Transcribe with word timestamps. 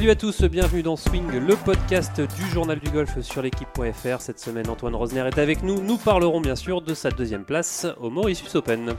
Salut 0.00 0.12
à 0.12 0.16
tous, 0.16 0.42
bienvenue 0.44 0.82
dans 0.82 0.96
Swing, 0.96 1.30
le 1.30 1.54
podcast 1.56 2.22
du 2.22 2.46
journal 2.46 2.78
du 2.78 2.88
golf 2.88 3.20
sur 3.20 3.42
l'équipe.fr. 3.42 4.20
Cette 4.22 4.40
semaine, 4.40 4.66
Antoine 4.70 4.94
Rosner 4.94 5.26
est 5.26 5.36
avec 5.36 5.62
nous. 5.62 5.82
Nous 5.82 5.98
parlerons 5.98 6.40
bien 6.40 6.56
sûr 6.56 6.80
de 6.80 6.94
sa 6.94 7.10
deuxième 7.10 7.44
place 7.44 7.86
au 8.00 8.08
Mauritius 8.08 8.54
Open. 8.54 8.94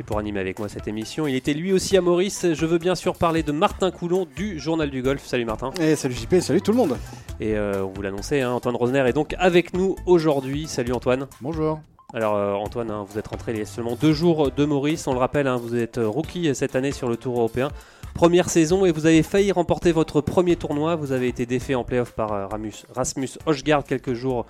Et 0.00 0.02
pour 0.02 0.18
animer 0.18 0.40
avec 0.40 0.58
moi 0.58 0.68
cette 0.68 0.88
émission, 0.88 1.28
il 1.28 1.36
était 1.36 1.54
lui 1.54 1.72
aussi 1.72 1.96
à 1.96 2.00
Maurice. 2.00 2.44
Je 2.54 2.66
veux 2.66 2.78
bien 2.78 2.96
sûr 2.96 3.14
parler 3.14 3.44
de 3.44 3.52
Martin 3.52 3.92
Coulon 3.92 4.26
du 4.34 4.58
Journal 4.58 4.90
du 4.90 5.00
Golf. 5.00 5.24
Salut 5.24 5.44
Martin. 5.44 5.70
Et 5.80 5.94
salut 5.94 6.16
JP, 6.16 6.40
salut 6.40 6.60
tout 6.60 6.72
le 6.72 6.78
monde. 6.78 6.96
Et 7.38 7.56
euh, 7.56 7.84
on 7.84 7.92
vous 7.92 8.02
l'annonçait, 8.02 8.40
hein, 8.40 8.50
Antoine 8.50 8.74
Rosner 8.74 9.06
est 9.06 9.12
donc 9.12 9.36
avec 9.38 9.74
nous 9.74 9.94
aujourd'hui. 10.06 10.66
Salut 10.66 10.92
Antoine. 10.92 11.28
Bonjour. 11.40 11.78
Alors 12.12 12.34
euh, 12.34 12.54
Antoine, 12.54 12.90
hein, 12.90 13.06
vous 13.08 13.16
êtes 13.16 13.28
rentré 13.28 13.52
il 13.52 13.58
y 13.58 13.62
a 13.62 13.64
seulement 13.64 13.94
deux 13.94 14.12
jours 14.12 14.50
de 14.50 14.64
Maurice. 14.64 15.06
On 15.06 15.12
le 15.12 15.20
rappelle, 15.20 15.46
hein, 15.46 15.54
vous 15.56 15.76
êtes 15.76 16.00
rookie 16.02 16.52
cette 16.56 16.74
année 16.74 16.90
sur 16.90 17.08
le 17.08 17.16
Tour 17.16 17.38
européen. 17.38 17.68
Première 18.14 18.50
saison 18.50 18.84
et 18.84 18.92
vous 18.92 19.06
avez 19.06 19.22
failli 19.22 19.52
remporter 19.52 19.92
votre 19.92 20.20
premier 20.20 20.56
tournoi. 20.56 20.96
Vous 20.96 21.12
avez 21.12 21.28
été 21.28 21.46
défait 21.46 21.74
en 21.74 21.84
playoff 21.84 22.12
par 22.12 22.32
euh, 22.32 22.46
Rasmus 22.94 23.38
Hochgaard 23.46 23.84
quelques 23.84 24.14
jours. 24.14 24.46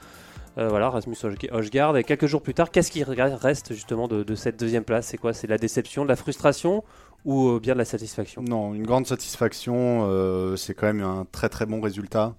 euh, 0.59 0.69
voilà, 0.69 0.91
Rasmus 0.91 1.17
Hochgaard. 1.53 1.97
Et 1.97 2.05
quelques 2.05 2.27
jours 2.27 2.43
plus 2.43 2.55
tard, 2.55 2.71
qu'est-ce 2.71 2.91
qui 2.91 3.05
reste 3.05 3.73
justement 3.73 4.09
de, 4.09 4.35
cette 4.35 4.59
deuxième 4.59 4.85
place? 4.85 5.07
C'est 5.07 5.19
quoi? 5.19 5.33
C'est 5.33 5.47
la 5.47 5.59
déception, 5.59 6.05
de 6.05 6.09
la 6.09 6.17
frustration 6.17 6.83
ou 7.25 7.49
euh, 7.49 7.61
bien 7.61 7.75
de 7.75 7.79
la 7.79 7.85
satisfaction? 7.85 8.43
Non, 8.43 8.75
une 8.75 8.87
grande 8.87 9.07
satisfaction. 9.07 10.57
c'est 10.57 10.75
quand 10.75 10.87
même 10.87 11.03
un 11.03 11.27
très 11.31 11.49
très 11.49 11.67
bon 11.67 11.81
résultat. 11.81 12.35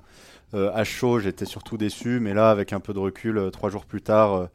À 0.53 0.83
chaud, 0.83 1.19
j'étais 1.19 1.45
surtout 1.45 1.77
déçu, 1.77 2.19
mais 2.19 2.33
là, 2.33 2.49
avec 2.49 2.73
un 2.73 2.81
peu 2.81 2.93
de 2.93 2.99
recul, 2.99 3.49
trois 3.53 3.69
jours 3.69 3.85
plus 3.85 4.01
tard, 4.01 4.49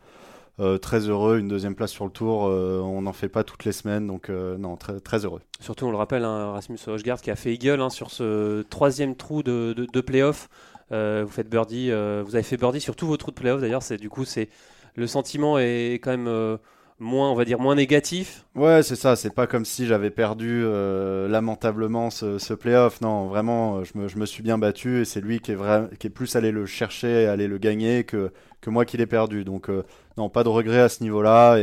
euh, 0.58 0.78
très 0.78 1.08
heureux. 1.08 1.38
Une 1.38 1.48
deuxième 1.48 1.74
place 1.74 1.90
sur 1.90 2.04
le 2.04 2.10
tour, 2.10 2.46
euh, 2.46 2.80
on 2.80 3.02
n'en 3.02 3.12
fait 3.12 3.28
pas 3.28 3.44
toutes 3.44 3.64
les 3.64 3.72
semaines, 3.72 4.06
donc 4.06 4.30
euh, 4.30 4.56
non, 4.56 4.76
très, 4.76 5.24
heureux. 5.24 5.40
Surtout, 5.60 5.86
on 5.86 5.90
le 5.90 5.96
rappelle, 5.96 6.24
hein, 6.24 6.52
Rasmus 6.52 6.78
Hochgaard 6.86 7.20
qui 7.20 7.30
a 7.30 7.36
fait 7.36 7.52
eagle 7.54 7.80
hein, 7.80 7.90
sur 7.90 8.10
ce 8.10 8.62
troisième 8.62 9.16
trou 9.16 9.42
de, 9.42 9.74
de, 9.76 9.86
de 9.86 10.00
playoff. 10.00 10.48
Vous 10.90 11.28
faites 11.28 11.48
birdie, 11.48 11.90
vous 11.90 12.34
avez 12.34 12.42
fait 12.42 12.56
birdie 12.56 12.80
sur 12.80 12.96
tous 12.96 13.06
vos 13.06 13.16
trous 13.16 13.32
de 13.32 13.36
playoff. 13.36 13.60
D'ailleurs, 13.60 13.82
c'est 13.82 13.96
du 13.96 14.08
coup, 14.08 14.24
c'est 14.24 14.48
le 14.94 15.06
sentiment 15.06 15.58
est 15.58 15.94
quand 15.94 16.16
même 16.16 16.58
moins, 16.98 17.30
on 17.30 17.34
va 17.34 17.44
dire, 17.44 17.58
moins 17.58 17.74
négatif. 17.74 18.44
Ouais, 18.54 18.82
c'est 18.82 18.96
ça. 18.96 19.16
C'est 19.16 19.34
pas 19.34 19.46
comme 19.46 19.64
si 19.64 19.86
j'avais 19.86 20.10
perdu 20.10 20.62
euh, 20.64 21.28
lamentablement 21.28 22.10
ce, 22.10 22.38
ce 22.38 22.54
playoff. 22.54 23.00
Non, 23.00 23.26
vraiment, 23.26 23.78
euh, 23.78 23.84
je 23.84 24.18
me, 24.18 24.26
suis 24.26 24.42
bien 24.42 24.58
battu 24.58 25.00
et 25.00 25.04
c'est 25.04 25.20
lui 25.20 25.40
qui 25.40 25.52
est, 25.52 25.58
qui 25.98 26.06
est 26.06 26.10
plus 26.10 26.36
allé 26.36 26.50
le 26.52 26.66
chercher 26.66 27.24
et 27.24 27.26
aller 27.26 27.48
le 27.48 27.58
gagner 27.58 28.04
que, 28.04 28.30
moi 28.66 28.84
qui 28.84 28.96
l'ai 28.96 29.06
perdu. 29.06 29.44
Donc, 29.44 29.68
euh, 29.68 29.84
non, 30.16 30.28
pas 30.28 30.44
de 30.44 30.48
regret 30.48 30.80
à 30.80 30.88
ce 30.88 31.02
niveau-là. 31.02 31.56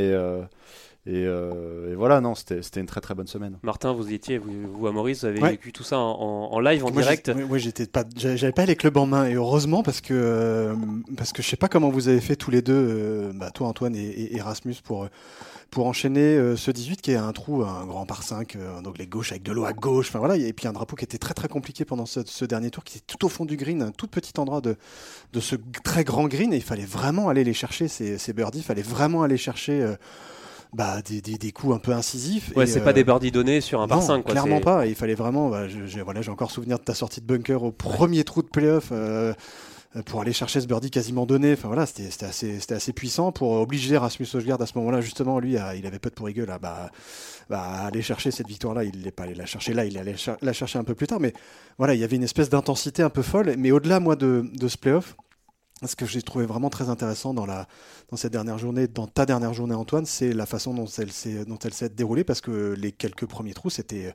Et, 1.05 1.25
euh, 1.27 1.91
et 1.91 1.95
voilà, 1.95 2.21
non, 2.21 2.33
c'était 2.35 2.61
c'était 2.61 2.79
une 2.79 2.85
très 2.85 3.01
très 3.01 3.13
bonne 3.13 3.27
semaine. 3.27 3.57
Martin, 3.63 3.91
vous 3.93 4.09
y 4.11 4.13
étiez, 4.13 4.37
vous, 4.37 4.51
vous 4.71 4.87
à 4.87 4.91
Maurice, 4.91 5.19
vous 5.21 5.25
avez 5.25 5.41
Ouais. 5.41 5.51
vécu 5.51 5.73
tout 5.73 5.83
ça 5.83 5.97
en, 5.97 6.59
live, 6.59 6.85
en 6.85 6.91
Moi, 6.91 7.01
direct. 7.01 7.29
Moi, 7.29 7.57
j'étais 7.57 7.85
pas, 7.87 8.05
j'avais 8.15 8.51
pas 8.53 8.65
les 8.65 8.75
clubs 8.75 8.95
en 8.97 9.05
main 9.05 9.25
et 9.25 9.33
heureusement 9.33 9.83
parce 9.83 9.99
que 10.01 10.13
euh, 10.13 10.75
parce 11.17 11.33
que 11.33 11.41
je 11.43 11.49
sais 11.49 11.57
pas 11.57 11.67
comment 11.67 11.89
vous 11.89 12.07
avez 12.07 12.21
fait 12.21 12.35
tous 12.35 12.51
les 12.51 12.61
deux, 12.61 12.73
euh, 12.73 13.31
bah, 13.35 13.51
toi 13.51 13.67
Antoine 13.67 13.95
et, 13.95 14.01
et 14.01 14.37
Erasmus 14.37 14.75
pour 14.83 15.03
euh, 15.03 15.07
pour 15.71 15.87
enchaîner 15.87 16.55
ce 16.55 16.69
18 16.69 17.01
qui 17.01 17.11
est 17.11 17.15
un 17.15 17.31
trou, 17.31 17.63
un 17.63 17.87
grand 17.87 18.05
par 18.05 18.21
5, 18.21 18.55
euh, 18.55 18.77
un 18.77 18.85
anglais 18.85 19.07
gauche 19.07 19.31
avec 19.31 19.41
de 19.41 19.51
l'eau 19.51 19.65
à 19.65 19.73
gauche, 19.73 20.07
enfin 20.09 20.19
voilà, 20.19 20.37
et 20.37 20.53
puis 20.53 20.67
un 20.67 20.71
drapeau 20.71 20.95
qui 20.95 21.03
était 21.03 21.17
très 21.17 21.33
très 21.33 21.47
compliqué 21.47 21.83
pendant 21.83 22.05
ce, 22.05 22.19
ce 22.27 22.45
dernier 22.45 22.69
tour, 22.69 22.83
qui 22.83 22.99
était 22.99 23.05
tout 23.07 23.25
au 23.25 23.27
fond 23.29 23.43
du 23.43 23.57
green, 23.57 23.81
un 23.81 23.89
tout 23.89 24.05
petit 24.07 24.33
endroit 24.39 24.61
de 24.61 24.75
de 25.33 25.39
ce 25.39 25.55
très 25.83 26.03
grand 26.03 26.27
green 26.27 26.53
et 26.53 26.57
il 26.57 26.61
fallait 26.63 26.85
vraiment 26.85 27.27
aller 27.27 27.43
les 27.43 27.53
chercher 27.55 27.87
ces, 27.87 28.19
ces 28.19 28.33
birdies, 28.33 28.59
il 28.59 28.63
fallait 28.63 28.83
vraiment 28.83 29.23
aller 29.23 29.35
chercher 29.37 29.81
euh, 29.81 29.95
bah, 30.73 31.01
des, 31.01 31.21
des, 31.21 31.37
des 31.37 31.51
coups 31.51 31.75
un 31.75 31.79
peu 31.79 31.91
incisifs. 31.91 32.51
Ouais, 32.55 32.65
c'est 32.65 32.81
euh, 32.81 32.83
pas 32.83 32.93
des 32.93 33.03
birdies 33.03 33.31
donnés 33.31 33.61
sur 33.61 33.81
un 33.81 33.87
par 33.87 33.99
non, 33.99 34.05
5. 34.07 34.23
Quoi, 34.23 34.31
clairement 34.31 34.59
pas. 34.61 34.85
Il 34.87 34.95
fallait 34.95 35.15
vraiment. 35.15 35.49
bah, 35.49 35.67
je- 35.67 35.85
j'ai 35.85 36.01
voilà, 36.01 36.21
j'ai 36.21 36.31
encore 36.31 36.51
souvenir 36.51 36.79
de 36.79 36.83
ta 36.83 36.93
sortie 36.93 37.21
de 37.21 37.25
bunker 37.25 37.63
au 37.63 37.71
premier 37.71 38.23
trou 38.23 38.41
de 38.41 38.47
playoff 38.47 38.89
euh, 38.91 39.33
euh, 39.95 40.01
pour 40.03 40.21
aller 40.21 40.33
chercher 40.33 40.59
ce 40.61 40.65
birdie 40.67 40.89
quasiment 40.89 41.25
donné. 41.27 41.53
Enfin 41.53 41.67
voilà, 41.67 41.85
c'était 41.85 42.25
assez, 42.25 42.59
assez 42.69 42.93
puissant 42.93 43.31
pour 43.31 43.51
obliger 43.51 43.97
Rasmus 43.97 44.27
Højgaard 44.33 44.61
à 44.61 44.65
ce 44.65 44.77
moment-là 44.79 45.01
justement. 45.01 45.39
Lui, 45.39 45.57
à- 45.57 45.75
il 45.75 45.85
avait 45.85 45.99
peu 45.99 46.09
de 46.09 46.15
pour 46.15 46.27
gueule 46.29 46.49
à 46.49 46.57
bah, 46.57 46.89
bah, 47.49 47.61
aller 47.85 48.01
chercher 48.01 48.31
cette 48.31 48.47
victoire-là. 48.47 48.83
Il 48.83 49.01
n'est 49.03 49.11
pas 49.11 49.23
allé 49.23 49.35
la 49.35 49.45
chercher 49.45 49.73
là. 49.73 49.85
Il 49.85 49.97
allait 49.97 50.15
la 50.41 50.53
chercher 50.53 50.79
un 50.79 50.83
peu 50.83 50.95
plus 50.95 51.05
tard. 51.07 51.19
Mais 51.19 51.33
voilà, 51.77 51.93
il 51.93 51.99
y 51.99 52.03
avait 52.03 52.15
une 52.15 52.23
espèce 52.23 52.49
d'intensité 52.49 53.03
un 53.03 53.09
peu 53.11 53.21
folle. 53.21 53.53
Mais 53.59 53.69
au-delà, 53.71 53.99
moi, 53.99 54.15
de, 54.15 54.45
de 54.53 54.67
ce 54.67 54.77
playoff. 54.77 55.15
Ce 55.87 55.95
que 55.95 56.05
j'ai 56.05 56.21
trouvé 56.21 56.45
vraiment 56.45 56.69
très 56.69 56.89
intéressant 56.89 57.33
dans, 57.33 57.45
la, 57.45 57.67
dans 58.11 58.17
cette 58.17 58.31
dernière 58.33 58.57
journée, 58.57 58.87
dans 58.87 59.07
ta 59.07 59.25
dernière 59.25 59.53
journée 59.53 59.75
Antoine, 59.75 60.05
c'est 60.05 60.33
la 60.33 60.45
façon 60.45 60.73
dont 60.73 60.85
elle 60.85 61.11
s'est 61.11 61.45
dont 61.45 61.57
elle 61.63 61.73
s'est 61.73 61.89
déroulée 61.89 62.23
parce 62.23 62.41
que 62.41 62.73
les 62.77 62.91
quelques 62.91 63.25
premiers 63.25 63.53
trous 63.53 63.69
c'était 63.69 64.13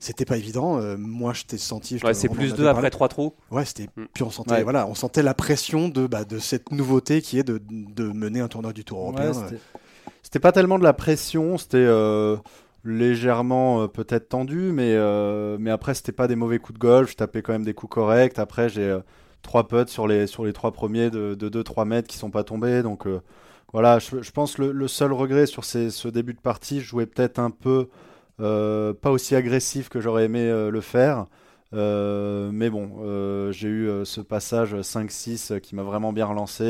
c'était 0.00 0.24
pas 0.24 0.36
évident. 0.36 0.78
Euh, 0.80 0.96
moi 0.98 1.32
je 1.32 1.44
t'ai 1.44 1.58
senti. 1.58 1.98
je 1.98 2.06
Ouais, 2.06 2.12
te- 2.12 2.18
c'est 2.18 2.28
plus 2.28 2.48
avait 2.48 2.56
2 2.56 2.64
parlé. 2.64 2.78
après 2.78 2.90
3 2.90 3.08
trous. 3.08 3.34
Ouais, 3.50 3.64
c'était 3.64 3.88
Mm. 3.96 4.04
puis 4.14 4.22
on 4.22 4.30
sentait 4.30 4.52
Ouais. 4.52 4.62
voilà, 4.62 4.86
on 4.86 4.94
sentait 4.94 5.22
la 5.22 5.34
pression 5.34 5.88
de 5.88 6.06
bah, 6.06 6.24
de 6.24 6.38
cette 6.38 6.70
nouveauté 6.72 7.20
qui 7.22 7.38
est 7.38 7.44
de, 7.44 7.60
de 7.70 8.04
mener 8.04 8.40
un 8.40 8.48
tournoi 8.48 8.72
du 8.72 8.84
Tour 8.84 9.00
européen. 9.00 9.28
Ouais, 9.32 9.34
c'était- 9.34 9.60
C'était 10.22 10.40
pas 10.40 10.52
tellement 10.52 10.78
de 10.78 10.84
la 10.84 10.92
pression, 10.92 11.56
c'était 11.58 11.78
euh, 11.78 12.36
légèrement 12.84 13.82
euh, 13.82 13.86
peut-être 13.88 14.28
tendu, 14.28 14.72
mais, 14.72 14.94
euh, 14.94 15.56
mais 15.60 15.70
après 15.70 15.94
c'était 15.94 16.12
pas 16.12 16.26
des 16.28 16.36
mauvais 16.36 16.58
coups 16.58 16.78
de 16.78 16.82
golf, 16.82 17.10
je 17.10 17.16
tapais 17.16 17.42
quand 17.42 17.52
même 17.52 17.64
des 17.64 17.74
coups 17.74 17.92
corrects. 17.94 18.38
Après 18.38 18.68
j'ai 18.68 18.82
euh, 18.82 19.00
trois 19.42 19.68
putts 19.68 19.88
sur 19.88 20.06
les, 20.06 20.26
sur 20.26 20.50
trois 20.52 20.72
premiers 20.72 21.10
de, 21.10 21.34
de 21.34 21.62
2-3 21.62 21.86
mètres 21.86 22.08
qui 22.08 22.16
sont 22.18 22.30
pas 22.30 22.44
tombés. 22.44 22.82
Donc 22.82 23.06
euh, 23.06 23.20
voilà, 23.72 23.98
je, 23.98 24.30
pense 24.30 24.58
le, 24.58 24.72
le 24.72 24.88
seul 24.88 25.12
regret 25.12 25.46
sur 25.46 25.64
ce 25.64 26.08
début 26.08 26.34
de 26.34 26.40
partie, 26.40 26.80
je 26.80 26.86
jouais 26.86 27.06
peut-être 27.06 27.38
un 27.38 27.50
peu 27.50 27.88
euh, 28.40 28.94
pas 28.94 29.10
aussi 29.10 29.34
agressif 29.34 29.88
que 29.88 30.00
j'aurais 30.00 30.24
aimé 30.24 30.40
euh, 30.40 30.70
le 30.70 30.80
faire. 30.80 31.26
Euh, 31.74 32.48
mais 32.52 32.70
bon, 32.70 32.90
euh, 33.02 33.52
j'ai 33.52 33.68
eu 33.68 33.88
euh, 33.88 34.04
ce 34.06 34.22
passage 34.22 34.74
5-6 34.80 35.52
euh, 35.52 35.58
qui 35.58 35.74
m'a 35.74 35.82
vraiment 35.82 36.14
bien 36.14 36.24
relancé 36.24 36.64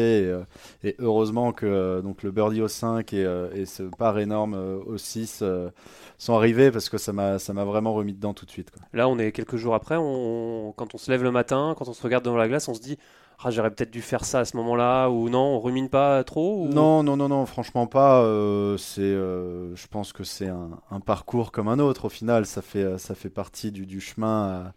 et, 0.82 0.88
et 0.88 0.96
heureusement 0.98 1.52
que 1.52 2.00
donc 2.00 2.24
le 2.24 2.32
birdie 2.32 2.62
au 2.62 2.68
5 2.68 3.12
et, 3.12 3.48
et 3.54 3.64
ce 3.64 3.84
par 3.84 4.18
énorme 4.18 4.54
au 4.86 4.98
6 4.98 5.40
euh, 5.42 5.70
sont 6.18 6.34
arrivés 6.34 6.72
parce 6.72 6.88
que 6.88 6.98
ça 6.98 7.12
m'a 7.12 7.36
vraiment 7.64 7.94
remis 7.94 8.12
dedans 8.12 8.34
tout 8.34 8.44
de 8.44 8.50
suite. 8.50 8.70
quoi. 8.72 8.82
Là, 8.92 9.08
on 9.08 9.18
est 9.18 9.30
quelques 9.30 9.56
jours 9.56 9.74
après. 9.74 9.96
On, 9.96 10.72
quand 10.76 10.94
on 10.94 10.98
se 10.98 11.10
lève 11.12 11.22
le 11.22 11.30
matin, 11.30 11.74
quand 11.78 11.86
on 11.88 11.92
se 11.92 12.02
regarde 12.02 12.24
dans 12.24 12.36
la 12.36 12.48
glace, 12.48 12.66
on 12.68 12.74
se 12.74 12.80
dit 12.80 12.98
ah, 13.44 13.52
j'aurais 13.52 13.70
peut-être 13.70 13.92
dû 13.92 14.02
faire 14.02 14.24
ça 14.24 14.40
à 14.40 14.44
ce 14.44 14.56
moment-là, 14.56 15.10
ou 15.10 15.28
non, 15.28 15.38
on 15.38 15.60
rumine 15.60 15.88
pas 15.88 16.24
trop 16.24 16.64
ou- 16.64 16.68
Non, 16.68 17.04
non, 17.04 17.16
non, 17.16 17.28
non, 17.28 17.46
franchement 17.46 17.86
pas. 17.86 18.20
euh, 18.24 18.76
c'est, 18.78 19.00
euh, 19.02 19.76
je 19.76 19.86
pense 19.86 20.12
que 20.12 20.24
c'est 20.24 20.48
un, 20.48 20.70
un 20.90 20.98
parcours 20.98 21.52
comme 21.52 21.68
un 21.68 21.78
autre. 21.78 22.06
Au 22.06 22.08
final, 22.08 22.46
ça 22.46 22.62
fait, 22.62 22.98
ça 22.98 23.14
fait 23.14 23.30
partie 23.30 23.70
du, 23.70 23.86
du 23.86 24.00
chemin 24.00 24.72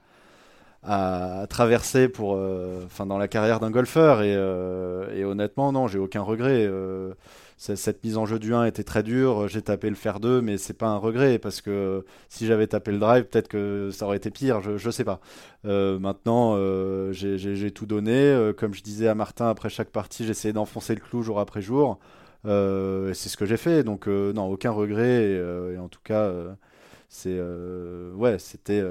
à, 0.83 1.45
traverser 1.49 2.07
pour, 2.09 2.35
euh, 2.35 2.81
enfin, 2.85 3.05
dans 3.05 3.17
la 3.17 3.27
carrière 3.27 3.59
d'un 3.59 3.71
golfeur. 3.71 4.21
Et, 4.21 4.33
euh, 4.35 5.13
et 5.15 5.23
honnêtement, 5.25 5.71
non, 5.71 5.87
j'ai 5.87 5.99
aucun 5.99 6.21
regret. 6.21 6.65
euh, 6.67 7.13
cette 7.57 8.03
mise 8.03 8.17
en 8.17 8.25
jeu 8.25 8.39
du 8.39 8.55
1 8.55 8.65
était 8.65 8.83
très 8.83 9.03
dure. 9.03 9.47
J'ai 9.47 9.61
tapé 9.61 9.89
le 9.89 9.95
fer 9.95 10.19
2, 10.19 10.41
mais 10.41 10.57
c'est 10.57 10.73
pas 10.73 10.87
un 10.87 10.97
regret 10.97 11.37
parce 11.37 11.61
que 11.61 12.03
si 12.27 12.47
j'avais 12.47 12.65
tapé 12.65 12.91
le 12.91 12.97
drive, 12.97 13.25
peut-être 13.25 13.47
que 13.49 13.91
ça 13.91 14.05
aurait 14.05 14.17
été 14.17 14.31
pire. 14.31 14.61
Je, 14.61 14.77
je 14.77 14.89
sais 14.89 15.03
pas. 15.03 15.19
Maintenant, 15.63 16.55
j'ai- 17.11 17.71
tout 17.71 17.85
donné. 17.85 18.51
Comme 18.57 18.73
je 18.73 18.81
disais 18.81 19.07
à 19.07 19.13
Martin 19.15 19.47
après 19.49 19.69
chaque 19.69 19.89
partie, 19.91 20.25
j'essayais 20.25 20.53
d'enfoncer 20.53 20.95
le 20.95 21.01
clou 21.01 21.21
jour 21.23 21.39
après 21.39 21.61
jour. 21.61 21.99
Euh, 22.45 23.13
c'est 23.13 23.29
ce 23.29 23.37
que 23.37 23.45
j'ai 23.45 23.57
fait. 23.57 23.83
Donc, 23.83 24.07
euh, 24.07 24.33
non, 24.33 24.45
aucun 24.49 24.71
regret. 24.71 25.23
Et, 25.31 25.37
euh, 25.37 25.75
et 25.75 25.77
en 25.77 25.87
tout 25.89 25.99
cas, 26.03 26.31
c'est 27.09 27.39
ouais, 28.15 28.39
c'était 28.39 28.83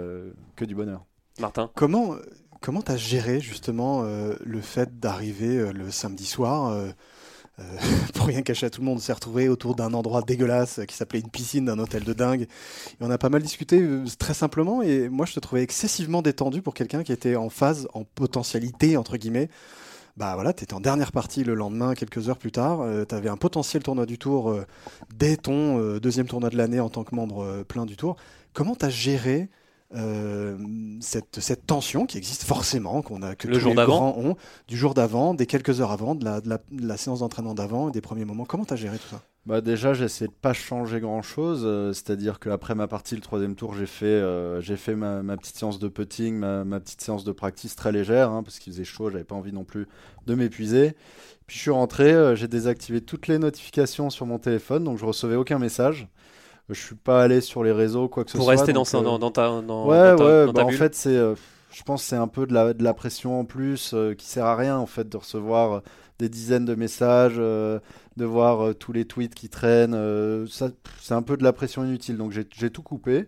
que 0.56 0.64
du 0.64 0.74
bonheur. 0.74 1.04
Martin. 1.40 1.70
Comment 1.74 2.16
comment 2.60 2.82
t'as 2.82 2.96
géré 2.96 3.40
justement 3.40 4.02
euh, 4.04 4.34
le 4.44 4.60
fait 4.60 5.00
d'arriver 5.00 5.56
euh, 5.56 5.72
le 5.72 5.90
samedi 5.90 6.26
soir 6.26 6.70
euh, 6.70 6.90
pour 8.14 8.26
rien 8.26 8.40
cacher 8.40 8.66
à 8.66 8.70
tout 8.70 8.80
le 8.80 8.86
monde, 8.86 8.96
on 8.96 9.00
s'est 9.00 9.12
retrouvé 9.12 9.50
autour 9.50 9.74
d'un 9.74 9.92
endroit 9.92 10.22
dégueulasse 10.22 10.80
qui 10.88 10.96
s'appelait 10.96 11.20
une 11.20 11.28
piscine 11.28 11.66
d'un 11.66 11.78
hôtel 11.78 12.04
de 12.04 12.14
dingue. 12.14 12.42
Et 12.42 13.02
on 13.02 13.10
a 13.10 13.18
pas 13.18 13.28
mal 13.28 13.42
discuté 13.42 13.86
très 14.18 14.32
simplement 14.32 14.80
et 14.80 15.10
moi 15.10 15.26
je 15.26 15.34
te 15.34 15.40
trouvais 15.40 15.62
excessivement 15.62 16.22
détendu 16.22 16.62
pour 16.62 16.72
quelqu'un 16.72 17.02
qui 17.02 17.12
était 17.12 17.36
en 17.36 17.50
phase, 17.50 17.86
en 17.92 18.04
potentialité 18.04 18.96
entre 18.96 19.18
guillemets. 19.18 19.50
Bah 20.16 20.34
voilà, 20.36 20.54
tu 20.54 20.64
étais 20.64 20.72
en 20.72 20.80
dernière 20.80 21.12
partie 21.12 21.44
le 21.44 21.54
lendemain, 21.54 21.94
quelques 21.94 22.30
heures 22.30 22.38
plus 22.38 22.50
tard. 22.50 22.82
tu 23.06 23.14
avais 23.14 23.28
un 23.28 23.36
potentiel 23.36 23.82
tournoi 23.82 24.06
du 24.06 24.16
Tour 24.16 24.58
dès 25.14 25.36
ton 25.36 25.98
deuxième 25.98 26.26
tournoi 26.28 26.48
de 26.48 26.56
l'année 26.56 26.80
en 26.80 26.88
tant 26.88 27.04
que 27.04 27.14
membre 27.14 27.62
plein 27.68 27.84
du 27.84 27.96
Tour. 27.96 28.16
Comment 28.54 28.74
tu 28.74 28.86
as 28.86 28.90
géré 28.90 29.50
euh, 29.94 30.56
cette, 31.00 31.40
cette 31.40 31.66
tension 31.66 32.06
qui 32.06 32.18
existe 32.18 32.44
forcément, 32.44 33.02
qu'on 33.02 33.22
a 33.22 33.34
que 33.34 33.48
Le 33.48 33.54
tous 33.54 33.60
jour 33.60 33.74
les 33.74 33.84
grands 33.84 34.16
ont, 34.16 34.36
du 34.68 34.76
jour 34.76 34.94
d'avant, 34.94 35.34
des 35.34 35.46
quelques 35.46 35.80
heures 35.80 35.90
avant, 35.90 36.14
de 36.14 36.24
la, 36.24 36.40
de 36.40 36.48
la, 36.48 36.58
de 36.70 36.86
la 36.86 36.96
séance 36.96 37.20
d'entraînement 37.20 37.54
d'avant 37.54 37.88
et 37.88 37.92
des 37.92 38.00
premiers 38.00 38.24
moments. 38.24 38.44
Comment 38.44 38.64
tu 38.64 38.74
as 38.74 38.76
géré 38.76 38.98
tout 38.98 39.08
ça? 39.08 39.22
Bah 39.46 39.62
déjà, 39.62 39.94
j'ai 39.94 40.04
essayé 40.04 40.28
de 40.28 40.34
pas 40.34 40.52
changer 40.52 41.00
grand 41.00 41.22
chose. 41.22 41.66
C'est-à-dire 41.94 42.38
qu'après 42.38 42.74
ma 42.74 42.86
partie, 42.86 43.14
le 43.14 43.22
troisième 43.22 43.54
tour, 43.54 43.74
j'ai 43.74 43.86
fait, 43.86 44.04
euh, 44.04 44.60
j'ai 44.60 44.76
fait 44.76 44.94
ma, 44.94 45.22
ma 45.22 45.36
petite 45.38 45.56
séance 45.56 45.78
de 45.78 45.88
putting, 45.88 46.36
ma, 46.36 46.62
ma 46.64 46.78
petite 46.78 47.00
séance 47.00 47.24
de 47.24 47.32
practice 47.32 47.74
très 47.74 47.90
légère, 47.90 48.30
hein, 48.30 48.42
parce 48.42 48.58
qu'il 48.58 48.72
faisait 48.72 48.84
chaud, 48.84 49.10
j'avais 49.10 49.24
pas 49.24 49.34
envie 49.34 49.52
non 49.52 49.64
plus 49.64 49.88
de 50.26 50.34
m'épuiser. 50.34 50.94
Puis 51.46 51.56
je 51.56 51.62
suis 51.62 51.70
rentré, 51.70 52.12
euh, 52.12 52.36
j'ai 52.36 52.48
désactivé 52.48 53.00
toutes 53.00 53.28
les 53.28 53.38
notifications 53.38 54.10
sur 54.10 54.26
mon 54.26 54.38
téléphone, 54.38 54.84
donc 54.84 54.98
je 54.98 55.06
recevais 55.06 55.36
aucun 55.36 55.58
message. 55.58 56.06
Je 56.70 56.80
suis 56.80 56.94
pas 56.96 57.22
allé 57.22 57.40
sur 57.40 57.64
les 57.64 57.72
réseaux, 57.72 58.08
quoi 58.08 58.24
que 58.24 58.30
ce 58.30 58.38
Pour 58.38 58.40
soit. 58.40 58.50
rester 58.50 58.72
dans, 58.72 58.82
donc, 58.82 58.94
euh, 58.94 59.02
dans, 59.02 59.18
dans 59.18 59.30
ta, 59.30 59.60
dans, 59.62 59.88
ouais, 59.88 60.14
ta- 60.14 60.24
ouais, 60.24 60.46
dans 60.46 60.52
bah 60.52 60.60
ta 60.60 60.64
en 60.64 60.70
bulle. 60.70 60.78
fait, 60.78 60.94
c'est. 60.94 61.16
euh, 61.16 61.34
je 61.72 61.82
pense 61.84 62.02
que 62.02 62.08
c'est 62.08 62.16
un 62.16 62.28
peu 62.28 62.46
de 62.46 62.54
la, 62.54 62.74
de 62.74 62.82
la 62.84 62.94
pression 62.94 63.40
en 63.40 63.44
plus 63.44 63.92
euh, 63.94 64.14
qui 64.14 64.26
sert 64.26 64.46
à 64.46 64.56
rien 64.56 64.76
en 64.78 64.86
fait 64.86 65.08
de 65.08 65.16
recevoir 65.16 65.72
euh, 65.72 65.80
des 66.18 66.28
dizaines 66.28 66.64
de 66.66 66.74
messages, 66.74 67.36
de 67.36 67.80
voir 68.24 68.74
tous 68.76 68.92
les 68.92 69.06
tweets 69.06 69.34
qui 69.34 69.48
traînent. 69.48 69.94
c'est 70.48 71.14
un 71.14 71.22
peu 71.22 71.36
de 71.38 71.44
la 71.44 71.52
pression 71.54 71.84
inutile. 71.84 72.18
Donc 72.18 72.32
j'ai 72.32 72.70
tout 72.70 72.82
coupé. 72.82 73.26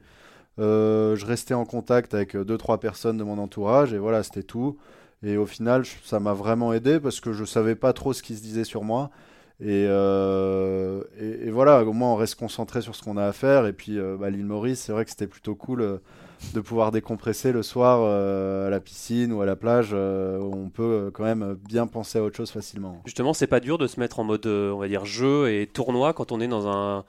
je 0.59 1.25
restais 1.27 1.55
en 1.55 1.65
contact 1.65 2.15
avec 2.15 2.37
deux 2.37 2.59
trois 2.59 2.81
personnes 2.81 3.17
de 3.19 3.25
mon 3.25 3.39
entourage 3.39 3.94
et 3.94 3.99
voilà, 3.99 4.23
c'était 4.23 4.43
tout. 4.43 4.79
Et 5.23 5.37
au 5.37 5.47
final, 5.47 5.85
ça 6.05 6.21
m'a 6.21 6.35
vraiment 6.35 6.73
aidé 6.73 7.00
parce 7.00 7.21
que 7.21 7.33
je 7.33 7.44
savais 7.44 7.77
pas 7.77 7.93
trop 7.93 8.12
ce 8.12 8.23
qui 8.23 8.37
se 8.37 8.43
disait 8.43 8.65
sur 8.65 8.85
moi. 8.85 9.11
Et, 9.64 9.85
et, 9.85 11.50
voilà, 11.50 11.85
au 11.85 11.93
moins 11.93 12.12
on 12.12 12.17
reste 12.17 12.35
concentré 12.35 12.81
sur 12.82 12.97
ce 12.97 13.03
qu'on 13.03 13.17
a 13.17 13.26
à 13.26 13.32
faire. 13.32 13.67
Et 13.67 13.73
puis 13.73 13.99
bah, 14.19 14.31
l'île 14.31 14.47
Maurice, 14.47 14.81
c'est 14.81 14.93
vrai 14.93 15.05
que 15.05 15.11
c'était 15.11 15.26
plutôt 15.26 15.55
cool 15.55 16.00
de 16.55 16.61
pouvoir 16.61 16.93
décompresser 16.93 17.53
le 17.53 17.62
soir 17.62 18.00
euh, 18.03 18.67
à 18.67 18.70
la 18.70 18.81
piscine 18.81 19.32
ou 19.32 19.41
à 19.41 19.47
la 19.47 19.56
plage, 19.56 19.91
euh, 19.93 20.38
on 20.38 20.69
peut 20.69 20.82
euh, 20.82 21.11
quand 21.11 21.25
même 21.25 21.56
bien 21.67 21.87
penser 21.87 22.19
à 22.19 22.23
autre 22.23 22.37
chose 22.37 22.50
facilement. 22.50 23.00
Justement, 23.06 23.32
c'est 23.32 23.47
pas 23.47 23.61
dur 23.61 23.79
de 23.79 23.87
se 23.87 23.99
mettre 23.99 24.20
en 24.20 24.25
mode, 24.25 24.47
on 24.47 24.79
va 24.79 24.88
dire, 24.88 25.05
jeu 25.05 25.50
et 25.50 25.67
tournoi 25.67 26.12
quand 26.12 26.32
on 26.32 26.41
est 26.41 26.49
dans 26.49 26.69
un, 26.69 27.05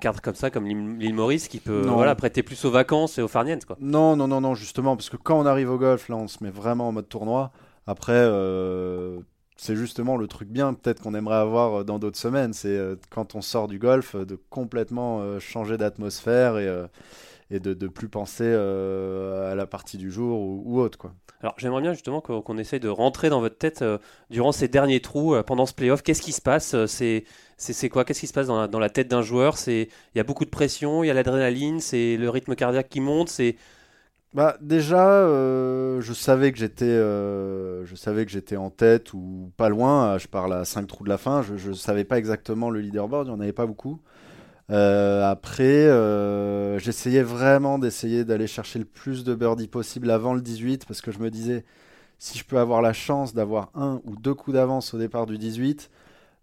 cadre 0.00 0.20
comme 0.20 0.34
ça, 0.34 0.50
comme 0.50 0.66
l'île 0.66 1.14
Maurice, 1.14 1.48
qui 1.48 1.60
peut 1.60 1.86
voilà, 1.86 2.14
prêter 2.14 2.42
plus 2.42 2.62
aux 2.66 2.70
vacances 2.70 3.18
et 3.18 3.22
aux 3.22 3.28
farnientes. 3.28 3.64
Quoi. 3.64 3.76
Non, 3.80 4.16
non, 4.16 4.28
non, 4.28 4.40
non, 4.40 4.54
justement, 4.54 4.96
parce 4.96 5.08
que 5.08 5.16
quand 5.16 5.38
on 5.38 5.46
arrive 5.46 5.70
au 5.70 5.78
golf, 5.78 6.10
là, 6.10 6.16
on 6.16 6.28
se 6.28 6.44
met 6.44 6.50
vraiment 6.50 6.88
en 6.88 6.92
mode 6.92 7.08
tournoi. 7.08 7.52
Après, 7.86 8.20
c'est 9.58 9.76
justement 9.76 10.16
le 10.16 10.26
truc 10.26 10.48
bien, 10.48 10.72
peut-être 10.72 11.02
qu'on 11.02 11.14
aimerait 11.14 11.36
avoir 11.36 11.84
dans 11.84 11.98
d'autres 11.98 12.18
semaines. 12.18 12.52
C'est 12.54 12.78
quand 13.10 13.34
on 13.34 13.42
sort 13.42 13.68
du 13.68 13.78
golf, 13.78 14.16
de 14.16 14.38
complètement 14.48 15.38
changer 15.40 15.76
d'atmosphère 15.76 16.56
et 17.50 17.60
de 17.60 17.74
ne 17.74 17.88
plus 17.88 18.08
penser 18.08 18.44
euh, 18.44 19.50
à 19.50 19.54
la 19.54 19.66
partie 19.66 19.96
du 19.96 20.10
jour 20.10 20.40
ou, 20.40 20.80
autre. 20.80 20.98
Quoi. 20.98 21.14
Alors 21.40 21.54
j'aimerais 21.56 21.80
bien 21.80 21.92
justement 21.92 22.20
qu'on 22.20 22.58
essaye 22.58 22.80
de 22.80 22.88
rentrer 22.88 23.30
dans 23.30 23.40
votre 23.40 23.56
tête 23.56 23.82
euh, 23.82 23.98
durant 24.28 24.52
ces 24.52 24.68
derniers 24.68 25.00
trous, 25.00 25.34
euh, 25.34 25.42
pendant 25.42 25.64
ce 25.64 25.72
playoff. 25.72 26.02
Qu'est-ce 26.02 26.22
qui 26.22 26.32
se 26.32 26.42
passe 26.42 26.76
C'est 26.86 27.24
c'est 27.56 27.88
quoi? 27.88 28.04
Qu'est-ce 28.04 28.20
qui 28.20 28.26
se 28.26 28.32
passe 28.32 28.46
dans 28.46 28.60
la, 28.60 28.68
dans 28.68 28.78
la 28.78 28.90
tête 28.90 29.08
d'un 29.08 29.22
joueur? 29.22 29.56
Il 29.66 29.88
y 30.14 30.20
a 30.20 30.24
beaucoup 30.24 30.44
de 30.44 30.50
pression, 30.50 31.02
il 31.02 31.08
y 31.08 31.10
a 31.10 31.14
l'adrénaline, 31.14 31.80
c'est 31.80 32.16
le 32.16 32.30
rythme 32.30 32.54
cardiaque 32.54 32.88
qui 32.88 33.00
monte, 33.00 33.30
c'est 33.30 33.56
bah 34.34 34.56
déjà, 34.60 35.26
je 36.00 36.12
savais 36.12 36.52
que 36.52 36.58
j'étais, 36.58 36.84
je 36.86 37.94
savais 37.94 38.24
que 38.26 38.30
j'étais 38.30 38.56
en 38.56 38.70
tête 38.70 39.14
ou 39.14 39.52
pas 39.56 39.68
loin. 39.68 40.18
Je 40.18 40.28
parle 40.28 40.52
à 40.52 40.64
5 40.64 40.86
trous 40.86 41.04
de 41.04 41.08
la 41.08 41.18
fin. 41.18 41.42
Je 41.42 41.70
ne 41.70 41.74
savais 41.74 42.04
pas 42.04 42.18
exactement 42.18 42.70
le 42.70 42.80
leaderboard. 42.80 43.26
Il 43.26 43.30
n'y 43.30 43.36
en 43.36 43.40
avait 43.40 43.52
pas 43.52 43.66
beaucoup. 43.66 44.00
Euh, 44.70 45.24
après, 45.24 45.64
euh, 45.64 46.78
j'essayais 46.78 47.22
vraiment 47.22 47.78
d'essayer 47.78 48.24
d'aller 48.24 48.46
chercher 48.46 48.78
le 48.78 48.84
plus 48.84 49.24
de 49.24 49.34
birdies 49.34 49.68
possible 49.68 50.10
avant 50.10 50.34
le 50.34 50.42
18 50.42 50.84
parce 50.86 51.00
que 51.00 51.10
je 51.10 51.18
me 51.20 51.30
disais, 51.30 51.64
si 52.18 52.38
je 52.38 52.44
peux 52.44 52.58
avoir 52.58 52.82
la 52.82 52.92
chance 52.92 53.34
d'avoir 53.34 53.70
un 53.74 54.00
ou 54.04 54.16
deux 54.16 54.34
coups 54.34 54.54
d'avance 54.54 54.92
au 54.92 54.98
départ 54.98 55.26
du 55.26 55.38
18, 55.38 55.90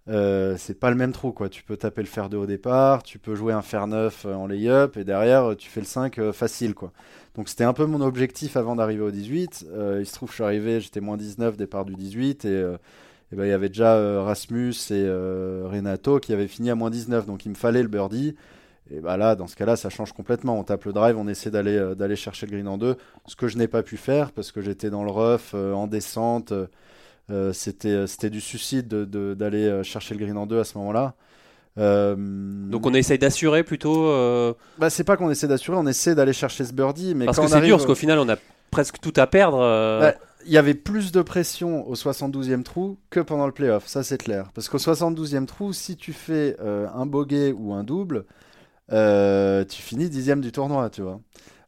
euh, 0.07 0.55
c'est 0.57 0.79
pas 0.79 0.89
le 0.89 0.95
même 0.95 1.11
trou 1.11 1.31
quoi. 1.31 1.49
Tu 1.49 1.63
peux 1.63 1.77
taper 1.77 2.01
le 2.01 2.07
fer 2.07 2.29
2 2.29 2.37
au 2.37 2.45
départ, 2.45 3.03
tu 3.03 3.19
peux 3.19 3.35
jouer 3.35 3.53
un 3.53 3.61
fer 3.61 3.87
9 3.87 4.25
en 4.25 4.47
lay-up 4.47 4.97
et 4.97 5.03
derrière 5.03 5.55
tu 5.57 5.69
fais 5.69 5.81
le 5.81 5.85
5 5.85 6.31
facile 6.31 6.75
quoi. 6.75 6.91
Donc 7.35 7.49
c'était 7.49 7.63
un 7.63 7.73
peu 7.73 7.85
mon 7.85 8.01
objectif 8.01 8.57
avant 8.57 8.75
d'arriver 8.75 9.03
au 9.03 9.11
18. 9.11 9.65
il 9.99 10.05
se 10.05 10.13
trouve 10.13 10.29
je 10.29 10.35
suis 10.35 10.43
arrivé, 10.43 10.79
j'étais 10.79 11.01
moins 11.01 11.17
19 11.17 11.57
départ 11.57 11.85
du 11.85 11.95
18 11.95 12.45
et 12.45 12.75
eh 13.31 13.35
ben, 13.35 13.45
il 13.45 13.49
y 13.49 13.53
avait 13.53 13.69
déjà 13.69 13.95
euh, 13.95 14.21
Rasmus 14.21 14.73
et 14.91 14.93
euh, 14.93 15.63
Renato 15.65 16.19
qui 16.19 16.31
avaient 16.33 16.47
fini 16.47 16.69
à 16.69 16.75
moins 16.75 16.89
19. 16.89 17.25
Donc 17.25 17.45
il 17.45 17.49
me 17.49 17.55
fallait 17.55 17.81
le 17.81 17.87
birdie. 17.87 18.35
Et 18.91 18.99
bah 18.99 19.17
là, 19.17 19.35
dans 19.35 19.47
ce 19.47 19.55
cas-là, 19.55 19.75
ça 19.75 19.89
change 19.89 20.13
complètement. 20.13 20.59
On 20.59 20.63
tape 20.63 20.85
le 20.85 20.93
drive, 20.93 21.17
on 21.17 21.27
essaie 21.27 21.49
d'aller 21.49 21.75
euh, 21.75 21.95
d'aller 21.95 22.15
chercher 22.15 22.45
le 22.45 22.51
green 22.51 22.67
en 22.67 22.77
deux. 22.77 22.97
Ce 23.25 23.35
que 23.35 23.47
je 23.47 23.57
n'ai 23.57 23.67
pas 23.67 23.81
pu 23.81 23.97
faire 23.97 24.31
parce 24.31 24.51
que 24.51 24.61
j'étais 24.61 24.89
dans 24.91 25.03
le 25.03 25.11
rough, 25.11 25.53
en 25.55 25.87
descente. 25.87 26.53
C'était 27.53 28.07
c'était 28.07 28.29
du 28.29 28.41
suicide 28.41 28.87
d'aller 28.87 29.83
chercher 29.83 30.15
le 30.15 30.23
green 30.23 30.37
en 30.37 30.45
deux 30.45 30.59
à 30.59 30.63
ce 30.63 30.77
moment-là. 30.77 31.15
Donc 31.77 32.85
on 32.85 32.93
essaye 32.93 33.19
d'assurer 33.19 33.63
plutôt. 33.63 34.11
Bah 34.77 34.89
c'est 34.89 35.03
pas 35.03 35.17
qu'on 35.17 35.29
essaie 35.29 35.47
d'assurer, 35.47 35.77
on 35.77 35.87
essaie 35.87 36.15
d'aller 36.15 36.33
chercher 36.33 36.65
ce 36.65 36.73
birdie. 36.73 37.15
Mais 37.15 37.25
parce 37.25 37.39
que 37.39 37.47
c'est 37.47 37.61
dur, 37.61 37.77
parce 37.77 37.87
qu'au 37.87 37.95
final 37.95 38.19
on 38.19 38.29
a 38.29 38.37
presque 38.71 38.99
tout 38.99 39.13
à 39.15 39.27
perdre. 39.27 39.59
Bah, 39.59 40.13
il 40.45 40.51
y 40.51 40.57
avait 40.57 40.73
plus 40.73 41.11
de 41.11 41.21
pression 41.21 41.87
au 41.87 41.95
72e 41.95 42.63
trou 42.63 42.97
que 43.09 43.19
pendant 43.19 43.47
le 43.47 43.51
playoff, 43.51 43.87
ça 43.87 44.03
c'est 44.03 44.17
clair. 44.17 44.51
Parce 44.53 44.69
qu'au 44.69 44.77
72e 44.77 45.45
trou, 45.45 45.73
si 45.73 45.97
tu 45.97 46.13
fais 46.13 46.55
euh, 46.61 46.87
un 46.93 47.05
bogey 47.05 47.51
ou 47.51 47.73
un 47.73 47.83
double, 47.83 48.25
euh, 48.91 49.65
tu 49.65 49.81
finis 49.81 50.09
dixième 50.09 50.41
du 50.41 50.51
tournoi, 50.51 50.89
tu 50.89 51.01
vois. 51.01 51.19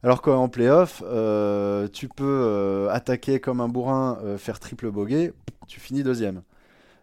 Alors 0.02 0.22
qu'en 0.22 0.48
playoff, 0.48 1.02
euh, 1.06 1.88
tu 1.88 2.08
peux 2.08 2.88
attaquer 2.90 3.40
comme 3.40 3.60
un 3.60 3.68
bourrin, 3.68 4.18
faire 4.38 4.60
triple 4.60 4.90
bogey, 4.90 5.32
tu 5.66 5.80
finis 5.80 6.02
deuxième. 6.02 6.42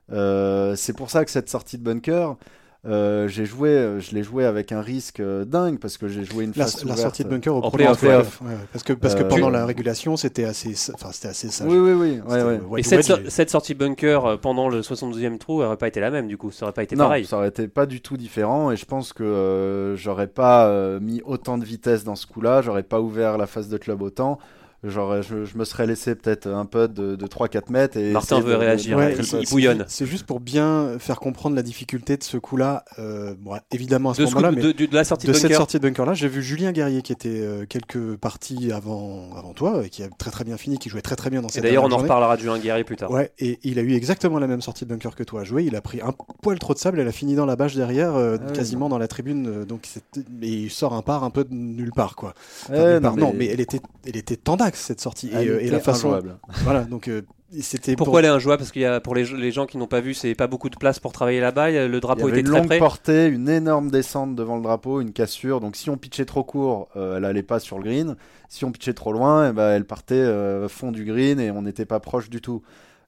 c'est 0.09 0.95
pour 0.95 1.09
ça 1.09 1.25
que 1.25 1.31
cette 1.31 1.49
sortie 1.49 1.77
de 1.77 1.83
bunker, 1.83 2.37
euh, 2.87 3.27
j'ai 3.27 3.45
joué, 3.45 3.69
euh, 3.69 3.99
je 3.99 4.13
l'ai 4.13 4.21
joué 4.21 4.45
avec 4.45 4.71
un 4.71 4.81
risque 4.81 5.19
euh, 5.19 5.43
dingue 5.43 5.79
parce 5.79 5.97
que 5.97 6.07
j'ai 6.07 6.23
joué 6.23 6.43
une 6.43 6.53
la, 6.55 6.65
la 6.85 6.95
sortie 6.95 7.23
de 7.23 7.29
bunker 7.29 7.55
au 7.55 7.71
playoff. 7.71 7.99
Play 7.99 8.21
parce 8.71 8.83
que 8.83 8.93
parce 8.93 9.15
que 9.15 9.23
pendant 9.23 9.49
la 9.49 9.65
régulation 9.65 10.17
c'était 10.17 10.43
assez, 10.43 10.75
enfin 10.93 11.09
c'était 11.11 11.29
assez 11.29 11.49
sage. 11.49 11.67
Oui 11.67 11.77
oui 11.77 12.19
oui. 12.69 12.79
Et 12.79 12.83
cette, 12.83 13.29
cette, 13.29 13.49
sortie 13.49 13.73
bunker 13.73 14.39
pendant 14.39 14.69
le 14.69 14.81
72e 14.81 15.37
trou 15.39 15.61
n'aurait 15.61 15.77
pas 15.77 15.87
été 15.87 15.99
la 15.99 16.11
même 16.11 16.27
du 16.27 16.37
coup, 16.37 16.51
ça 16.51 16.65
aurait 16.65 16.73
pas 16.73 16.83
été 16.83 16.95
non, 16.95 17.05
pareil. 17.05 17.25
ça 17.25 17.37
aurait 17.37 17.47
été 17.47 17.67
pas 17.67 17.87
du 17.87 18.01
tout 18.01 18.17
différent 18.17 18.71
et 18.71 18.77
je 18.77 18.85
pense 18.85 19.13
que 19.13 19.95
j'aurais 19.97 20.27
pas 20.27 20.99
mis 20.99 21.21
autant 21.25 21.57
de 21.57 21.65
vitesse 21.65 22.03
dans 22.03 22.15
ce 22.15 22.27
coup-là, 22.27 22.61
j'aurais 22.61 22.83
pas 22.83 23.01
ouvert 23.01 23.37
la 23.37 23.47
phase 23.47 23.67
de 23.69 23.77
club 23.77 24.03
autant. 24.03 24.37
Genre, 24.83 25.21
je, 25.21 25.57
me 25.57 25.65
serais 25.65 25.87
laissé 25.87 26.15
peut-être 26.15 26.47
un 26.47 26.65
peu 26.65 26.87
de, 26.87 27.15
3-4 27.15 27.71
mètres. 27.71 27.97
Et 27.97 28.11
Martin 28.11 28.39
veut 28.39 28.55
réagir, 28.55 28.99
il 29.09 29.49
bouillonne. 29.49 29.85
C'est 29.87 30.05
juste 30.05 30.25
pour 30.25 30.39
bien 30.39 30.97
faire 30.99 31.19
comprendre 31.19 31.55
la 31.55 31.63
difficulté 31.63 32.17
de 32.17 32.23
ce 32.23 32.37
coup-là. 32.37 32.85
Euh, 32.99 33.33
évidemment, 33.71 34.11
à 34.11 34.13
ce 34.13 34.23
moment-là, 34.23 34.51
mais 34.51 34.61
de, 34.61 34.87
la 34.95 35.03
sortie 35.03 35.27
de, 35.27 35.33
cette 35.33 35.53
sortie 35.53 35.79
de 35.79 35.87
bunker-là, 35.87 36.13
j'ai 36.13 36.27
vu 36.27 36.43
Julien 36.43 36.71
Guerrier 36.71 37.01
qui 37.01 37.11
était 37.11 37.29
euh, 37.29 37.65
quelques 37.67 38.15
parties 38.17 38.71
avant, 38.71 39.35
avant 39.35 39.53
toi, 39.53 39.81
et 39.85 39.89
qui 39.89 40.03
a 40.03 40.07
très 40.09 40.31
très 40.31 40.43
bien 40.43 40.57
fini, 40.57 40.77
qui 40.77 40.89
jouait 40.89 41.01
très 41.01 41.15
très 41.15 41.29
bien 41.29 41.41
dans 41.41 41.49
cette 41.49 41.63
Et 41.63 41.67
d'ailleurs, 41.67 41.83
on 41.83 41.91
en 41.91 41.97
reparlera 41.97 42.35
de 42.35 42.41
Julien 42.41 42.59
Guerrier 42.59 42.83
plus 42.83 42.95
tard. 42.95 43.09
Ouais, 43.11 43.31
et 43.39 43.59
il 43.63 43.79
a 43.79 43.81
eu 43.81 43.93
exactement 43.93 44.39
la 44.39 44.47
même 44.47 44.61
sortie 44.61 44.85
de 44.85 44.89
bunker 44.89 45.15
que 45.15 45.23
toi 45.23 45.41
à 45.41 45.43
jouer. 45.43 45.63
Il 45.63 45.75
a 45.75 45.81
pris 45.81 46.01
un 46.01 46.13
poil 46.41 46.59
trop 46.59 46.73
de 46.73 46.79
sable, 46.79 46.99
elle 46.99 47.07
a 47.07 47.11
fini 47.11 47.35
dans 47.35 47.45
la 47.45 47.55
bâche 47.55 47.75
derrière, 47.75 48.15
euh, 48.15 48.37
ah 48.39 48.51
quasiment 48.51 48.89
dans 48.89 48.99
la 48.99 49.07
tribune. 49.07 49.65
donc, 49.65 49.87
et 50.41 50.47
il 50.47 50.69
sort 50.69 50.93
un 50.93 51.01
par 51.01 51.23
un 51.23 51.29
peu 51.31 51.43
de 51.43 51.53
nulle 51.53 51.91
part, 51.91 52.15
quoi. 52.15 52.33
non, 52.69 53.33
mais... 53.35 53.47
elle 53.47 53.61
était, 53.61 53.79
elle 54.05 54.17
était 54.17 54.37
tendax 54.37 54.74
cette 54.75 55.01
sortie. 55.01 55.29
et, 55.29 55.47
euh, 55.47 55.71
la 55.71 55.79
façon. 55.79 56.21
Voilà, 56.63 56.83
donc 56.83 57.07
euh, 57.07 57.21
c'était. 57.61 57.95
Pourquoi 57.95 58.19
elle 58.19 58.25
est 58.25 58.29
injouable? 58.29 58.59
Parce 58.59 58.71
qu'il 58.71 58.81
y 58.81 58.85
a 58.85 58.99
pour 58.99 59.15
les, 59.15 59.25
les 59.25 59.51
gens 59.51 59.65
qui 59.65 59.77
n'ont 59.77 59.87
pas 59.87 60.01
vu, 60.01 60.13
c'est 60.13 60.35
pas 60.35 60.47
beaucoup 60.47 60.69
de 60.69 60.75
place 60.75 60.99
pour 60.99 61.11
travailler 61.11 61.39
là-bas. 61.39 61.87
Le 61.87 61.99
drapeau 61.99 62.29
était 62.29 62.41
une 62.41 62.47
très 62.47 62.59
longue 62.59 62.77
portée, 62.77 63.27
une 63.27 63.49
énorme 63.49 63.89
descente 63.89 64.35
devant 64.35 64.55
le 64.57 64.63
drapeau, 64.63 65.01
une 65.01 65.11
cassure. 65.11 65.59
Donc 65.59 65.75
si 65.75 65.89
on 65.89 65.97
pitchait 65.97 66.25
trop 66.25 66.43
court, 66.43 66.89
euh, 66.95 67.17
elle 67.17 67.25
allait 67.25 67.43
pas 67.43 67.59
sur 67.59 67.77
le 67.77 67.83
green. 67.83 68.15
Si 68.49 68.65
on 68.65 68.71
pitchait 68.71 68.93
trop 68.93 69.11
loin, 69.11 69.49
eh 69.49 69.53
ben, 69.53 69.71
elle 69.71 69.85
partait 69.85 70.25
fond 70.69 70.91
du 70.91 71.05
green 71.05 71.39
et 71.39 71.51
on 71.51 71.61
n'était 71.61 71.85
pas 71.85 71.99
proche 71.99 72.29
du 72.29 72.41
tout. 72.41 72.61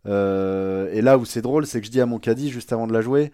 et 0.06 1.02
là 1.02 1.18
où 1.18 1.26
c'est 1.26 1.42
drôle, 1.42 1.66
c'est 1.66 1.80
que 1.80 1.86
je 1.86 1.92
dis 1.92 2.02
à 2.02 2.06
mon 2.06 2.20
caddie 2.20 2.50
juste 2.50 2.74
avant 2.74 2.88
de 2.88 2.94
la 2.94 3.02
jouer 3.02 3.32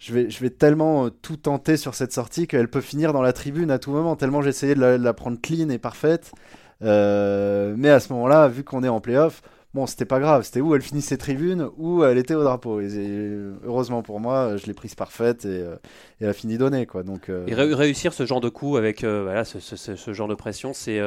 je 0.00 0.14
vais, 0.14 0.30
je 0.30 0.40
vais 0.40 0.50
tellement 0.50 1.06
euh, 1.06 1.10
tout 1.10 1.36
tenter 1.36 1.76
sur 1.76 1.94
cette 1.94 2.12
sortie 2.12 2.48
qu'elle 2.48 2.68
peut 2.68 2.80
finir 2.80 3.12
dans 3.12 3.22
la 3.22 3.32
tribune 3.32 3.70
à 3.70 3.78
tout 3.78 3.92
moment, 3.92 4.16
tellement 4.16 4.42
j'ai 4.42 4.48
essayé 4.48 4.74
de 4.74 4.80
la, 4.80 5.12
prendre 5.12 5.38
clean 5.40 5.68
et 5.68 5.78
parfaite. 5.78 6.32
Euh, 6.82 7.74
mais 7.76 7.90
à 7.90 8.00
ce 8.00 8.12
moment-là, 8.12 8.48
vu 8.48 8.64
qu'on 8.64 8.82
est 8.82 8.88
en 8.88 9.00
playoff, 9.00 9.42
bon, 9.74 9.86
c'était 9.86 10.04
pas 10.04 10.20
grave, 10.20 10.44
c'était 10.44 10.60
où 10.60 10.74
elle 10.74 10.82
finissait 10.82 11.16
tribune 11.16 11.68
ou 11.76 12.04
elle 12.04 12.18
était 12.18 12.34
au 12.34 12.42
drapeau. 12.42 12.80
Et, 12.80 13.36
heureusement 13.64 14.02
pour 14.02 14.20
moi, 14.20 14.56
je 14.56 14.66
l'ai 14.66 14.74
prise 14.74 14.94
parfaite 14.94 15.44
et, 15.44 15.48
euh, 15.48 15.76
et, 16.20 16.24
elle 16.24 16.30
a 16.30 16.32
fini 16.32 16.58
donnée. 16.58 16.86
Quoi. 16.86 17.02
Donc, 17.02 17.30
Et 17.46 17.54
réussir 17.54 18.12
ce 18.12 18.26
genre 18.26 18.40
de 18.40 18.48
coup 18.48 18.76
avec 18.76 19.04
voilà, 19.04 19.44
ce, 19.44 19.60
ce, 19.60 19.76
ce, 19.76 20.12
genre 20.12 20.28
de 20.28 20.34
pression, 20.34 20.72
c'est 20.72 21.00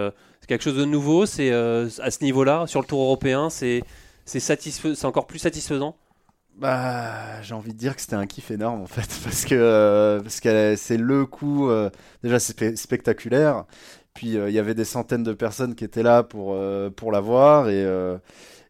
quelque 0.48 0.64
chose 0.64 0.78
de 0.78 0.86
nouveau. 0.86 1.26
C'est 1.26 1.52
à 1.52 2.12
ce 2.12 2.24
niveau-là, 2.24 2.66
sur 2.68 2.82
le 2.82 2.88
tour 2.88 3.02
européen, 3.02 3.50
c'est 3.50 3.84
encore 5.04 5.28
plus 5.28 5.40
satisfaisant? 5.40 5.96
Bah, 6.56 7.42
j'ai 7.42 7.56
envie 7.56 7.74
de 7.74 7.78
dire 7.78 7.96
que 7.96 8.02
c'était 8.02 8.16
un 8.16 8.28
kiff 8.28 8.52
énorme 8.52 8.82
en 8.82 8.88
fait, 8.88 9.10
parce 9.24 9.46
que 9.46 9.56
euh, 9.56 10.22
parce 10.22 10.40
que 10.40 10.76
c'est 10.78 10.98
le 10.98 11.26
coup 11.26 11.70
euh, 11.70 11.90
déjà 12.24 12.40
c'est 12.40 12.76
spectaculaire. 12.78 13.66
Puis 14.14 14.38
euh, 14.38 14.50
il 14.50 14.54
y 14.54 14.60
avait 14.60 14.76
des 14.76 14.86
centaines 14.86 15.24
de 15.24 15.34
personnes 15.34 15.76
qui 15.76 15.84
étaient 15.84 16.04
là 16.04 16.24
pour 16.24 16.58
pour 16.96 17.12
la 17.12 17.20
voir 17.20 17.70
et 17.70 17.86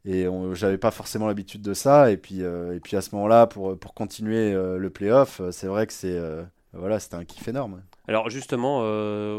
et 0.05 0.27
j'avais 0.53 0.77
pas 0.77 0.91
forcément 0.91 1.27
l'habitude 1.27 1.61
de 1.61 1.73
ça. 1.73 2.11
Et 2.11 2.17
puis 2.17 2.41
et 2.41 2.79
puis 2.81 2.97
à 2.97 3.01
ce 3.01 3.13
moment-là 3.15 3.47
pour 3.47 3.77
pour 3.77 3.93
continuer 3.93 4.53
le 4.53 4.89
playoff, 4.89 5.41
c'est 5.51 5.67
vrai 5.67 5.87
que 5.87 5.93
c'est 5.93 6.19
voilà 6.73 6.99
c'était 6.99 7.15
un 7.15 7.25
kiff 7.25 7.47
énorme. 7.47 7.81
Alors 8.07 8.29
justement, 8.29 8.79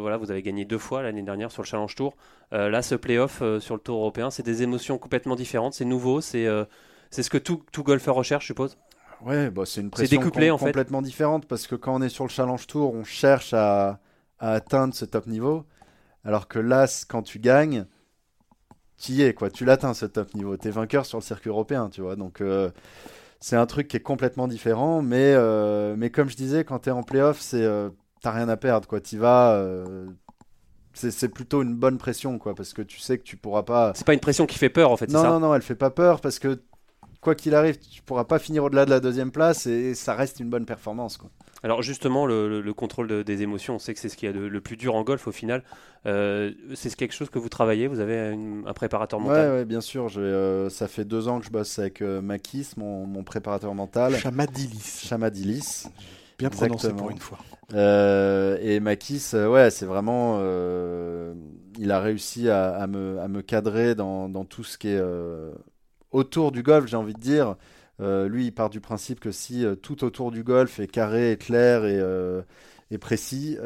voilà, 0.01 0.17
vous 0.17 0.31
avez 0.31 0.43
gagné 0.43 0.65
deux 0.65 0.79
fois 0.79 1.03
l'année 1.03 1.23
dernière 1.23 1.51
sur 1.51 1.63
le 1.63 1.67
Challenge 1.67 1.95
Tour. 1.95 2.15
là, 2.53 2.83
ce 2.83 2.95
playoff 2.95 3.43
sur 3.61 3.75
le 3.75 3.81
Tour 3.81 3.99
européen, 3.99 4.31
c'est 4.31 4.43
des 4.43 4.63
émotions 4.63 4.99
complètement 4.99 5.37
différentes. 5.37 5.75
C'est 5.75 5.85
nouveau, 5.85 6.21
c'est 6.21 6.47
c'est 7.15 7.23
ce 7.23 7.31
que 7.31 7.39
tout, 7.39 7.63
tout 7.71 7.85
golfeur 7.85 8.17
recherche, 8.17 8.45
je 8.45 8.49
suppose? 8.49 8.77
Ouais, 9.25 9.49
bah 9.49 9.63
c'est 9.65 9.81
une 9.81 9.91
pression 9.91 10.21
complètement 10.21 11.01
différente 11.01 11.47
parce 11.47 11.69
que 11.69 11.77
quand 11.77 11.95
on 11.95 12.03
est 12.03 12.09
sur 12.09 12.25
le 12.25 12.31
Challenge 12.31 12.67
Tour, 12.67 12.93
on 12.93 13.05
cherche 13.05 13.55
à, 13.55 14.01
atteindre 14.41 14.93
ce 14.95 15.05
top 15.05 15.29
niveau. 15.29 15.65
Alors 16.25 16.49
que 16.49 16.59
là, 16.59 16.87
quand 17.09 17.23
tu 17.23 17.39
gagnes, 17.39 17.87
tu 18.99 19.13
y 19.13 19.23
es, 19.23 19.35
quoi? 19.35 19.51
Tu 19.51 19.65
l'atteins 19.65 19.95
ce 19.95 20.07
top 20.07 20.35
niveau. 20.35 20.57
Tu 20.57 20.69
es 20.69 20.71
vainqueur 20.71 21.07
sur 21.07 21.19
le 21.19 21.23
circuit 21.23 21.51
européen, 21.51 21.91
tu 21.91 22.01
vois? 22.01 22.17
Donc, 22.17 22.41
euh, 22.41 22.71
c'est 23.41 23.57
un 23.57 23.67
truc 23.67 23.89
qui 23.89 23.97
est 23.97 24.01
complètement 24.01 24.49
différent. 24.49 25.03
Mais, 25.03 25.35
euh, 25.37 25.95
mais 25.97 26.11
comme 26.11 26.31
je 26.31 26.37
disais, 26.37 26.65
quand 26.65 26.81
tu 26.81 26.89
es 26.89 26.93
en 26.93 27.03
playoff, 27.03 27.41
c'est. 27.41 27.69
T'as 28.23 28.31
rien 28.31 28.49
à 28.49 28.57
perdre, 28.57 28.89
quoi. 28.89 29.01
Tu 29.01 29.19
vas. 29.19 29.63
c'est 30.95 31.29
plutôt 31.29 31.63
une 31.63 31.75
bonne 31.75 31.99
pression, 31.99 32.39
quoi. 32.39 32.55
Parce 32.55 32.73
que 32.73 32.83
tu 32.83 33.01
sais 33.01 33.19
que 33.19 33.25
tu 33.25 33.37
pourras 33.37 33.65
pas. 33.65 33.93
C'est 33.95 34.07
pas 34.07 34.15
une 34.15 34.21
pression 34.21 34.47
qui 34.47 34.59
fait 34.59 34.71
peur, 34.71 34.91
en 34.91 34.97
fait. 34.97 35.11
Non, 35.11 35.23
ça? 35.23 35.29
non, 35.29 35.41
non, 35.41 35.55
elle 35.55 35.63
fait 35.63 35.75
pas 35.75 35.91
peur 35.91 36.21
parce 36.21 36.39
que 36.39 36.63
quoi 37.25 37.35
qu'il 37.35 37.55
arrive, 37.55 37.79
tu 37.79 38.03
pourras 38.03 38.25
pas 38.25 38.39
finir 38.39 38.63
au-delà 38.63 38.85
de 38.85 38.91
la 38.91 39.01
deuxième 39.01 39.33
place 39.33 39.67
et 39.67 39.95
ça 39.95 40.15
reste 40.15 40.39
une 40.39 40.51
bonne 40.51 40.67
performance. 40.67 41.17
Quoi. 41.17 41.31
Alors 41.65 41.81
justement, 41.81 42.27
le, 42.27 42.73
contrôle 42.75 43.25
des 43.25 43.43
émotions, 43.43 43.77
on 43.77 43.79
sait 43.79 43.95
que 43.95 43.99
c'est 43.99 44.11
ce 44.11 44.17
qui 44.17 44.27
est 44.27 44.33
le, 44.33 44.61
plus 44.61 44.77
dur 44.77 44.95
en 44.95 45.03
golf 45.03 45.27
au 45.27 45.33
final. 45.33 45.65
Euh, 46.07 46.53
c'est 46.75 46.95
quelque 46.95 47.15
chose 47.15 47.31
que 47.31 47.39
vous 47.39 47.49
travaillez 47.49 47.87
Vous 47.87 48.01
avez 48.01 48.37
un 48.67 48.73
préparateur 48.75 49.19
mental? 49.19 49.51
Oui, 49.51 49.57
ouais, 49.57 49.65
bien 49.65 49.81
sûr. 49.81 50.09
Euh, 50.19 50.69
ça 50.69 50.87
fait 50.87 51.07
deux 51.07 51.27
ans 51.27 51.41
que 51.41 51.47
je 51.47 51.51
bosse 51.51 51.79
avec 51.79 52.03
euh, 52.03 52.21
Makis, 52.21 52.73
mon, 52.77 53.25
préparateur 53.25 53.75
mental. 53.75 54.15
Chamadilis. 54.17 55.07
Chamadilis. 55.07 55.87
Bien 56.39 56.51
prononcé 56.51 56.93
pour 56.93 57.11
une 57.11 57.19
fois. 57.19 57.39
et 57.73 58.79
Makis, 58.81 59.31
ouais, 59.33 59.71
c'est 59.71 59.87
vraiment. 59.87 60.39
il 61.79 61.91
a 61.91 62.01
réussi 62.01 62.51
à, 62.51 62.87
me, 62.87 63.19
à 63.21 63.29
me, 63.29 63.41
cadrer 63.41 63.95
dans, 63.95 64.29
dans, 64.29 64.45
tout 64.45 64.65
ce 64.65 64.77
qui 64.77 64.89
est 64.89 65.03
autour 66.15 66.53
du 66.53 66.63
golf, 66.63 66.87
j'ai 66.87 66.97
envie 66.97 67.13
de 67.13 67.21
dire. 67.21 67.57
Euh, 68.01 68.29
lui, 68.29 68.47
il 68.47 68.53
part 68.53 68.71
du 68.71 68.81
principe 68.81 69.21
que 69.21 69.31
si 69.31 69.65
euh, 69.65 69.75
tout 69.77 70.05
autour 70.05 70.33
du 70.33 70.43
golf 70.43 70.81
est 70.81 70.87
carré, 70.87 71.33
est 71.33 71.37
clair 71.37 71.85
et, 71.85 71.99
euh, 71.99 72.43
précis, 73.01 73.59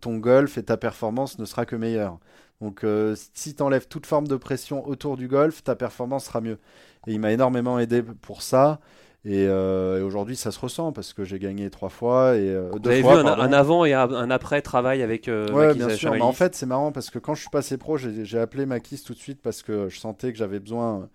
ton 0.00 0.18
golf 0.18 0.58
et 0.58 0.62
ta 0.62 0.76
performance 0.76 1.38
ne 1.38 1.46
sera 1.46 1.64
que 1.64 1.74
meilleure. 1.74 2.18
Donc, 2.60 2.84
si 3.32 3.54
tu 3.54 3.62
enlèves 3.62 3.88
toute 3.88 4.04
forme 4.04 4.28
de 4.28 4.36
pression 4.36 4.86
autour 4.86 5.16
du 5.16 5.26
golf, 5.26 5.64
ta 5.64 5.74
performance 5.74 6.26
sera 6.26 6.42
mieux. 6.42 6.58
Et 7.06 7.14
il 7.14 7.20
m'a 7.20 7.32
énormément 7.32 7.78
aidé 7.78 8.02
pour 8.02 8.42
ça. 8.42 8.78
Et, 9.24 9.48
aujourd'hui, 9.48 10.36
ça 10.36 10.50
se 10.50 10.60
ressent 10.60 10.92
parce 10.92 11.14
que 11.14 11.24
j'ai 11.24 11.38
gagné 11.38 11.70
trois 11.70 11.88
fois 11.88 12.36
et 12.36 12.48
deux 12.48 12.68
Vous 12.82 12.88
avez 12.88 13.00
vu 13.00 13.08
un, 13.08 13.52
avant 13.54 13.86
et 13.86 13.94
un 13.94 14.30
après 14.30 14.60
travail 14.60 15.02
avec 15.02 15.28
ouais, 15.28 15.72
bien 15.72 15.88
sûr. 15.88 16.12
en 16.22 16.32
fait, 16.32 16.54
c'est 16.54 16.66
marrant 16.66 16.92
parce 16.92 17.08
que 17.08 17.18
quand 17.18 17.34
je 17.34 17.40
suis 17.40 17.50
passé 17.50 17.78
pro, 17.78 17.96
j'ai 17.96 18.38
appelé 18.38 18.66
Makis 18.66 19.02
tout 19.02 19.14
de 19.14 19.18
suite 19.18 19.40
parce 19.40 19.62
que 19.62 19.88
je 19.88 19.98
sentais 19.98 20.30
que 20.30 20.36
j'avais 20.36 20.60
besoin 20.60 21.08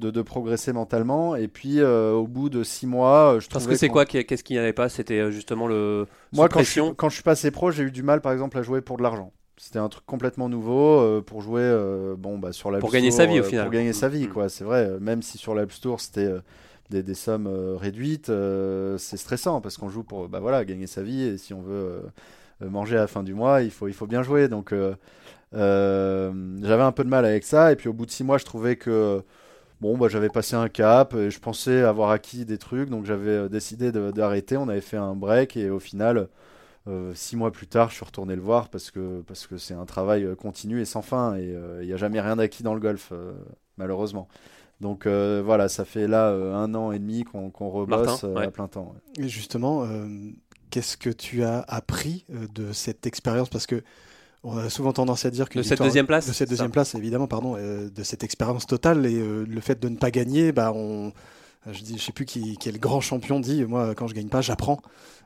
de, 0.00 0.22
progresser 0.22 0.72
mentalement. 0.72 1.36
Et 1.36 1.48
puis, 1.48 1.80
euh, 1.80 2.12
au 2.12 2.26
bout 2.26 2.48
de 2.48 2.62
six 2.62 2.86
mois, 2.86 3.38
je 3.38 3.48
Parce 3.48 3.66
que 3.66 3.76
c'est 3.76 3.88
quoi? 3.88 4.04
Qu'est-ce 4.06 4.42
qu'il 4.42 4.56
n'y 4.56 4.60
avait 4.60 4.72
pas? 4.72 4.88
C'était 4.88 5.18
euh, 5.18 5.30
justement 5.30 5.66
le. 5.66 6.06
Moi, 6.32 6.48
quand 6.48 6.62
je, 6.62 6.92
quand 6.92 7.08
je 7.08 7.14
suis 7.14 7.22
passé 7.22 7.50
pro, 7.50 7.70
j'ai 7.70 7.84
eu 7.84 7.90
du 7.90 8.02
mal, 8.02 8.20
par 8.20 8.32
exemple, 8.32 8.58
à 8.58 8.62
jouer 8.62 8.80
pour 8.80 8.96
de 8.96 9.02
l'argent. 9.02 9.32
C'était 9.56 9.78
un 9.78 9.90
truc 9.90 10.06
complètement 10.06 10.48
nouveau 10.48 11.00
euh, 11.00 11.20
pour 11.20 11.42
jouer 11.42 11.70
bon, 12.16 12.38
bah, 12.38 12.52
sur 12.52 12.70
la 12.70 12.78
Pour 12.78 12.90
gagner 12.90 13.10
sa 13.10 13.26
vie, 13.26 13.40
au 13.40 13.42
final. 13.42 13.66
Pour 13.66 13.74
gagner 13.74 13.92
sa 13.92 14.08
vie, 14.08 14.26
mm. 14.26 14.32
quoi. 14.32 14.48
C'est 14.48 14.64
vrai. 14.64 14.98
Même 15.00 15.22
si 15.22 15.38
sur 15.38 15.54
l'App 15.54 15.72
Store, 15.72 16.00
c'était. 16.00 16.30
Des, 16.90 17.04
des, 17.04 17.14
sommes 17.14 17.46
réduites, 17.76 18.32
c'est 18.98 19.16
stressant 19.16 19.60
parce 19.60 19.76
qu'on 19.76 19.88
joue 19.88 20.02
pour 20.02 20.28
bah 20.28 20.40
voilà 20.40 20.64
gagner 20.64 20.88
sa 20.88 21.04
vie 21.04 21.22
et 21.22 21.38
si 21.38 21.54
on 21.54 21.62
veut 21.62 22.02
manger 22.60 22.96
à 22.96 23.02
la 23.02 23.06
fin 23.06 23.22
du 23.22 23.32
mois, 23.32 23.62
il 23.62 23.70
faut 23.70 23.86
il 23.86 23.94
faut 23.94 24.08
bien 24.08 24.24
jouer. 24.24 24.48
Donc 24.48 24.74
j'avais 25.52 26.82
un 26.82 26.90
peu 26.90 27.04
de 27.04 27.08
mal 27.08 27.24
avec 27.24 27.44
ça 27.44 27.70
et 27.70 27.76
puis 27.76 27.88
au 27.88 27.92
bout 27.92 28.06
de 28.06 28.10
six 28.10 28.24
mois, 28.24 28.38
je 28.38 28.44
trouvais 28.44 28.74
que 28.74 29.22
Bon, 29.80 29.96
bah, 29.96 30.08
j'avais 30.08 30.28
passé 30.28 30.56
un 30.56 30.68
cap 30.68 31.14
et 31.14 31.30
je 31.30 31.40
pensais 31.40 31.82
avoir 31.82 32.10
acquis 32.10 32.44
des 32.44 32.58
trucs, 32.58 32.90
donc 32.90 33.06
j'avais 33.06 33.30
euh, 33.30 33.48
décidé 33.48 33.90
d'arrêter. 33.92 34.56
On 34.58 34.68
avait 34.68 34.82
fait 34.82 34.98
un 34.98 35.14
break 35.14 35.56
et 35.56 35.70
au 35.70 35.80
final, 35.80 36.28
euh, 36.86 37.14
six 37.14 37.34
mois 37.34 37.50
plus 37.50 37.66
tard, 37.66 37.88
je 37.88 37.94
suis 37.94 38.04
retourné 38.04 38.36
le 38.36 38.42
voir 38.42 38.68
parce 38.68 38.90
que 38.90 39.22
parce 39.22 39.46
que 39.46 39.56
c'est 39.56 39.72
un 39.72 39.86
travail 39.86 40.24
euh, 40.24 40.34
continu 40.34 40.82
et 40.82 40.84
sans 40.84 41.00
fin 41.00 41.34
et 41.36 41.56
il 41.80 41.86
n'y 41.86 41.94
a 41.94 41.96
jamais 41.96 42.20
rien 42.20 42.38
acquis 42.38 42.62
dans 42.62 42.74
le 42.74 42.80
golf, 42.80 43.12
malheureusement. 43.78 44.28
Donc 44.80 45.06
voilà, 45.06 45.68
ça 45.68 45.84
fait 45.84 46.06
là 46.06 46.28
un 46.30 46.74
an 46.74 46.92
et 46.92 46.98
demi 46.98 47.24
qu'on 47.24 47.50
rebosse 47.68 48.24
à 48.24 48.50
plein 48.50 48.68
temps. 48.68 48.94
Et 49.18 49.28
justement, 49.28 49.86
qu'est-ce 50.70 50.96
que 50.96 51.10
tu 51.10 51.42
as 51.42 51.60
appris 51.68 52.26
de 52.54 52.72
cette 52.72 53.06
expérience? 53.06 53.48
Parce 53.50 53.66
que 53.66 53.82
on 54.42 54.56
a 54.56 54.70
souvent 54.70 54.92
tendance 54.92 55.24
à 55.24 55.30
dire 55.30 55.48
que 55.48 55.58
de 55.58 55.62
cette 55.62 55.82
deuxième 55.82 56.06
place, 56.06 56.26
de 56.26 56.32
cette 56.32 56.48
deuxième 56.48 56.70
place, 56.70 56.94
évidemment, 56.94 57.26
pardon, 57.26 57.56
euh, 57.56 57.90
de 57.90 58.02
cette 58.02 58.24
expérience 58.24 58.66
totale 58.66 59.04
et 59.06 59.14
euh, 59.14 59.44
le 59.46 59.60
fait 59.60 59.78
de 59.78 59.88
ne 59.88 59.96
pas 59.96 60.10
gagner, 60.10 60.52
bah 60.52 60.72
on, 60.74 61.12
je 61.70 61.82
dis, 61.82 61.98
je 61.98 62.02
sais 62.02 62.12
plus 62.12 62.24
qui, 62.24 62.56
quel 62.58 62.78
grand 62.78 63.00
champion 63.00 63.38
dit, 63.38 63.64
moi 63.64 63.94
quand 63.94 64.06
je 64.06 64.14
gagne 64.14 64.28
pas, 64.28 64.40
j'apprends. 64.40 64.80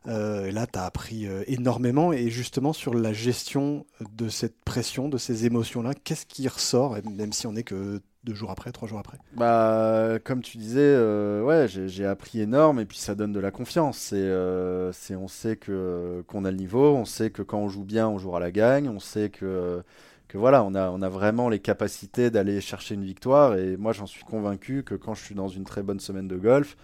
Euh, 0.07 0.47
et 0.47 0.51
là, 0.51 0.67
tu 0.67 0.79
as 0.79 0.85
appris 0.85 1.27
énormément 1.47 2.13
et 2.13 2.29
justement 2.29 2.73
sur 2.73 2.93
la 2.93 3.13
gestion 3.13 3.87
de 4.17 4.29
cette 4.29 4.63
pression, 4.65 5.09
de 5.09 5.19
ces 5.19 5.47
émotions-là, 5.47 5.93
qu'est-ce 5.95 6.27
qui 6.27 6.49
ressort, 6.49 6.97
même 7.05 7.33
si 7.33 7.47
on 7.47 7.53
n'est 7.53 7.63
que 7.63 8.01
deux 8.25 8.35
jours 8.35 8.51
après, 8.51 8.73
trois 8.73 8.89
jours 8.89 8.99
après 8.99 9.19
Bah, 9.37 10.19
comme 10.25 10.43
tu 10.43 10.57
disais, 10.57 10.81
euh, 10.81 11.43
ouais, 11.43 11.67
j'ai 11.69 12.07
appris 12.07 12.41
énorme 12.41 12.81
et 12.81 12.87
puis 12.87 12.99
ça 12.99 13.15
donne 13.15 13.33
de 13.33 13.41
la 13.41 13.51
confiance. 13.51 13.99
C'est, 13.99 14.17
euh, 14.17 14.93
on 15.11 15.29
sait 15.29 15.57
que 15.57 16.25
qu'on 16.27 16.45
a 16.45 16.51
le 16.51 16.57
niveau, 16.57 16.95
on 16.95 17.05
sait 17.05 17.31
que 17.31 17.43
quand 17.43 17.59
on 17.59 17.69
joue 17.69 17.85
bien, 17.85 18.09
on 18.09 18.19
jouera 18.19 18.41
la 18.41 18.51
gagne, 18.51 18.89
on 18.89 19.01
sait 19.01 19.29
que 19.31 19.83
que 20.29 20.39
voilà, 20.39 20.65
on 20.65 20.75
a 20.75 20.91
on 20.91 21.03
a 21.03 21.09
vraiment 21.09 21.49
les 21.49 21.59
capacités 21.61 22.31
d'aller 22.31 22.61
chercher 22.61 22.95
une 22.95 23.05
victoire 23.05 23.57
et 23.57 23.77
moi 23.77 23.93
j'en 23.93 24.07
suis 24.07 24.25
convaincu 24.25 24.83
que 24.83 24.95
quand 24.95 25.15
je 25.15 25.23
suis 25.23 25.35
dans 25.35 25.49
une 25.49 25.65
très 25.65 25.83
bonne 25.83 26.01
semaine 26.01 26.27
de 26.29 26.37
golf, 26.37 26.77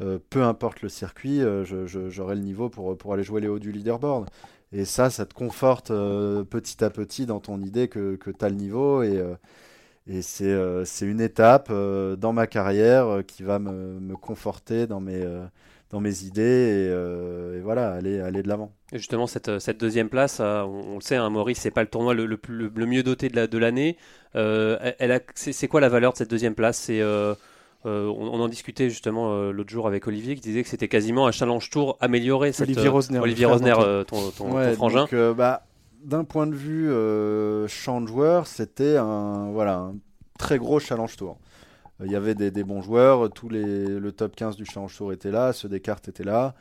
euh, 0.00 0.18
peu 0.30 0.42
importe 0.42 0.82
le 0.82 0.88
circuit, 0.88 1.40
j'aurai 1.64 2.36
le 2.36 2.40
niveau 2.40 2.68
pour 2.68 2.96
pour 2.96 3.12
aller 3.14 3.24
jouer 3.24 3.40
les 3.40 3.48
hauts 3.48 3.58
du 3.58 3.72
leaderboard. 3.72 4.28
Et 4.72 4.84
ça, 4.84 5.08
ça 5.08 5.24
te 5.24 5.34
conforte 5.34 5.88
petit 5.88 6.82
à 6.82 6.90
petit 6.90 7.26
dans 7.26 7.38
ton 7.38 7.60
idée 7.60 7.86
que, 7.88 8.16
que 8.16 8.30
tu 8.30 8.44
as 8.44 8.48
le 8.48 8.56
niveau 8.56 9.02
et 9.04 9.22
et 10.06 10.20
c'est 10.20 10.44
euh, 10.44 10.84
c'est 10.84 11.06
une 11.06 11.20
étape 11.20 11.68
euh, 11.70 12.16
dans 12.16 12.32
ma 12.32 12.46
carrière 12.46 13.06
euh, 13.06 13.22
qui 13.22 13.42
va 13.42 13.58
me, 13.58 13.98
me, 14.00 14.16
conforter 14.16 14.86
dans 14.86 15.00
mes, 15.00 15.24
dans 15.90 16.00
mes 16.00 16.24
idées 16.24 16.90
et, 17.54 17.60
voilà, 17.60 17.92
aller, 17.92 18.20
aller 18.20 18.42
de 18.42 18.48
l'avant. 18.48 18.72
Et 18.92 18.98
justement, 18.98 19.26
cette, 19.26 19.58
cette, 19.58 19.80
deuxième 19.80 20.10
place, 20.10 20.40
on, 20.40 20.96
le 20.96 21.00
sait, 21.00 21.16
hein, 21.16 21.30
Maurice, 21.30 21.58
c'est 21.60 21.70
pas 21.70 21.82
le 21.82 21.88
tournoi 21.88 22.12
le, 22.12 22.26
le, 22.26 22.38
le, 22.48 22.86
mieux 22.86 23.02
doté 23.02 23.28
de 23.28 23.58
l'année. 23.58 23.96
elle 24.34 25.20
c'est 25.34 25.68
quoi 25.68 25.80
la 25.80 25.88
valeur 25.88 26.12
de 26.12 26.18
cette 26.18 26.30
deuxième 26.30 26.54
place? 26.54 26.76
C'est 26.78 27.02
on, 27.86 28.40
en 28.40 28.48
discutait 28.48 28.90
justement 28.90 29.50
l'autre 29.50 29.70
jour 29.70 29.86
avec 29.86 30.06
Olivier 30.06 30.34
qui 30.34 30.42
disait 30.42 30.62
que 30.62 30.68
c'était 30.68 30.88
quasiment 30.88 31.26
un 31.26 31.32
challenge 31.32 31.70
tour 31.70 31.96
amélioré. 32.00 32.52
Olivier 32.60 32.88
Rosner, 32.88 33.18
Olivier 33.20 33.46
Rosner, 33.46 33.74
ton, 34.06 34.30
ton, 34.30 34.50
ton, 34.50 34.74
frangin. 34.74 35.06
Donc, 35.10 35.36
bah, 35.36 35.64
d'un 36.04 36.24
point 36.24 36.46
de 36.46 36.54
vue 36.54 36.90
euh, 36.90 37.66
champ 37.68 38.00
de 38.00 38.06
joueurs, 38.06 38.46
c'était 38.46 38.96
un, 38.96 39.50
voilà, 39.50 39.78
un 39.78 39.96
très 40.38 40.58
gros 40.58 40.78
challenge 40.78 41.16
tour. 41.16 41.38
Il 42.04 42.10
y 42.10 42.16
avait 42.16 42.34
des, 42.34 42.64
bons 42.64 42.82
joueurs, 42.82 43.30
tous 43.30 43.48
les, 43.48 43.86
le 43.86 44.12
top 44.12 44.34
15 44.34 44.56
du 44.56 44.64
challenge 44.64 44.96
tour 44.96 45.12
était 45.12 45.30
là, 45.30 45.52
ceux 45.52 45.68
des 45.68 45.80
cartes 45.80 46.08
étaient 46.08 46.24
là. 46.24 46.54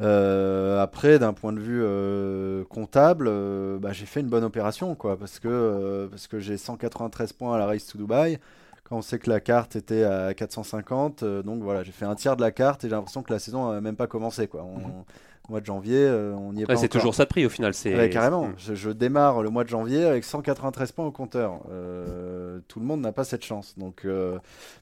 Euh, 0.00 0.82
après, 0.82 1.18
d'un 1.18 1.32
point 1.32 1.52
de 1.54 1.58
vue 1.58 1.82
euh, 1.82 2.62
comptable, 2.64 3.30
bah, 3.78 3.92
j'ai 3.92 4.06
fait 4.06 4.20
une 4.20 4.28
bonne 4.28 4.44
opération, 4.44 4.94
quoi, 4.94 5.18
parce 5.18 5.38
que, 5.38 6.10
j'ai 6.34 6.58
193 6.58 7.32
points 7.32 7.54
à 7.54 7.58
la 7.58 7.66
Race 7.66 7.86
to 7.86 7.96
Dubai, 7.96 8.38
quand 8.84 8.98
on 8.98 9.02
sait 9.02 9.18
que 9.18 9.30
la 9.30 9.40
carte 9.40 9.76
était 9.76 10.04
à 10.04 10.34
450. 10.34 11.24
donc 11.24 11.62
voilà, 11.62 11.82
j'ai 11.82 11.92
fait 11.92 12.04
un 12.04 12.14
tiers 12.14 12.36
de 12.36 12.42
la 12.42 12.50
carte 12.50 12.84
et 12.84 12.88
j'ai 12.88 12.94
l'impression 12.94 13.22
que 13.22 13.32
la 13.32 13.38
saison 13.38 13.72
n'a 13.72 13.80
même 13.80 13.96
pas 13.96 14.06
commencé. 14.06 14.48
Mhm 14.52 15.04
mois 15.48 15.60
de 15.60 15.66
janvier, 15.66 15.98
euh, 15.98 16.34
on 16.34 16.54
y 16.54 16.62
est 16.62 16.66
pas 16.66 16.76
C'est 16.76 16.88
toujours 16.88 17.14
ça 17.14 17.24
de 17.24 17.28
prix 17.28 17.46
au 17.46 17.48
final. 17.48 17.74
C'est 17.74 18.10
carrément. 18.10 18.50
Je, 18.56 18.90
démarre 18.90 19.42
le 19.42 19.50
mois 19.50 19.64
de 19.64 19.68
janvier 19.68 20.04
avec 20.04 20.24
193 20.24 20.92
points 20.92 21.06
au 21.06 21.10
compteur. 21.10 21.60
Euh, 21.70 22.60
tout 22.68 22.80
le 22.80 22.86
monde 22.86 23.00
n'a 23.00 23.12
pas 23.12 23.24
cette 23.24 23.44
chance. 23.44 23.74
Donc, 23.78 24.04
euh, 24.04 24.38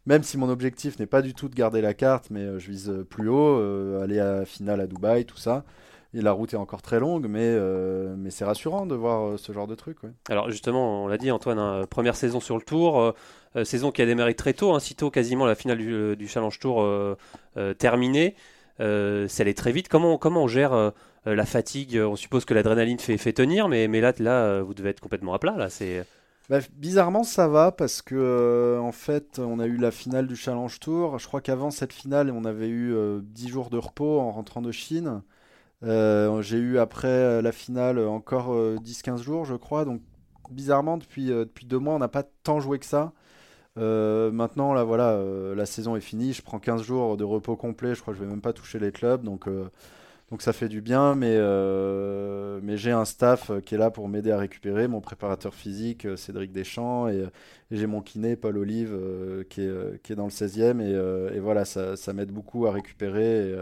même 0.06 0.22
si 0.22 0.38
mon 0.38 0.48
objectif 0.48 0.98
n'est 0.98 1.06
pas 1.06 1.22
du 1.22 1.34
tout 1.34 1.48
de 1.48 1.54
garder 1.54 1.80
la 1.80 1.94
carte, 1.94 2.30
mais 2.30 2.58
je 2.58 2.70
vise 2.70 2.92
plus 3.08 3.28
haut, 3.28 4.00
aller 4.00 4.18
à 4.18 4.40
la 4.40 4.44
finale 4.44 4.80
à 4.80 4.86
Dubaï, 4.86 5.24
tout 5.24 5.36
ça. 5.36 5.64
Et 6.16 6.20
la 6.20 6.30
route 6.30 6.54
est 6.54 6.58
encore 6.58 6.80
très 6.80 7.00
longue, 7.00 7.26
mais, 7.28 7.58
mais 8.16 8.30
c'est 8.30 8.44
rassurant 8.44 8.86
de 8.86 8.94
voir 8.94 9.38
ce 9.38 9.52
genre 9.52 9.66
de 9.66 9.74
truc. 9.74 9.98
Alors 10.28 10.50
justement, 10.50 11.04
on 11.04 11.08
l'a 11.08 11.18
dit 11.18 11.30
Antoine, 11.30 11.58
hein, 11.58 11.82
première 11.90 12.14
saison 12.14 12.40
sur 12.40 12.56
le 12.56 12.62
tour, 12.62 13.14
saison 13.64 13.90
qui 13.90 14.00
a 14.00 14.06
démarré 14.06 14.34
très 14.34 14.52
tôt, 14.52 14.74
hein, 14.74 14.80
si 14.80 14.94
tôt 14.94 15.10
quasiment 15.10 15.44
la 15.44 15.56
finale 15.56 15.78
du, 15.78 16.16
du 16.16 16.28
Challenge 16.28 16.58
Tour 16.58 16.86
terminée. 17.78 18.36
Euh, 18.80 19.28
ça 19.28 19.42
allait 19.42 19.54
très 19.54 19.72
vite. 19.72 19.88
Comment, 19.88 20.18
comment 20.18 20.44
on 20.44 20.48
gère 20.48 20.72
euh, 20.72 20.90
la 21.26 21.46
fatigue? 21.46 21.98
On 21.98 22.16
suppose 22.16 22.44
que 22.44 22.54
l'adrénaline 22.54 22.98
fait, 22.98 23.16
fait 23.18 23.32
tenir, 23.32 23.68
mais, 23.68 23.88
mais 23.88 24.00
là, 24.00 24.12
là, 24.18 24.44
euh, 24.44 24.62
vous 24.62 24.74
devez 24.74 24.90
être 24.90 25.00
complètement 25.00 25.34
à 25.34 25.38
plat. 25.38 25.56
Là, 25.56 25.70
c'est. 25.70 26.04
Bah, 26.50 26.58
bizarrement, 26.74 27.24
ça 27.24 27.48
va 27.48 27.72
parce 27.72 28.02
que 28.02 28.78
en 28.80 28.92
fait, 28.92 29.38
on 29.38 29.58
a 29.58 29.66
eu 29.66 29.76
la 29.76 29.90
finale 29.90 30.26
du 30.26 30.36
Challenge 30.36 30.78
Tour. 30.78 31.18
Je 31.18 31.26
crois 31.26 31.40
qu'avant 31.40 31.70
cette 31.70 31.92
finale, 31.92 32.30
on 32.30 32.44
avait 32.44 32.68
eu 32.68 32.94
10 33.22 33.48
jours 33.48 33.70
de 33.70 33.78
repos 33.78 34.20
en 34.20 34.30
rentrant 34.30 34.60
de 34.60 34.70
Chine. 34.70 35.22
J'ai 35.82 36.58
eu 36.58 36.78
après 36.78 37.40
la 37.40 37.52
finale 37.52 37.98
encore 37.98 38.54
10-15 38.54 39.22
jours, 39.22 39.46
je 39.46 39.54
crois. 39.54 39.86
Donc, 39.86 40.02
bizarrement, 40.50 40.98
depuis, 40.98 41.28
depuis 41.28 41.64
deux 41.64 41.78
mois, 41.78 41.94
on 41.94 41.98
n'a 41.98 42.08
pas 42.08 42.24
tant 42.42 42.60
joué 42.60 42.78
que 42.78 42.86
ça. 42.86 43.14
Euh, 43.76 44.30
maintenant, 44.30 44.72
là, 44.72 44.84
voilà, 44.84 45.10
euh, 45.10 45.54
la 45.54 45.66
saison 45.66 45.96
est 45.96 46.00
finie. 46.00 46.32
Je 46.32 46.42
prends 46.42 46.58
15 46.58 46.82
jours 46.82 47.16
de 47.16 47.24
repos 47.24 47.56
complet. 47.56 47.94
Je 47.94 48.00
crois 48.00 48.14
que 48.14 48.20
je 48.20 48.24
vais 48.24 48.30
même 48.30 48.40
pas 48.40 48.52
toucher 48.52 48.78
les 48.78 48.92
clubs. 48.92 49.22
Donc, 49.22 49.48
euh, 49.48 49.68
Donc 50.30 50.42
ça 50.42 50.52
fait 50.52 50.68
du 50.68 50.80
bien, 50.80 51.14
mais, 51.14 51.38
mais 52.62 52.76
j'ai 52.76 52.92
un 52.92 53.04
staff 53.04 53.50
qui 53.64 53.74
est 53.74 53.78
là 53.78 53.90
pour 53.90 54.08
m'aider 54.08 54.30
à 54.32 54.38
récupérer, 54.38 54.88
mon 54.88 55.00
préparateur 55.00 55.54
physique 55.54 56.06
Cédric 56.16 56.50
Deschamps, 56.50 57.08
et, 57.08 57.26
j'ai 57.70 57.86
mon 57.86 58.00
kiné 58.00 58.36
Paul 58.36 58.56
Olive 58.58 58.96
qui, 59.50 59.60
est, 59.62 60.02
qui 60.02 60.12
est 60.12 60.16
dans 60.16 60.24
le 60.24 60.30
16e, 60.30 60.80
et, 60.80 61.36
et 61.36 61.40
voilà, 61.40 61.64
ça, 61.64 61.96
ça 61.96 62.12
m'aide 62.12 62.32
beaucoup 62.32 62.66
à 62.66 62.72
récupérer. 62.72 63.54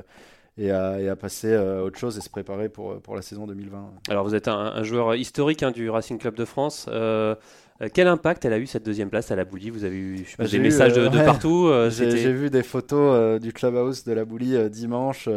Et, 0.59 0.71
à, 0.71 1.17
passer 1.17 1.55
à 1.55 1.83
autre 1.83 1.99
chose 1.99 2.17
et 2.19 2.21
se 2.21 2.31
préparer 2.31 2.69
pour, 2.69 3.01
pour 3.01 3.17
la 3.17 3.23
saison 3.23 3.47
2020. 3.47 3.91
Alors 4.09 4.25
vous 4.25 4.35
êtes 4.35 4.49
un, 4.49 4.83
joueur 4.83 5.15
historique 5.15 5.63
hein, 5.63 5.73
du 5.73 5.91
Racing 5.91 6.19
Club 6.19 6.35
de 6.35 6.45
France. 6.45 6.89
Quel 7.93 8.07
impact 8.07 8.45
elle 8.45 8.53
a 8.53 8.59
eu 8.59 8.67
cette 8.67 8.85
deuxième 8.85 9.11
place 9.11 9.31
à 9.31 9.37
la 9.37 9.45
Boulie? 9.45 9.71
Vous 9.71 9.85
avez 9.85 9.97
eu 9.97 10.27
des 10.39 10.59
messages 10.59 10.93
de, 10.93 11.01
euh, 11.01 11.25
partout 11.25 11.67
euh, 11.67 11.91
J'ai 11.91 12.33
vu 12.33 12.51
des 12.51 12.63
photos 12.63 13.41
du 13.41 13.53
clubhouse 13.53 14.05
de 14.05 14.13
la 14.13 14.25
Boulie 14.25 14.57
dimanche. 14.71 15.29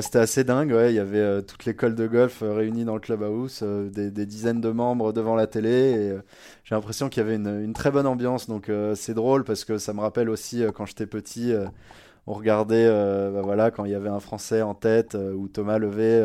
C'était 0.00 0.18
assez 0.18 0.44
dingue, 0.44 0.72
ouais. 0.72 0.92
il 0.92 0.96
y 0.96 0.98
avait 0.98 1.42
toute 1.42 1.64
l'école 1.64 1.94
de 1.94 2.06
golf 2.06 2.42
réunie 2.42 2.84
dans 2.84 2.94
le 2.94 3.00
clubhouse, 3.00 3.62
des, 3.62 4.10
des, 4.10 4.26
dizaines 4.26 4.60
de 4.60 4.68
membres 4.70 5.12
devant 5.12 5.34
la 5.34 5.46
télé. 5.46 6.16
J'ai 6.64 6.74
l'impression 6.74 7.08
qu'il 7.08 7.22
y 7.22 7.26
avait 7.26 7.36
une, 7.36 7.62
une, 7.62 7.72
très 7.72 7.90
bonne 7.90 8.06
ambiance, 8.06 8.46
donc 8.46 8.70
c'est 8.94 9.14
drôle 9.14 9.44
parce 9.44 9.64
que 9.64 9.78
ça 9.78 9.92
me 9.92 10.00
rappelle 10.00 10.28
aussi 10.28 10.64
quand 10.74 10.86
j'étais 10.86 11.06
petit 11.06 11.52
on 12.28 12.34
regardait 12.34 12.88
bah 12.88 13.40
voilà, 13.42 13.70
quand 13.70 13.84
il 13.84 13.92
y 13.92 13.94
avait 13.94 14.08
un 14.08 14.20
Français 14.20 14.60
en 14.60 14.74
tête 14.74 15.14
ou 15.14 15.48
Thomas 15.48 15.78
Levé 15.78 16.20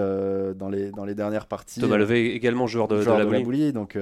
dans, 0.58 0.70
les, 0.70 0.92
dans 0.92 1.06
les 1.06 1.16
dernières 1.16 1.46
parties. 1.46 1.80
Thomas 1.80 1.98
Levé 1.98 2.34
également 2.34 2.68
joueur 2.68 2.88
de, 2.88 3.02
joueur 3.02 3.20
de, 3.20 3.32
la, 3.32 3.40
Boulie. 3.42 3.72
donc 3.72 3.98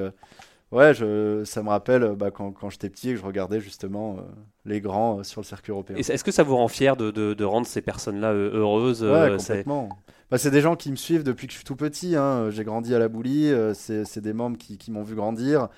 Ouais, 0.72 0.94
je, 0.94 1.44
ça 1.46 1.64
me 1.64 1.70
rappelle 1.70 2.16
bah, 2.16 2.30
quand, 2.32 2.52
quand 2.52 2.70
j'étais 2.70 2.90
petit 2.90 3.10
et 3.10 3.14
que 3.14 3.20
je 3.20 3.26
regardais 3.26 3.60
justement 3.60 4.18
euh, 4.18 4.22
les 4.66 4.82
grands 4.82 5.20
euh, 5.20 5.24
sur 5.24 5.42
le 5.42 5.46
circuit 5.46 5.72
européen. 5.72 5.96
Est-ce 5.96 6.24
que 6.24 6.32
ça 6.32 6.44
vous 6.44 6.56
rend 6.56 6.68
fier 6.68 6.96
de, 6.96 7.10
de, 7.12 7.44
rendre 7.44 7.66
ces 7.66 7.82
personnes-là 7.82 8.32
euh, 8.32 8.60
heureuses 8.60 9.04
Ouais, 9.04 9.36
complètement. 9.36 9.90
Bah, 10.30 10.38
c'est 10.38 10.52
des 10.52 10.62
gens 10.62 10.76
qui 10.76 10.92
me 10.92 10.96
suivent 10.96 11.24
depuis 11.24 11.48
que 11.48 11.54
je 11.54 11.58
suis 11.58 11.66
tout 11.66 11.76
petit. 11.76 12.16
Hein. 12.16 12.52
J'ai 12.52 12.64
grandi 12.64 12.94
à 12.94 13.00
la 13.00 13.08
Boulie, 13.08 13.52
c'est 13.74 14.20
des 14.20 14.34
membres 14.34 14.58
qui, 14.58 14.78
qui 14.78 14.92
m'ont 14.92 15.04
vu 15.04 15.16
grandir. 15.16 15.70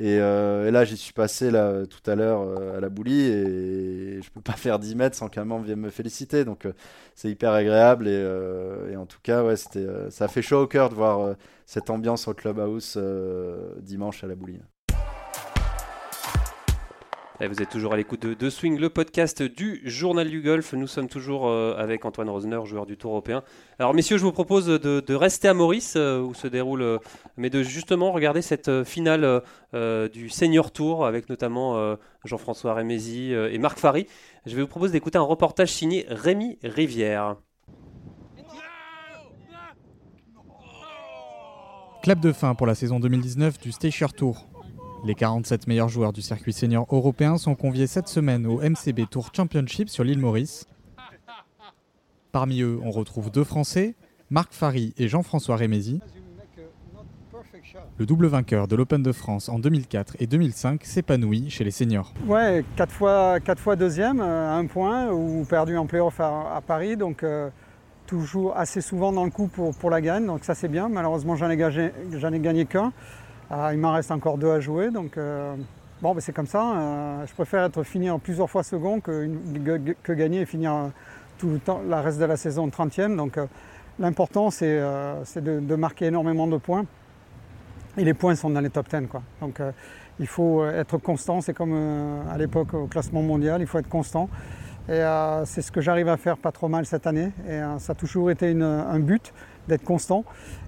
Euh, 0.00 0.68
et, 0.68 0.70
là, 0.70 0.84
j'y 0.84 0.96
suis 0.96 1.12
passé 1.12 1.50
là, 1.50 1.86
tout 1.86 2.10
à 2.10 2.14
l'heure 2.14 2.40
euh, 2.42 2.78
à 2.78 2.80
la 2.80 2.88
boulie 2.88 3.20
et 3.20 4.20
je 4.22 4.30
peux 4.30 4.40
pas 4.40 4.52
faire 4.56 4.78
10 4.78 4.96
mètres 4.96 5.16
sans 5.16 5.28
qu'un 5.28 5.44
membre 5.44 5.64
vienne 5.66 5.80
me 5.80 5.90
féliciter. 5.90 6.44
Donc, 6.44 6.66
euh, 6.66 6.72
c'est 7.14 7.30
hyper 7.30 7.52
agréable. 7.52 8.08
Et, 8.08 8.96
en 8.96 9.06
tout 9.06 9.20
cas, 9.22 9.44
ouais, 9.44 9.56
ça 9.56 10.24
a 10.24 10.28
fait 10.28 10.42
chaud 10.42 10.62
au 10.62 10.66
cœur 10.66 10.88
de 10.88 10.94
voir 10.94 11.36
cette 11.66 11.90
ambiance 11.90 12.28
au 12.28 12.34
clubhouse 12.34 12.98
dimanche 13.82 14.24
à 14.24 14.26
la 14.26 14.34
boulie. 14.34 14.60
Et 17.40 17.48
vous 17.48 17.60
êtes 17.60 17.68
toujours 17.68 17.92
à 17.92 17.96
l'écoute 17.96 18.24
de, 18.24 18.50
Swing, 18.50 18.78
le 18.78 18.90
podcast 18.90 19.42
du 19.42 19.82
Journal 19.84 20.30
du 20.30 20.40
Golf. 20.40 20.72
Nous 20.72 20.86
sommes 20.86 21.08
toujours 21.08 21.48
euh, 21.48 21.74
avec 21.76 22.04
Antoine 22.04 22.30
Rosner, 22.30 22.60
joueur 22.64 22.86
du 22.86 22.96
Tour 22.96 23.10
européen. 23.10 23.42
Alors, 23.80 23.92
messieurs, 23.92 24.18
je 24.18 24.22
vous 24.22 24.30
propose 24.30 24.66
de, 24.66 25.14
rester 25.14 25.48
à 25.48 25.54
Maurice, 25.54 25.94
euh, 25.96 26.20
où 26.20 26.32
se 26.32 26.46
déroule, 26.46 26.82
euh, 26.82 26.98
mais 27.36 27.50
de 27.50 27.64
justement 27.64 28.12
regarder 28.12 28.40
cette 28.40 28.84
finale 28.84 29.42
du 30.12 30.28
Senior 30.28 30.70
Tour, 30.70 31.06
avec 31.06 31.28
notamment 31.28 31.96
Jean-François 32.24 32.74
Rémézy 32.74 33.32
et 33.32 33.58
Marc 33.58 33.80
Fary. 33.80 34.06
Je 34.46 34.54
vais 34.54 34.62
vous 34.62 34.68
proposer 34.68 34.92
d'écouter 34.92 35.18
un 35.18 35.22
reportage 35.22 35.72
signé 35.72 36.06
Rémi 36.08 36.58
Rivière. 36.62 37.34
Clap 42.04 42.20
de 42.20 42.32
fin 42.32 42.54
pour 42.54 42.66
la 42.66 42.74
saison 42.74 43.00
2019 43.00 43.58
du 43.58 43.72
Stacher 43.72 44.08
Tour. 44.14 44.46
Les 45.06 45.14
47 45.14 45.66
meilleurs 45.66 45.88
joueurs 45.88 46.12
du 46.12 46.20
circuit 46.20 46.52
senior 46.52 46.86
européen 46.90 47.38
sont 47.38 47.54
conviés 47.54 47.86
cette 47.86 48.08
semaine 48.08 48.46
au 48.46 48.60
MCB 48.60 49.08
Tour 49.10 49.30
Championship 49.34 49.88
sur 49.88 50.04
l'île 50.04 50.18
Maurice. 50.18 50.66
Parmi 52.30 52.60
eux, 52.60 52.78
on 52.82 52.90
retrouve 52.90 53.30
deux 53.30 53.42
Français, 53.42 53.94
Marc 54.28 54.52
Fary 54.52 54.92
et 54.98 55.08
Jean-François 55.08 55.56
Rémézy. 55.56 56.02
Le 57.96 58.04
double 58.04 58.26
vainqueur 58.26 58.68
de 58.68 58.76
l'Open 58.76 59.02
de 59.02 59.12
France 59.12 59.48
en 59.48 59.58
2004 59.58 60.16
et 60.20 60.26
2005 60.26 60.84
s'épanouit 60.84 61.48
chez 61.48 61.64
les 61.64 61.70
seniors. 61.70 62.12
Ouais, 62.26 62.66
4 62.76 62.92
fois, 62.92 63.76
deuxième, 63.76 64.20
euh, 64.20 64.52
un 64.52 64.66
point, 64.66 65.10
ou 65.10 65.46
perdu 65.48 65.78
en 65.78 65.86
playoff 65.86 66.20
à, 66.20 66.56
à 66.56 66.60
Paris, 66.60 66.98
euh, 67.22 67.48
toujours 68.14 68.56
assez 68.56 68.80
souvent 68.80 69.10
dans 69.10 69.24
le 69.24 69.30
coup 69.30 69.48
pour, 69.48 69.74
pour 69.74 69.90
la 69.90 70.00
gagne, 70.00 70.24
donc 70.24 70.44
ça 70.44 70.54
c'est 70.54 70.68
bien. 70.68 70.88
Malheureusement, 70.88 71.34
j'en 71.34 71.50
ai, 71.50 71.54
ai, 71.54 72.40
gagné 72.40 72.64
qu'un. 72.64 72.92
Ah, 73.50 73.70
il 73.72 73.80
m'en 73.80 73.92
reste 73.92 74.12
encore 74.12 74.38
deux 74.38 74.50
à 74.50 74.60
jouer, 74.60 74.90
donc 74.92 75.18
euh, 75.18 75.56
bon, 76.00 76.14
ben, 76.14 76.20
c'est 76.20 76.32
comme 76.32 76.46
ça. 76.46 76.76
Euh, 76.76 77.26
je 77.26 77.34
préfère 77.34 77.64
être 77.64 77.82
fini 77.82 78.10
en 78.10 78.20
plusieurs 78.20 78.48
fois 78.48 78.62
second 78.62 79.00
que, 79.00 79.28
que, 80.04 80.12
gagner 80.12 80.42
et 80.42 80.46
finir 80.46 80.72
euh, 80.72 80.88
tout 81.38 81.48
le 81.50 81.58
temps, 81.58 81.80
la 81.88 82.02
reste 82.02 82.20
de 82.20 82.24
la 82.24 82.36
saison 82.36 82.68
30e. 82.68 83.16
Donc 83.16 83.36
l'important, 83.98 84.50
c'est 84.50 84.78
de, 84.78 85.74
marquer 85.74 86.06
énormément 86.06 86.46
de 86.46 86.56
points. 86.56 86.86
Et 87.96 88.04
les 88.04 88.14
points 88.14 88.36
sont 88.36 88.50
dans 88.50 88.60
les 88.60 88.70
top 88.70 88.88
10. 88.88 89.08
Quoi. 89.08 89.22
Donc 89.40 89.60
il 90.20 90.28
faut 90.28 90.64
être 90.64 90.98
constant. 90.98 91.40
C'est 91.40 91.54
comme 91.54 92.22
à 92.30 92.38
l'époque 92.38 92.74
au 92.74 92.86
classement 92.86 93.22
mondial, 93.22 93.60
il 93.60 93.66
faut 93.66 93.78
être 93.78 93.88
constant. 93.88 94.28
Et 94.88 95.02
c'est 95.46 95.62
ce 95.62 95.72
que 95.72 95.80
j'arrive 95.80 96.08
à 96.08 96.16
faire 96.16 96.36
pas 96.36 96.52
trop 96.52 96.68
mal 96.68 96.84
cette 96.84 97.06
année. 97.06 97.30
Et 97.48 97.60
ça 97.78 97.92
a 97.92 97.94
toujours 97.94 98.30
été 98.30 98.50
un 98.50 98.98
but 99.00 99.32
d'être 99.68 99.84
constant. 99.84 100.24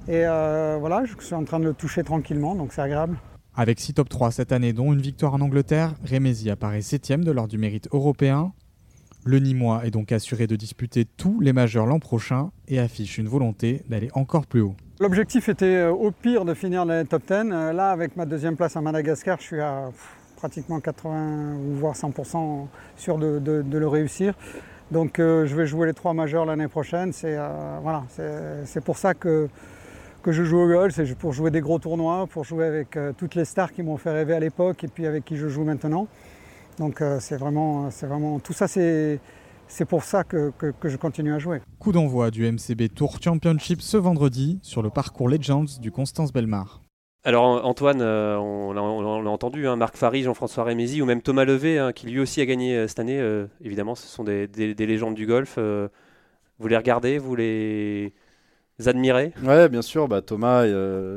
Et 0.09 0.24
euh, 0.24 0.76
voilà, 0.79 1.05
je 1.05 1.14
suis 1.24 1.35
en 1.35 1.44
train 1.44 1.59
de 1.59 1.64
le 1.64 1.74
toucher 1.74 2.02
tranquillement, 2.05 2.55
donc 2.55 2.72
c'est 2.72 2.83
agréable. 2.83 3.18
Avec 3.55 3.81
6 3.81 3.94
top 3.94 4.09
3 4.09 4.31
cette 4.31 4.52
année, 4.52 4.72
dont 4.72 4.92
une 4.92 5.00
victoire 5.00 5.35
en 5.35 5.40
Angleterre, 5.40 5.94
Rémézy 6.05 6.50
apparaît 6.50 6.83
7 6.83 7.20
de 7.20 7.31
l'ordre 7.31 7.50
du 7.50 7.59
mérite 7.59 7.88
européen. 7.92 8.52
Le 9.24 9.40
Nîmois 9.40 9.85
est 9.85 9.90
donc 9.90 10.12
assuré 10.12 10.46
de 10.46 10.55
disputer 10.55 11.05
tous 11.05 11.40
les 11.40 11.52
majeurs 11.52 11.87
l'an 11.87 11.98
prochain 11.98 12.52
et 12.68 12.79
affiche 12.79 13.18
une 13.18 13.26
volonté 13.26 13.83
d'aller 13.88 14.09
encore 14.14 14.46
plus 14.46 14.61
haut. 14.61 14.76
L'objectif 15.00 15.48
était 15.48 15.66
euh, 15.66 15.90
au 15.90 16.11
pire 16.11 16.44
de 16.44 16.55
finir 16.55 16.85
les 16.85 17.05
top 17.05 17.22
10. 17.26 17.33
Euh, 17.35 17.72
là, 17.72 17.90
avec 17.90 18.16
ma 18.16 18.24
deuxième 18.24 18.57
place 18.57 18.76
à 18.76 18.81
Madagascar, 18.81 19.38
je 19.40 19.44
suis 19.44 19.61
à 19.61 19.90
pratiquement 20.37 20.81
80 20.81 21.57
ou 21.57 21.75
voire 21.75 21.94
100% 21.94 22.66
sûr 22.96 23.18
de, 23.18 23.64
le 23.70 23.88
réussir. 23.88 24.35
Donc 24.92 25.18
euh, 25.18 25.46
je 25.46 25.57
vais 25.57 25.66
jouer 25.66 25.88
les 25.88 25.94
trois 25.94 26.14
majeurs 26.14 26.44
l'année 26.44 26.68
prochaine. 26.68 27.12
C'est 27.12 27.37
euh, 27.37 27.79
voilà, 27.83 28.05
c'est 28.64 28.85
pour 28.85 28.99
ça 28.99 29.14
que, 29.14 29.49
que 30.22 30.31
je 30.31 30.44
joue 30.44 30.59
au 30.59 30.68
golf, 30.68 30.94
c'est 30.94 31.14
pour 31.16 31.33
jouer 31.33 31.51
des 31.51 31.61
gros 31.61 31.79
tournois, 31.79 32.27
pour 32.29 32.44
jouer 32.44 32.66
avec 32.66 32.96
euh, 32.96 33.12
toutes 33.16 33.35
les 33.35 33.44
stars 33.44 33.72
qui 33.72 33.83
m'ont 33.83 33.96
fait 33.96 34.12
rêver 34.12 34.35
à 34.35 34.40
l'époque 34.40 34.85
et 34.85 34.88
puis 34.88 35.07
avec 35.07 35.25
qui 35.25 35.37
je 35.37 35.49
joue 35.49 35.64
maintenant. 35.64 36.07
Donc 36.79 37.03
c'est 37.20 37.38
vraiment, 37.38 37.90
c'est 37.90 38.07
vraiment 38.07 38.38
tout 38.38 38.53
ça, 38.53 38.68
c'est 38.68 39.18
c'est 39.66 39.87
pour 39.87 40.05
ça 40.05 40.25
que, 40.25 40.53
que, 40.59 40.72
que, 40.79 40.88
je 40.90 40.96
continue 40.96 41.33
à 41.33 41.38
jouer. 41.38 41.61
Coup 41.79 41.90
d'envoi 41.90 42.31
du 42.31 42.51
MCB 42.51 42.94
Tour 42.94 43.16
Championship 43.20 43.81
ce 43.81 43.96
vendredi 43.96 44.61
sur 44.62 44.83
le 44.83 44.90
parcours 44.90 45.29
Legends 45.29 45.81
du 45.81 45.90
Constance 45.90 46.33
Belmar. 46.33 46.86
Alors 47.26 47.66
Antoine, 47.66 48.02
euh, 48.02 48.36
on 48.36 48.72
l'a 48.72 49.30
entendu, 49.30 49.66
hein, 49.66 49.74
Marc 49.74 49.96
Fary, 49.96 50.22
Jean-François 50.22 50.62
Rémézy 50.62 51.02
ou 51.02 51.06
même 51.06 51.22
Thomas 51.22 51.44
Levé, 51.44 51.76
hein, 51.76 51.90
qui 51.92 52.06
lui 52.06 52.20
aussi 52.20 52.40
a 52.40 52.46
gagné 52.46 52.76
euh, 52.76 52.86
cette 52.86 53.00
année. 53.00 53.18
Euh, 53.20 53.46
évidemment, 53.64 53.96
ce 53.96 54.06
sont 54.06 54.22
des, 54.22 54.46
légendes 54.78 55.16
du 55.16 55.26
golf. 55.26 55.58
vous 55.58 56.68
les 56.68 56.76
regardez, 56.76 57.18
vous 57.18 57.34
les 57.34 58.12
admirez? 58.86 59.32
Ouais, 59.42 59.68
bien 59.68 59.82
sûr. 59.82 60.06
Bah, 60.06 60.22
Thomas, 60.22 60.66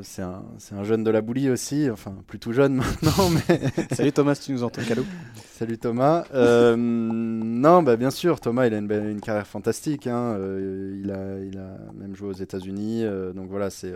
c'est 0.02 0.24
un, 0.24 0.84
jeune 0.84 1.04
de 1.04 1.12
la 1.12 1.22
boulie 1.22 1.52
aussi. 1.52 1.92
Enfin, 1.92 2.16
plus 2.26 2.40
tout 2.40 2.54
jeune 2.54 2.74
maintenant. 3.04 3.30
Mais... 3.30 3.60
Salut 3.96 4.12
Thomas, 4.12 4.34
si 4.34 4.48
tu 4.48 4.54
nous 4.54 4.64
entends, 4.64 4.82
cadeau. 4.82 5.06
Salut 5.52 5.78
Thomas. 5.78 6.26
non, 6.34 7.84
bah, 7.84 7.98
bien 7.98 8.10
sûr, 8.10 8.40
Thomas, 8.40 8.66
il 8.66 8.74
a 8.74 8.80
une, 8.80 9.22
carrière 9.22 9.46
fantastique. 9.46 10.08
Hein. 10.08 10.40
il, 10.40 11.12
a, 11.12 11.38
il 11.46 11.60
a 11.60 11.78
même 11.94 12.16
joué 12.16 12.30
aux 12.30 12.34
États-Unis. 12.34 13.06
donc 13.36 13.48
voilà, 13.48 13.70
c'est 13.70 13.94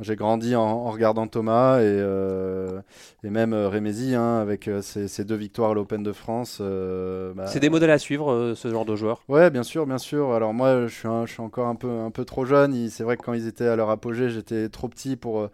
j'ai 0.00 0.16
grandi 0.16 0.56
en, 0.56 0.90
regardant 0.90 1.28
Thomas 1.28 1.78
et, 1.78 1.84
euh, 1.84 2.80
et 3.22 3.30
même 3.30 3.52
euh, 3.52 3.68
Rémézy 3.68 4.16
hein, 4.16 4.38
avec 4.38 4.66
euh, 4.66 4.82
ses, 4.82 5.24
deux 5.24 5.36
victoires 5.36 5.70
à 5.70 5.74
l'Open 5.74 6.02
de 6.02 6.12
France. 6.12 6.60
Bah, 6.60 7.46
c'est 7.46 7.60
des 7.60 7.70
modèles 7.70 7.90
à 7.90 7.98
suivre, 7.98 8.54
ce 8.56 8.68
genre 8.70 8.84
de 8.84 8.96
joueurs? 8.96 9.22
Ouais, 9.28 9.50
bien 9.50 9.62
sûr, 9.62 9.86
bien 9.86 9.98
sûr. 9.98 10.32
Alors 10.32 10.52
moi, 10.52 10.88
je 10.88 10.94
suis, 10.94 11.08
je 11.26 11.30
suis 11.30 11.42
encore 11.42 11.68
un 11.68 11.76
peu, 11.76 11.88
un 11.88 12.10
peu 12.10 12.24
trop 12.24 12.44
jeune. 12.44 12.88
C'est 12.88 13.04
vrai 13.04 13.16
que 13.16 13.22
quand 13.22 13.34
ils 13.34 13.46
étaient 13.46 13.68
à 13.68 13.76
leur 13.76 13.90
apogée, 13.90 14.30
j'étais 14.30 14.68
trop 14.68 14.88
petit 14.88 15.14
pour, 15.14 15.48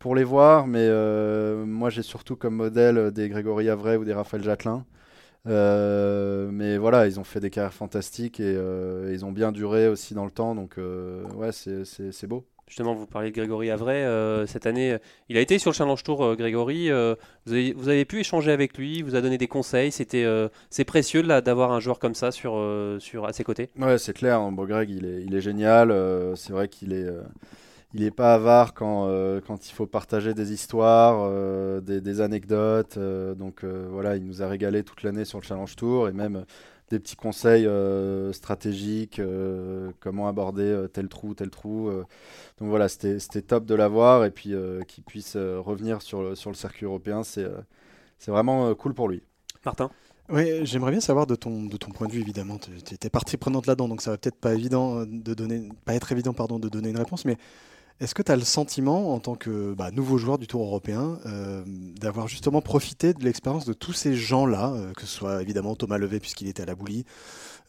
pour 0.00 0.16
les 0.16 0.24
voir. 0.24 0.66
Mais 0.66 0.88
moi, 1.64 1.88
j'ai 1.88 2.02
surtout 2.02 2.34
comme 2.34 2.56
modèle 2.56 3.12
des 3.12 3.28
Grégory 3.28 3.68
Avray 3.68 3.96
ou 3.96 4.04
des 4.04 4.14
Raphaël 4.14 4.42
Jacquelin. 4.42 4.84
mais 5.46 6.78
voilà, 6.78 7.06
ils 7.06 7.20
ont 7.20 7.24
fait 7.24 7.40
des 7.40 7.50
carrières 7.50 7.74
fantastiques 7.74 8.40
et 8.40 8.58
ils 9.12 9.24
ont 9.24 9.32
bien 9.32 9.52
duré 9.52 9.86
aussi 9.86 10.14
dans 10.14 10.24
le 10.24 10.32
temps. 10.32 10.56
Donc 10.56 10.78
ouais, 10.78 11.52
c'est 11.52 12.26
beau. 12.26 12.44
Justement, 12.66 12.94
vous 12.94 13.06
parlez 13.06 13.30
de 13.30 13.36
Grégory 13.36 13.70
Avray. 13.70 14.02
Euh, 14.02 14.46
cette 14.46 14.66
année, 14.66 14.96
il 15.28 15.36
a 15.36 15.40
été 15.40 15.58
sur 15.58 15.70
le 15.70 15.74
Challenge 15.74 16.02
Tour, 16.02 16.24
euh, 16.24 16.34
Grégory. 16.34 16.90
Euh, 16.90 17.14
vous, 17.46 17.88
avez, 17.88 18.04
pu 18.04 18.20
échanger 18.20 18.50
avec 18.52 18.78
lui, 18.78 19.02
vous 19.02 19.14
a 19.14 19.20
donné 19.20 19.36
des 19.36 19.48
conseils. 19.48 19.92
C'était, 19.92 20.26
c'est 20.70 20.84
précieux 20.84 21.22
d'avoir 21.22 21.72
un 21.72 21.80
joueur 21.80 21.98
comme 21.98 22.14
ça 22.14 22.30
sur, 22.30 22.60
sur, 23.00 23.26
à 23.26 23.32
ses 23.32 23.44
côtés? 23.44 23.68
Ouais, 23.78 23.98
c'est 23.98 24.14
clair. 24.14 24.40
Hein. 24.40 24.52
Greg, 24.56 24.88
il 24.88 25.04
est, 25.04 25.24
il 25.24 25.34
est 25.34 25.42
génial. 25.42 25.94
c'est 26.36 26.52
vrai 26.52 26.68
qu'il 26.68 26.94
est, 26.94 27.06
il 27.92 28.02
est 28.02 28.10
pas 28.10 28.32
avare 28.32 28.72
quand, 28.72 29.10
quand 29.46 29.68
il 29.68 29.72
faut 29.72 29.86
partager 29.86 30.32
des 30.32 30.52
histoires, 30.52 31.30
des, 31.82 32.00
des, 32.00 32.20
anecdotes. 32.22 32.98
donc 32.98 33.62
voilà, 33.64 34.16
il 34.16 34.24
nous 34.24 34.42
a 34.42 34.48
régalé 34.48 34.82
toute 34.84 35.02
l'année 35.02 35.26
sur 35.26 35.38
le 35.38 35.44
Challenge 35.44 35.76
Tour 35.76 36.08
et 36.08 36.12
même 36.12 36.46
des 36.90 36.98
petits 36.98 37.16
conseils 37.16 37.68
stratégiques, 38.32 39.20
comment 40.00 40.28
aborder 40.28 40.86
tel 40.92 41.08
trou, 41.08 41.34
tel 41.34 41.50
trou. 41.50 41.90
donc 42.58 42.68
voilà, 42.68 42.88
c'était 42.88 43.42
top 43.42 43.64
de 43.64 43.74
l'avoir 43.74 44.24
et 44.24 44.30
puis 44.30 44.54
qu'il 44.86 45.04
puisse 45.04 45.36
revenir 45.36 46.02
sur, 46.02 46.36
sur 46.36 46.50
le 46.50 46.56
circuit 46.56 46.84
européen, 46.86 47.22
c'est 47.24 47.50
vraiment 48.26 48.74
cool 48.74 48.94
pour 48.94 49.08
lui. 49.08 49.22
Martin? 49.64 49.90
Oui, 50.30 50.64
j'aimerais 50.64 50.90
bien 50.90 51.00
savoir 51.00 51.26
de 51.26 51.34
ton, 51.34 51.64
de 51.64 51.76
ton 51.76 51.90
point 51.90 52.06
de 52.06 52.12
vue, 52.12 52.20
évidemment. 52.20 52.56
Tu 52.58 52.94
étais 52.94 53.10
partie 53.10 53.36
prenante 53.36 53.66
là-dedans, 53.66 53.88
donc 53.88 54.00
ça 54.00 54.10
va 54.10 54.16
peut-être 54.16 54.38
pas, 54.38 54.54
évident 54.54 55.04
de 55.04 55.34
donner, 55.34 55.68
pas 55.84 55.94
être 55.94 56.12
évident 56.12 56.32
pardon, 56.32 56.58
de 56.58 56.68
donner 56.68 56.88
une 56.88 56.96
réponse, 56.96 57.26
mais 57.26 57.36
est-ce 58.00 58.14
que 58.14 58.22
tu 58.22 58.32
as 58.32 58.36
le 58.36 58.42
sentiment, 58.42 59.14
en 59.14 59.20
tant 59.20 59.36
que 59.36 59.72
bah, 59.72 59.92
nouveau 59.92 60.18
joueur 60.18 60.36
du 60.36 60.48
Tour 60.48 60.62
européen, 60.62 61.18
euh, 61.26 61.62
d'avoir 62.00 62.26
justement 62.26 62.60
profité 62.60 63.14
de 63.14 63.22
l'expérience 63.22 63.66
de 63.66 63.72
tous 63.72 63.92
ces 63.92 64.16
gens-là, 64.16 64.72
euh, 64.74 64.92
que 64.92 65.02
ce 65.02 65.06
soit 65.06 65.40
évidemment 65.40 65.76
Thomas 65.76 65.96
Levé, 65.96 66.18
puisqu'il 66.18 66.48
était 66.48 66.64
à 66.64 66.66
la 66.66 66.74
boulie, 66.74 67.04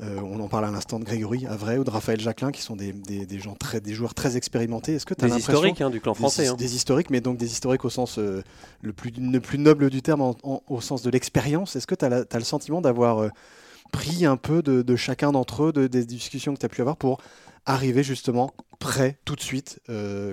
euh, 0.02 0.20
on 0.24 0.40
en 0.40 0.48
parle 0.48 0.66
à 0.66 0.72
l'instant 0.72 1.00
de 1.00 1.06
Grégory 1.06 1.46
Avray 1.46 1.78
ou 1.78 1.84
de 1.84 1.92
Raphaël 1.92 2.20
Jacquelin, 2.20 2.52
qui 2.52 2.64
sont 2.64 2.76
des, 2.76 2.92
des, 2.92 3.40
gens 3.40 3.54
très, 3.54 3.82
des 3.82 3.94
joueurs 3.94 4.16
très 4.16 4.36
expérimentés. 4.36 4.96
Est-ce 4.96 5.06
que 5.06 5.14
tu 5.14 5.26
as 5.26 5.30
des 5.30 5.38
historiques 5.38 5.82
hein, 5.82 5.92
du 5.92 6.02
clan 6.02 6.16
français 6.16 6.44
des, 6.44 6.50
hein. 6.50 6.56
des, 6.56 6.76
historiques, 6.76 7.12
mais 7.12 7.22
donc 7.22 7.38
des 7.38 7.52
historiques 7.52 7.86
au 7.86 7.92
sens 7.92 8.18
le, 8.18 8.94
plus, 8.94 9.12
le 9.12 9.40
plus 9.40 9.60
noble 9.60 9.92
du 9.92 10.02
terme, 10.02 10.34
au 10.44 10.82
sens 10.82 11.04
de 11.04 11.10
l'expérience. 11.12 11.76
Est-ce 11.76 11.88
que 11.88 11.96
tu 11.96 12.04
as, 12.04 12.26
as, 12.30 12.38
le 12.38 12.44
sentiment 12.44 12.82
d'avoir 12.82 13.30
pris 13.92 14.26
un 14.26 14.38
peu 14.38 14.62
de, 14.62 14.82
de 14.82 14.96
chacun 14.96 15.32
d'entre 15.32 15.66
eux, 15.66 15.72
de, 15.72 15.88
des 15.88 16.06
discussions 16.06 16.54
que 16.54 16.60
tu 16.60 16.66
as 16.66 16.70
pu 16.70 16.82
avoir 16.82 16.98
pour 16.98 17.20
arriver 17.66 18.04
justement 18.04 18.52
prêt 18.80 19.20
tout 19.26 19.36
de 19.36 19.42
suite 19.42 19.80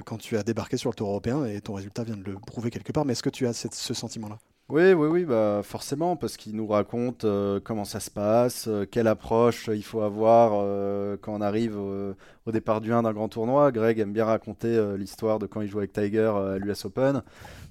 quand 0.05 0.19
tu 0.19 0.37
as 0.37 0.43
débarqué 0.43 0.77
sur 0.77 0.91
le 0.91 0.95
Tour 0.95 1.09
européen 1.09 1.45
et 1.45 1.61
ton 1.61 1.75
résultat 1.75 2.05
vient 2.05 2.17
de 2.17 2.25
le 2.25 2.35
prouver 2.35 2.71
quelque 2.71 2.93
part. 2.93 3.05
Mais 3.05 3.13
est-ce 3.13 3.23
que 3.23 3.31
tu 3.31 3.47
as 3.47 3.53
ce 3.53 3.95
sentiment-là? 3.95 4.39
Oui, 4.73 4.95
oui, 4.95 5.09
oui, 5.09 5.25
bah 5.27 5.61
forcément, 5.63 6.17
parce 6.17 6.39
qu'il 6.39 6.57
nous 6.57 6.67
raconte 6.67 7.25
euh, 7.25 7.61
comment 7.63 7.85
ça 7.85 8.01
se 8.01 8.11
passe, 8.11 8.69
euh, 8.69 8.87
quelle 8.91 9.07
approche 9.07 9.69
il 9.71 9.83
faut 9.83 10.01
avoir 10.01 10.53
euh, 10.55 11.19
quand 11.21 11.35
on 11.35 11.43
arrive 11.43 11.77
au 11.77 12.53
départ 12.53 12.81
du 12.81 12.91
1 12.91 13.03
d'un 13.03 13.13
grand 13.13 13.29
tournoi. 13.29 13.71
Greg 13.71 13.99
aime 13.99 14.15
bien 14.15 14.25
raconter 14.25 14.97
l'histoire 14.97 15.39
de 15.39 15.47
quand 15.47 15.61
il 15.61 15.69
joue 15.69 15.79
avec 15.79 15.93
Tiger 15.93 16.33
à 16.35 16.57
l'US 16.57 16.87
Open. 16.87 17.23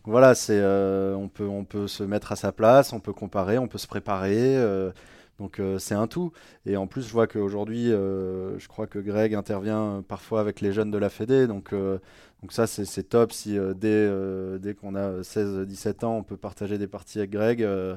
Voilà, 0.03 0.35
c'est, 0.35 0.61
on, 0.63 1.27
peut, 1.27 1.47
on 1.47 1.63
peut 1.63 1.87
se 1.87 2.03
mettre 2.03 2.31
à 2.33 2.35
sa 2.35 2.51
place, 2.51 2.93
on 2.93 2.99
peut 2.99 3.13
comparer, 3.13 3.57
on 3.57 3.67
peut 3.67 3.79
se 3.79 3.87
préparer. 3.87 4.55
Donc 5.41 5.59
c'est 5.79 5.95
un 5.95 6.07
tout. 6.07 6.31
Et 6.65 6.77
en 6.77 6.87
plus, 6.87 7.01
je 7.01 7.11
vois 7.11 7.27
qu'aujourd'hui, 7.27 7.87
je 7.87 8.67
crois 8.67 8.87
que 8.87 8.99
Greg 8.99 9.33
intervient 9.33 10.03
parfois 10.07 10.39
avec 10.39 10.61
les 10.61 10.71
jeunes 10.71 10.91
de 10.91 10.97
la 10.97 11.09
Fédé. 11.09 11.47
Donc 11.47 11.73
donc 12.41 12.53
ça, 12.53 12.65
c'est 12.65 13.03
top 13.03 13.31
si 13.31 13.57
euh, 13.57 13.73
dès, 13.75 13.89
euh, 13.91 14.57
dès 14.57 14.73
qu'on 14.73 14.95
a 14.95 15.21
16-17 15.21 16.05
ans, 16.05 16.17
on 16.17 16.23
peut 16.23 16.37
partager 16.37 16.77
des 16.77 16.87
parties 16.87 17.19
avec 17.19 17.31
Greg. 17.31 17.61
Euh, 17.61 17.95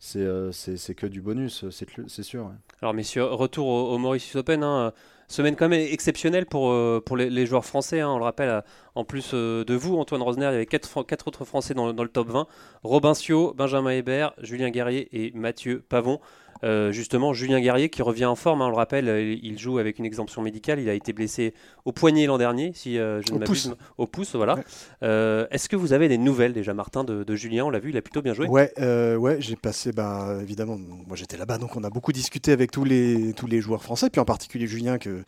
c'est 0.00 0.94
que 0.94 1.06
du 1.06 1.22
bonus, 1.22 1.64
c'est 1.70 2.22
sûr. 2.22 2.50
Alors 2.82 2.92
messieurs, 2.92 3.24
retour 3.24 3.66
au, 3.66 3.94
au 3.94 3.98
Mauritius 3.98 4.36
Open. 4.36 4.62
Hein, 4.62 4.92
semaine 5.28 5.56
quand 5.56 5.68
même 5.68 5.80
exceptionnelle 5.80 6.44
pour, 6.44 6.74
pour 7.04 7.16
les, 7.16 7.46
joueurs 7.46 7.64
français. 7.64 8.00
Hein, 8.00 8.10
on 8.10 8.18
le 8.18 8.24
rappelle, 8.24 8.62
en 8.94 9.04
plus 9.04 9.32
de 9.32 9.74
vous, 9.74 9.96
Antoine 9.96 10.20
Rosner, 10.20 10.46
il 10.48 10.52
y 10.52 10.54
avait 10.56 10.66
4 10.66 11.02
quatre, 11.04 11.26
autres 11.26 11.46
Français 11.46 11.72
dans, 11.72 11.94
dans, 11.94 12.02
le 12.02 12.10
top 12.10 12.28
20. 12.28 12.46
Robin 12.84 13.14
Sio, 13.14 13.54
Benjamin 13.54 13.90
Hébert, 13.90 14.34
Julien 14.42 14.68
Guerrier 14.68 15.08
et 15.12 15.32
Mathieu 15.32 15.82
Pavon. 15.88 16.20
Euh, 16.64 16.92
justement, 16.92 17.32
Julien 17.32 17.60
Guerrier 17.60 17.88
qui 17.88 18.02
revient 18.02 18.24
en 18.24 18.36
forme, 18.36 18.62
hein, 18.62 18.66
on 18.66 18.70
le 18.70 18.76
rappelle, 18.76 19.08
euh, 19.08 19.36
il 19.42 19.58
joue 19.58 19.78
avec 19.78 19.98
une 19.98 20.04
exemption 20.04 20.42
médicale. 20.42 20.80
Il 20.80 20.88
a 20.88 20.94
été 20.94 21.12
blessé 21.12 21.54
au 21.84 21.92
poignet 21.92 22.26
l'an 22.26 22.38
dernier, 22.38 22.72
si 22.74 22.98
euh, 22.98 23.20
je 23.26 23.32
ne 23.32 23.38
m'abuse. 23.38 23.74
Au 23.98 24.06
pouce, 24.06 24.34
voilà. 24.34 24.56
Est-ce 25.02 25.68
que 25.68 25.76
vous 25.76 25.92
avez 25.92 26.08
des 26.08 26.18
nouvelles 26.18 26.52
déjà, 26.52 26.74
Martin, 26.74 27.04
de, 27.04 27.36
Julien? 27.36 27.64
On 27.64 27.70
l'a 27.70 27.78
vu, 27.78 27.90
il 27.90 27.96
a 27.96 28.02
plutôt 28.02 28.22
bien 28.22 28.34
joué. 28.34 28.48
Ouais, 28.48 28.72
ouais 28.78 29.36
j'ai 29.40 29.56
passé, 29.56 29.92
bah, 29.92 30.38
évidemment, 30.40 30.78
moi 31.06 31.16
j'étais 31.16 31.36
là-bas, 31.36 31.58
donc 31.58 31.76
on 31.76 31.84
a 31.84 31.90
beaucoup 31.90 32.12
discuté 32.12 32.52
avec 32.52 32.70
tous 32.70 32.84
les, 32.84 33.32
tous 33.34 33.46
les 33.46 33.60
joueurs 33.60 33.82
français, 33.82 34.10
puis 34.10 34.20
en 34.20 34.24
particulier 34.24 34.66
Julien 34.66 34.98
que 34.98 35.24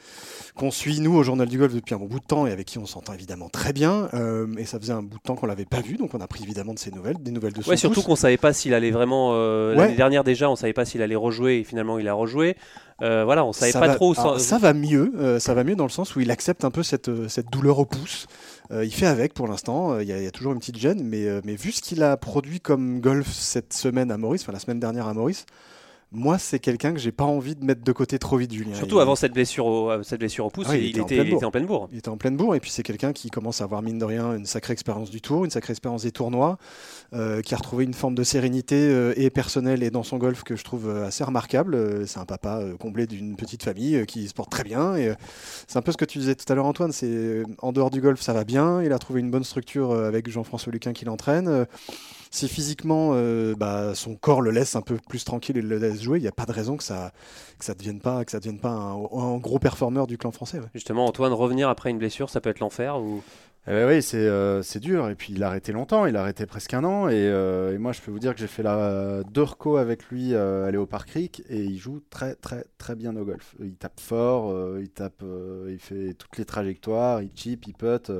qu'on 0.55 0.71
suit 0.71 1.01
nous 1.01 1.14
au 1.14 1.23
Journal 1.23 1.49
du 1.49 1.59
Golf 1.59 1.75
depuis 1.75 1.95
un 1.95 1.99
bon 1.99 2.07
bout 2.07 2.21
de 2.21 2.25
temps 2.25 2.47
et 2.47 2.53
avec 2.53 2.67
qui 2.67 2.79
on 2.79 2.87
s'entend 2.87 3.12
évidemment 3.12 3.49
très 3.49 3.73
bien. 3.73 4.09
et 4.59 4.64
ça 4.64 4.79
faisait 4.79 4.93
un 4.93 5.03
bout 5.03 5.19
de 5.19 5.23
temps 5.23 5.35
qu'on 5.35 5.47
l'avait 5.47 5.64
pas 5.64 5.81
vu, 5.81 5.97
donc 5.97 6.14
on 6.14 6.21
a 6.21 6.27
pris 6.27 6.43
évidemment 6.43 6.75
de 6.75 6.79
ses 6.79 6.91
nouvelles, 6.91 7.19
des 7.21 7.31
nouvelles 7.31 7.53
de 7.53 7.62
son 7.62 7.71
Ouais, 7.71 7.77
surtout 7.77 8.03
qu'on 8.03 8.17
savait 8.17 8.37
pas 8.37 8.53
s'il 8.53 8.75
allait 8.75 8.91
vraiment. 8.91 9.37
L'année 9.73 9.97
dernière 9.97 10.25
déjà, 10.25 10.51
on 10.51 10.57
savait 10.57 10.73
pas 10.73 10.85
s'il 10.85 11.03
allait 11.03 11.17
rejouer 11.19 11.59
et 11.59 11.65
finalement 11.65 11.99
il 11.99 12.09
a 12.09 12.15
rejoué. 12.15 12.57
Euh, 13.01 13.25
voilà, 13.25 13.45
on 13.45 13.53
savait 13.53 13.73
pas 13.73 13.95
trop. 13.95 14.11
Où 14.11 14.39
ça... 14.39 14.59
va 14.59 14.73
mieux, 14.73 15.13
euh, 15.19 15.39
ça 15.39 15.55
va 15.55 15.63
mieux 15.63 15.77
dans 15.77 15.85
le 15.85 15.91
sens 15.91 16.17
où 16.17 16.21
il 16.21 16.31
accepte 16.31 16.65
un 16.65 16.71
peu 16.71 16.83
cette, 16.83 17.09
euh, 17.09 17.29
cette 17.29 17.49
douleur 17.51 17.79
au 17.79 17.85
pouce. 17.85 18.27
il 18.71 18.93
fait 18.93 19.07
avec 19.07 19.35
pour 19.35 19.47
l'instant. 19.47 20.01
Il 20.01 20.09
y, 20.09 20.27
a 20.27 20.31
toujours 20.31 20.53
une 20.53 20.59
petite 20.59 20.79
gêne, 20.79 21.03
mais, 21.05 21.27
mais 21.45 21.55
vu 21.55 21.73
ce 21.73 21.81
qu'il 21.81 22.03
a 22.03 22.17
produit 22.17 22.61
comme 22.61 23.01
golf 23.01 23.29
cette 23.31 23.73
semaine 23.73 24.11
à 24.11 24.19
Maurice, 24.19 24.43
enfin 24.43 24.53
la 24.53 24.59
semaine 24.59 24.81
dernière 24.81 25.07
à 25.07 25.15
Maurice, 25.15 25.47
moi, 26.11 26.38
c'est 26.38 26.59
quelqu'un 26.59 26.94
que 26.94 26.99
j'ai 26.99 27.12
pas 27.12 27.25
envie 27.25 27.55
de 27.55 27.62
mettre 27.62 27.83
de 27.83 27.92
côté 27.92 28.18
trop 28.18 28.38
vite, 28.38 28.53
Julien. 28.53 28.75
Surtout 28.75 28.99
avant 28.99 29.14
cette 29.14 29.35
blessure 29.35 29.66
au, 29.66 29.90
euh, 29.90 30.03
cette 30.03 30.21
blessure 30.21 30.47
au 30.47 30.51
pouce, 30.51 30.66
ah 30.71 30.77
il, 30.77 30.99
était, 30.99 31.44
en 31.44 31.51
pleine 31.51 31.66
bourre. 31.66 31.88
Il 31.92 31.99
était 31.99 32.09
en 32.09 32.16
pleine 32.16 32.35
bourre, 32.35 32.55
et 32.55 32.61
puis 32.61 32.71
c'est 32.71 32.83
quelqu'un 32.83 33.12
qui 33.12 33.29
commence 33.29 33.61
à 33.61 33.64
avoir, 33.64 33.83
mine 33.83 33.99
de 33.99 34.07
rien, 34.07 34.35
une 34.35 34.47
sacrée 34.47 34.73
expérience 34.73 35.11
du 35.11 35.21
tour, 35.21 35.44
une 35.44 35.51
sacrée 35.51 35.73
expérience 35.73 36.05
des 36.05 36.11
tournois, 36.11 36.57
euh, 37.12 37.42
qui 37.42 37.53
a 37.53 37.59
retrouvé 37.59 37.85
une 37.85 37.92
forme 37.92 38.14
de 38.14 38.23
sérénité 38.23 38.77
euh, 38.77 39.12
et 39.16 39.29
personnelle 39.29 39.83
et 39.83 39.90
dans 39.90 40.03
son 40.03 40.16
golf 40.16 40.44
que 40.44 40.57
je 40.57 40.64
trouve 40.64 40.88
assez 40.88 41.25
remarquable. 41.25 42.07
c'est 42.07 42.18
un 42.18 42.25
papa 42.25 42.62
comblé 42.81 43.07
d'une 43.07 43.37
petite 43.37 43.62
famille 43.62 44.07
qui 44.07 44.29
se 44.29 44.35
porte 44.35 44.51
très 44.51 44.64
bien. 44.64 44.97
Et 44.97 45.12
c'est 45.66 45.79
un 45.79 45.83
peu 45.83 45.92
ce 45.92 45.99
que 45.99 46.07
tu 46.07 46.18
disais 46.18 46.35
tout 46.35 46.51
à 46.51 46.55
l'heure, 46.55 46.66
Antoine. 46.66 46.92
C'est 46.92 47.42
en 47.59 47.73
dehors 47.73 47.90
du 47.90 48.01
golf, 48.01 48.23
ça 48.23 48.33
va 48.33 48.44
bien. 48.44 48.83
Il 48.83 48.92
a 48.92 48.99
trouvé 48.99 49.21
une 49.21 49.31
bonne 49.31 49.44
structure 49.44 49.92
avec 49.92 50.31
Jean-François 50.31 50.73
Luquin 50.73 50.94
qui 50.94 51.05
l'entraîne 51.05 51.66
si 52.31 52.49
physiquement 52.49 53.11
euh, 53.12 53.55
bah, 53.57 53.95
son 53.95 54.14
corps 54.14 54.43
le 54.43 54.51
laisse 54.51 54.77
un 54.77 54.83
peu 54.83 54.97
plus 55.09 55.25
tranquille 55.25 55.57
et 55.57 55.62
le 55.62 55.79
laisse 55.79 56.03
jouer, 56.03 56.19
il 56.19 56.23
n'y 56.23 56.29
a 56.29 56.33
pas 56.33 56.47
de 56.47 56.53
raison 56.53 56.77
que 56.77 56.85
ça 56.85 57.12
que 57.59 57.64
ça 57.64 57.75
devienne 57.75 58.01
pas 58.01 58.25
que 58.25 58.31
ça 58.31 58.38
devienne 58.38 58.61
pas 58.61 58.71
un, 58.71 59.38
gros 59.38 59.59
performeur 59.59 60.07
du 60.07 60.19
clan 60.19 60.33
français. 60.33 60.61
Justement, 60.75 61.07
Antoine, 61.07 61.33
revenir 61.33 61.69
après 61.69 61.91
une 61.91 61.99
blessure, 61.99 62.31
ça 62.31 62.41
peut 62.41 62.51
être 62.51 62.61
l'enfer 62.61 62.99
ou? 62.99 63.23
Eh 63.67 63.73
ben 63.73 63.87
oui, 63.87 64.01
euh, 64.14 64.62
c'est 64.62 64.81
dur. 64.81 65.11
Et 65.11 65.14
puis 65.14 65.35
il 65.35 65.43
a 65.43 65.49
arrêté 65.49 65.73
longtemps, 65.73 66.07
il 66.07 66.17
a 66.17 66.23
arrêté 66.23 66.47
presque 66.47 66.73
un 66.73 66.85
an. 66.85 67.09
Et, 67.09 67.14
euh, 67.17 67.79
moi, 67.79 67.93
je 67.93 68.01
peux 68.01 68.11
vous 68.11 68.19
dire 68.19 68.33
que 68.33 68.41
j'ai 68.41 68.47
fait 68.47 68.62
la 68.62 69.23
deux 69.31 69.43
recos 69.43 69.79
avec 69.79 70.05
lui 70.07 70.35
à 70.35 70.71
Léopard 70.71 71.05
Creek 71.05 71.43
et 71.51 71.59
il 71.64 71.77
joue 71.77 72.01
très, 72.09 72.35
très, 72.35 72.64
très 72.79 72.95
bien 72.95 73.14
au 73.17 73.25
golf. 73.25 73.55
Il 73.61 73.75
tape 73.75 74.01
fort, 74.01 74.55
il 74.79 74.88
tape, 74.88 75.23
il 75.69 75.79
fait 75.79 76.14
toutes 76.14 76.38
les 76.38 76.47
trajectoires, 76.47 77.21
il 77.21 77.31
chip, 77.35 77.67
il 77.67 77.75
putt. 77.75 78.11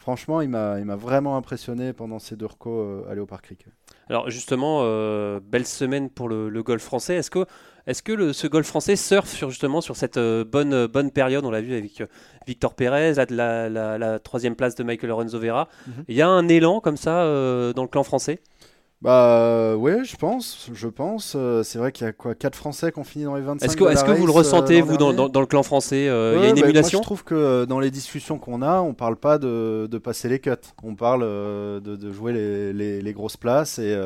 Franchement, 0.00 0.40
il 0.40 0.48
m'a 0.48 0.96
vraiment 0.96 1.36
impressionné 1.36 1.92
pendant 1.92 2.18
ces 2.18 2.34
deux 2.34 2.46
recos 2.46 2.72
euh, 3.06 3.10
à 3.10 3.14
Léopard 3.14 3.42
Creek. 3.42 3.66
Alors 4.08 4.30
justement, 4.30 4.80
euh, 4.82 5.40
belle 5.40 5.66
semaine 5.66 6.08
pour 6.08 6.30
le, 6.30 6.62
golf 6.62 6.82
français. 6.82 7.16
Est-ce 7.16 7.30
que, 7.30 7.44
est 7.86 8.00
que 8.00 8.12
le, 8.12 8.32
ce 8.32 8.46
golf 8.46 8.66
français 8.66 8.96
surfe 8.96 9.28
sur, 9.28 9.50
justement 9.50 9.82
sur 9.82 9.96
cette 9.96 10.16
euh, 10.16 10.42
bonne, 10.42 10.86
bonne 10.86 11.10
période? 11.10 11.44
On 11.44 11.50
l'a 11.50 11.60
vu 11.60 11.74
avec 11.74 12.02
Victor 12.46 12.72
Pérez, 12.72 13.12
la, 13.28 13.68
la, 13.68 14.18
troisième 14.20 14.56
place 14.56 14.74
de 14.74 14.84
Michael 14.84 15.10
Lorenzo 15.10 15.38
Vera. 15.38 15.68
Mhm. 15.86 16.04
Il 16.08 16.16
y 16.16 16.22
a 16.22 16.28
un 16.28 16.48
élan 16.48 16.80
comme 16.80 16.96
ça 16.96 17.22
dans 17.74 17.82
le 17.82 17.88
clan 17.88 18.02
français? 18.02 18.40
Bah 19.02 19.76
ouais, 19.76 20.04
je 20.04 20.14
pense, 20.16 20.68
je 20.74 20.86
pense. 20.86 21.32
Euh, 21.34 21.62
c'est 21.62 21.78
vrai 21.78 21.90
qu'il 21.90 22.06
y 22.06 22.10
a 22.10 22.12
quoi, 22.12 22.34
4 22.34 22.54
Français 22.54 22.92
qui 22.92 22.98
ont 22.98 23.04
fini 23.04 23.24
dans 23.24 23.34
les 23.34 23.40
25. 23.40 23.64
Est-ce 23.64 23.76
que, 23.76 23.84
est 23.84 24.06
que 24.06 24.10
vous 24.10 24.26
le 24.26 24.32
ressentez 24.32 24.82
euh, 24.82 24.84
vous 24.84 24.98
dans, 24.98 25.12
dans, 25.12 25.40
le 25.40 25.46
clan 25.46 25.62
français 25.62 26.06
euh, 26.06 26.34
Il 26.36 26.42
y 26.42 26.46
a 26.46 26.50
une 26.50 26.56
bah, 26.56 26.66
émulation 26.66 26.98
moi, 26.98 27.02
Je 27.02 27.06
trouve 27.06 27.24
que 27.24 27.64
dans 27.64 27.80
les 27.80 27.90
discussions 27.90 28.38
qu'on 28.38 28.60
a, 28.60 28.80
on 28.80 28.92
parle 28.92 29.16
pas 29.16 29.38
de, 29.38 29.88
de, 29.90 29.98
passer 29.98 30.28
les 30.28 30.38
cuts, 30.38 30.50
on 30.82 30.96
parle 30.96 31.22
de, 31.22 31.96
de, 31.96 32.12
jouer 32.12 32.34
les, 32.34 32.74
les, 32.74 33.00
les, 33.00 33.12
grosses 33.14 33.38
places 33.38 33.78
et 33.78 33.98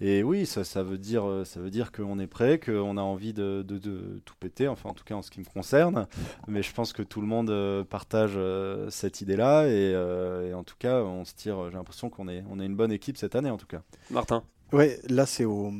et 0.00 0.22
oui, 0.22 0.46
ça, 0.46 0.64
ça 0.64 0.82
veut 0.82 0.96
dire, 0.96 1.28
euh, 1.28 1.44
ça 1.44 1.60
veut 1.60 1.70
dire 1.70 1.92
qu'on 1.92 2.18
est 2.18 2.26
prêt, 2.26 2.58
qu'on 2.58 2.96
a 2.96 3.02
envie 3.02 3.34
de, 3.34 3.62
de, 3.66 4.22
tout 4.24 4.34
péter, 4.40 4.66
enfin 4.66 4.88
en 4.88 4.94
tout 4.94 5.04
cas 5.04 5.14
en 5.14 5.22
ce 5.22 5.30
qui 5.30 5.40
me 5.40 5.44
concerne. 5.44 6.06
Mais 6.48 6.62
je 6.62 6.72
pense 6.72 6.94
que 6.94 7.02
tout 7.02 7.20
le 7.20 7.26
monde 7.26 7.50
euh, 7.50 7.84
partage 7.84 8.32
euh, 8.36 8.88
cette 8.88 9.20
idée-là 9.20 9.66
et, 9.66 10.54
en 10.54 10.64
tout 10.64 10.76
cas, 10.78 11.02
on 11.02 11.24
se 11.24 11.34
tire. 11.34 11.70
J'ai 11.70 11.76
l'impression 11.76 12.08
qu'on 12.08 12.28
est, 12.28 12.42
on 12.50 12.60
est 12.60 12.66
une 12.66 12.76
bonne 12.76 12.92
équipe 12.92 13.18
cette 13.18 13.34
année 13.34 13.50
en 13.50 13.58
tout 13.58 13.66
cas. 13.66 13.82
Martin. 14.10 14.42
Ouais, 14.72 15.00
là 15.08 15.26
c'est 15.26 15.44
au, 15.44 15.72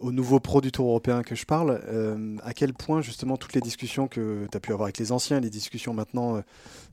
au, 0.00 0.10
nouveau 0.10 0.40
pro 0.40 0.62
du 0.62 0.72
Tour 0.72 0.88
européen 0.88 1.22
que 1.22 1.34
je 1.34 1.44
parle. 1.44 1.82
à 2.42 2.54
quel 2.54 2.72
point 2.72 3.02
justement 3.02 3.36
toutes 3.36 3.52
les 3.52 3.60
discussions 3.60 4.08
que 4.08 4.46
tu 4.50 4.56
as 4.56 4.60
pu 4.60 4.72
avoir 4.72 4.86
avec 4.86 4.96
les 4.96 5.12
anciens, 5.12 5.38
les 5.38 5.50
discussions 5.50 5.92
maintenant, 5.92 6.42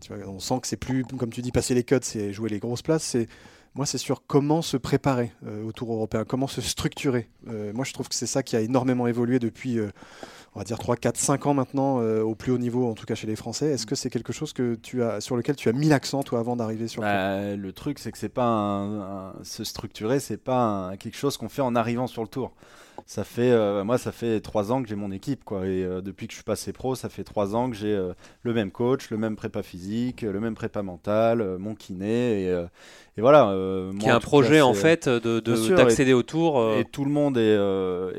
tu 0.01 0.13
vois, 0.13 0.27
on 0.27 0.39
sent 0.39 0.59
que 0.61 0.67
c'est 0.67 0.75
plus, 0.75 1.05
comme 1.05 1.31
tu 1.31 1.41
dis, 1.41 1.53
passer 1.53 1.73
les 1.73 1.83
codes, 1.83 2.03
c'est 2.03 2.33
jouer 2.33 2.49
les 2.49 2.59
grosses 2.59 2.81
places. 2.81 3.03
C'est 3.03 3.29
moi, 3.75 3.85
c'est 3.85 3.97
sur 3.97 4.25
comment 4.25 4.61
se 4.61 4.77
préparer 4.77 5.31
euh, 5.45 5.63
au 5.63 5.71
Tour 5.71 5.93
européen, 5.93 6.25
comment 6.25 6.47
se 6.47 6.61
structurer. 6.61 7.29
Euh, 7.47 7.71
moi, 7.73 7.85
je 7.85 7.93
trouve 7.93 8.09
que 8.09 8.15
c'est 8.15 8.27
ça 8.27 8.43
qui 8.43 8.55
a 8.55 8.61
énormément 8.61 9.07
évolué 9.07 9.39
depuis, 9.39 9.77
euh, 9.77 9.89
on 10.55 10.59
va 10.59 10.65
dire, 10.65 10.79
3, 10.79 10.95
4, 10.95 11.17
5 11.17 11.45
ans 11.45 11.53
maintenant, 11.53 11.99
au 11.99 12.35
plus 12.35 12.51
haut 12.51 12.57
niveau, 12.57 12.89
en 12.89 12.93
tout 12.93 13.05
cas 13.05 13.15
chez 13.15 13.27
les 13.27 13.35
Français. 13.35 13.71
Est-ce 13.71 13.85
que 13.85 13.95
c'est 13.95 14.09
quelque 14.09 14.33
chose 14.33 14.53
que 14.53 14.75
tu 14.75 15.03
as, 15.03 15.21
sur 15.21 15.35
lequel 15.35 15.55
tu 15.55 15.69
as 15.69 15.73
mis 15.73 15.87
l'accent, 15.87 16.23
toi, 16.23 16.39
avant 16.39 16.55
d'arriver 16.55 16.87
sur 16.87 17.01
le 17.01 17.07
bah, 17.07 17.55
Le 17.55 17.73
truc, 17.73 17.99
c'est 17.99 18.11
que 18.11 18.17
c'est 18.17 18.29
pas 18.29 19.33
se 19.43 19.63
structurer, 19.63 20.19
c'est 20.19 20.37
pas 20.37 20.93
quelque 20.99 21.17
chose 21.17 21.37
qu'on 21.37 21.49
fait 21.49 21.61
en 21.61 21.75
arrivant 21.75 22.07
sur 22.07 22.23
le 22.23 22.27
Tour 22.27 22.51
ça 23.05 23.23
fait 23.23 23.51
euh, 23.51 23.83
moi 23.83 23.97
ça 23.97 24.11
fait 24.11 24.41
trois 24.41 24.71
ans 24.71 24.81
que 24.81 24.89
j'ai 24.89 24.95
mon 24.95 25.11
équipe 25.11 25.43
quoi 25.43 25.65
et 25.67 25.83
euh, 25.83 26.01
depuis 26.01 26.27
que 26.27 26.33
je 26.33 26.37
suis 26.37 26.43
passé 26.43 26.73
pro 26.73 26.95
ça 26.95 27.09
fait 27.09 27.23
trois 27.23 27.55
ans 27.55 27.69
que 27.69 27.75
j'ai 27.75 27.93
euh, 27.93 28.13
le 28.43 28.53
même 28.53 28.71
coach 28.71 29.09
le 29.09 29.17
même 29.17 29.35
prépa 29.35 29.63
physique 29.63 30.21
le 30.21 30.39
même 30.39 30.55
prépa 30.55 30.81
mental 30.81 31.57
mon 31.57 31.75
kiné 31.75 32.43
et, 32.43 32.65
et 33.17 33.21
voilà 33.21 33.53
qui 33.99 34.05
est 34.05 34.09
un 34.09 34.19
projet 34.19 34.61
en 34.61 34.73
fait 34.73 35.07
de 35.07 35.39
d'accéder 35.75 36.13
au 36.13 36.23
tour 36.23 36.73
et 36.75 36.85
tout 36.85 37.05
le 37.05 37.11
monde 37.11 37.37
est, 37.37 37.55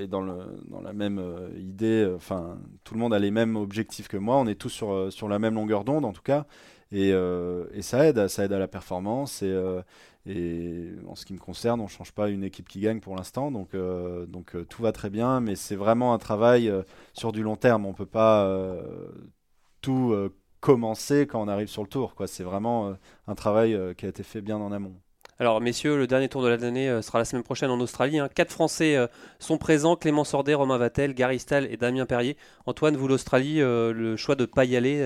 est 0.03 0.07
dans 0.07 0.23
le 0.23 0.35
dans 0.69 0.81
la 0.81 0.93
même 0.93 1.21
idée 1.59 2.09
enfin, 2.14 2.59
tout 2.85 2.95
le 2.95 3.01
monde 3.01 3.14
a 3.14 3.19
les 3.19 3.31
mêmes 3.31 3.57
objectifs 3.57 4.09
que 4.09 4.16
moi. 4.16 4.37
On 4.37 4.47
est 4.47 4.55
tous 4.55 4.69
sur, 4.69 5.12
sur 5.12 5.29
la 5.29 5.38
même 5.38 5.55
longueur 5.55 5.85
d'onde, 5.85 6.05
en 6.05 6.12
tout 6.12 6.23
cas. 6.23 6.47
Et, 6.92 7.11
et, 7.11 7.83
ça 7.83 8.07
aide, 8.07 8.26
ça 8.29 8.44
aide 8.44 8.53
à 8.53 8.59
la 8.59 8.68
performance. 8.68 9.42
Et, 9.42 9.83
et 10.26 10.90
en 11.09 11.14
ce 11.14 11.24
qui 11.24 11.33
me 11.33 11.38
concerne, 11.38 11.81
on 11.81 11.85
ne 11.85 11.88
change 11.88 12.12
pas 12.12 12.29
une 12.29 12.44
équipe 12.44 12.68
qui 12.68 12.81
gagne 12.81 13.00
pour 13.00 13.16
l'instant, 13.16 13.50
donc, 13.50 13.74
euh, 13.74 14.26
euh, 14.55 14.64
tout 14.64 14.83
va 14.83 14.92
très 14.92 15.09
bien, 15.09 15.40
mais 15.40 15.57
c'est 15.57 15.76
vraiment 15.76 16.12
un 16.12 16.18
travail 16.18 16.68
euh, 16.68 16.83
sur 17.14 17.33
du 17.33 17.42
long 17.42 17.57
terme. 17.57 17.87
On 17.87 17.90
ne 17.90 17.94
peut 17.94 18.07
pas 18.07 18.46
tout 19.81 20.14
commencer 20.61 21.26
quand 21.26 21.42
on 21.42 21.48
arrive 21.48 21.68
sur 21.68 21.83
le 21.83 21.88
tour. 21.88 22.14
C'est 22.26 22.44
vraiment 22.44 22.94
un 23.26 23.35
travail 23.35 23.79
qui 23.96 24.07
a 24.07 24.09
été 24.09 24.22
fait 24.22 24.42
bien 24.42 24.59
en 24.59 24.72
amont. 24.72 24.94
Alors, 25.40 25.62
messieurs, 25.62 25.96
le 25.96 26.07
dernier 26.07 26.29
tour 26.29 26.42
de 26.42 26.48
l'année 26.48 26.90
euh, 26.90 27.00
sera 27.00 27.18
la 27.18 27.24
semaine 27.24 27.42
prochaine 27.42 27.70
en 27.70 27.81
Australie. 27.81 28.18
Hein. 28.18 28.29
Quatre 28.35 28.53
Français 28.53 28.94
euh, 28.94 29.07
sont 29.38 29.57
présents 29.57 29.96
Clément 29.96 30.22
Sordet, 30.22 30.53
Romain 30.53 30.76
Vatel, 30.76 31.14
Gary 31.14 31.38
Stahl 31.38 31.66
et 31.70 31.79
Damien 31.79 32.05
Perrier. 32.05 32.37
Antoine, 32.66 32.94
vous, 32.94 33.09
l'Australie, 33.09 33.62
euh, 33.62 33.94
le 33.94 34.16
choix 34.18 34.35
de 34.35 34.42
ne 34.42 34.46
pas 34.46 34.66
y 34.66 34.76
aller 34.76 35.00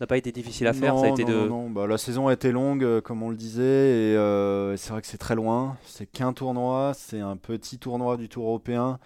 n'a 0.00 0.06
pas 0.06 0.16
été 0.16 0.30
difficile 0.30 0.68
à 0.68 0.72
faire 0.72 0.94
non, 0.94 1.00
Ça 1.00 1.06
a 1.06 1.10
été 1.10 1.24
non, 1.24 1.30
de... 1.30 1.48
non, 1.48 1.68
bah, 1.68 1.88
la 1.88 1.98
saison 1.98 2.28
a 2.28 2.32
été 2.32 2.52
longue, 2.52 3.00
comme 3.00 3.24
on 3.24 3.30
le 3.30 3.34
disait, 3.34 4.12
et 4.12 4.76
c'est 4.76 4.90
vrai 4.90 5.00
que 5.00 5.08
c'est 5.08 5.18
très 5.18 5.34
loin. 5.34 5.76
C'est 5.84 6.06
qu'un 6.06 6.32
tournoi, 6.32 6.92
c'est 6.94 7.18
un 7.18 7.36
petit 7.36 7.78
tournoi 7.78 8.16
du 8.16 8.28
Tour 8.28 8.46
européen. 8.46 9.00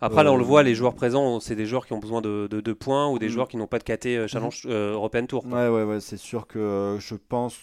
Après, 0.00 0.24
là, 0.24 0.32
on 0.32 0.38
le 0.38 0.44
voit, 0.44 0.62
les 0.62 0.74
joueurs 0.74 0.94
présents, 0.94 1.40
c'est 1.40 1.56
des 1.56 1.66
joueurs 1.66 1.84
qui 1.84 1.92
ont 1.92 1.98
besoin 1.98 2.22
de, 2.22 2.48
de, 2.50 2.72
points 2.72 3.10
ou 3.10 3.18
des 3.18 3.26
mm. 3.26 3.30
joueurs 3.30 3.48
qui 3.48 3.58
n'ont 3.58 3.66
pas 3.66 3.78
de 3.78 3.84
KT 3.84 4.28
Challenge 4.28 4.64
mm. 4.64 4.70
European 4.70 5.26
Tour. 5.26 5.44
Ouais, 5.44 5.68
ouais, 5.68 5.84
ouais, 5.84 6.00
c'est 6.00 6.16
sûr 6.16 6.46
que 6.46 6.96
je 6.98 7.16
pense 7.16 7.58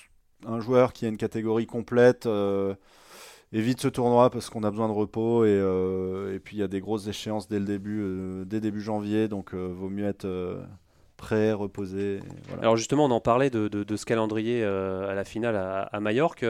un 0.47 0.59
joueur 0.59 0.93
qui 0.93 1.05
a 1.05 1.09
une 1.09 1.17
catégorie 1.17 1.65
complète 1.65 2.25
euh, 2.25 2.75
évite 3.51 3.81
ce 3.81 3.87
tournoi 3.87 4.29
parce 4.29 4.49
qu'on 4.49 4.63
a 4.63 4.71
besoin 4.71 4.87
de 4.87 4.93
repos 4.93 5.45
et, 5.45 5.49
euh, 5.49 6.35
et 6.35 6.39
puis 6.39 6.57
il 6.57 6.59
y 6.59 6.63
a 6.63 6.67
des 6.67 6.79
grosses 6.79 7.07
échéances 7.07 7.47
dès 7.47 7.59
le 7.59 7.65
début, 7.65 8.01
euh, 8.01 8.45
dès 8.45 8.59
début 8.59 8.81
janvier, 8.81 9.27
donc 9.27 9.53
vaut 9.53 9.89
mieux 9.89 10.07
être 10.07 10.27
prêt, 11.17 11.51
reposé. 11.51 12.21
Alors 12.61 12.77
justement, 12.77 13.05
on 13.05 13.11
en 13.11 13.19
parlait 13.19 13.49
de, 13.49 13.67
de, 13.67 13.95
ce 13.97 14.05
calendrier 14.05 14.63
à 14.63 15.13
la 15.13 15.23
finale 15.23 15.55
à, 15.55 15.81
à 15.81 15.99
Majorque. 15.99 16.45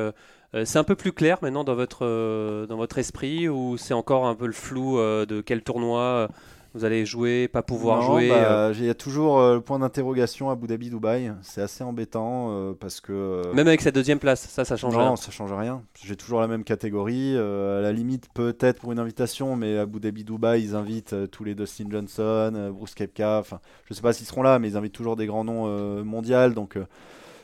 c'est 0.54 0.78
un 0.78 0.84
peu 0.84 0.96
plus 0.96 1.14
clair 1.14 1.40
maintenant 1.42 1.64
dans 1.64 1.76
votre, 1.76 2.66
dans 2.68 2.78
votre 2.78 2.98
esprit 3.00 3.50
ou 3.50 3.78
c'est 3.78 3.96
encore 3.96 4.28
un 4.28 4.36
peu 4.36 4.46
le 4.46 4.54
flou 4.54 4.98
de 4.98 5.42
quel 5.42 5.64
tournoi 5.64 6.30
vous 6.76 6.86
allez 6.86 7.04
jouer, 7.06 7.48
pas 7.48 7.64
pouvoir 7.64 8.04
jouer 8.04 8.30
bah, 8.30 8.36
euh. 8.36 8.74
Il 8.78 8.86
y 8.86 8.90
a 8.90 8.94
toujours 8.94 9.40
euh, 9.40 9.56
le 9.56 9.62
point 9.62 9.80
d'interrogation 9.80 10.50
à 10.50 10.54
Abu 10.54 10.68
Dhabi, 10.68 10.92
Dubaï. 10.92 11.34
C'est 11.42 11.62
assez 11.62 11.84
embêtant 11.84 12.50
euh, 12.52 12.74
parce 12.80 13.02
que. 13.02 13.52
Même 13.56 13.68
avec 13.68 13.82
cette 13.82 13.96
deuxième 13.96 14.20
place, 14.20 14.48
ça, 14.48 14.66
ça 14.66 14.78
change 14.78 14.96
rien. 14.96 15.10
Non, 15.10 15.16
ça 15.16 15.32
change 15.32 15.52
rien. 15.52 15.82
J'ai 16.04 16.16
toujours 16.16 16.42
la 16.42 16.48
même 16.48 16.64
catégorie. 16.64 17.36
à 17.36 17.82
la 17.82 17.92
limite, 17.92 18.28
peut-être 18.34 18.82
pour 18.82 18.92
une 18.92 19.00
invitation, 19.00 19.56
mais 19.56 19.78
à 19.78 19.82
Abu 19.82 20.00
Dhabi, 20.00 20.24
Dubaï, 20.24 20.64
ils 20.64 20.76
invitent 20.76 21.16
tous 21.32 21.44
les 21.44 21.56
Dustin 21.56 21.86
Johnson, 21.90 22.72
Bruce 22.74 22.94
Kepka. 22.94 23.40
Enfin, 23.40 23.60
je 23.86 23.96
sais 23.96 24.02
pas 24.02 24.14
s'ils 24.14 24.28
seront 24.28 24.44
là, 24.44 24.60
mais 24.60 24.70
ils 24.70 24.78
invitent 24.78 24.94
toujours 24.94 25.16
des 25.16 25.26
grands 25.26 25.44
noms 25.44 26.04
mondiaux. 26.04 26.50
Donc. 26.50 26.78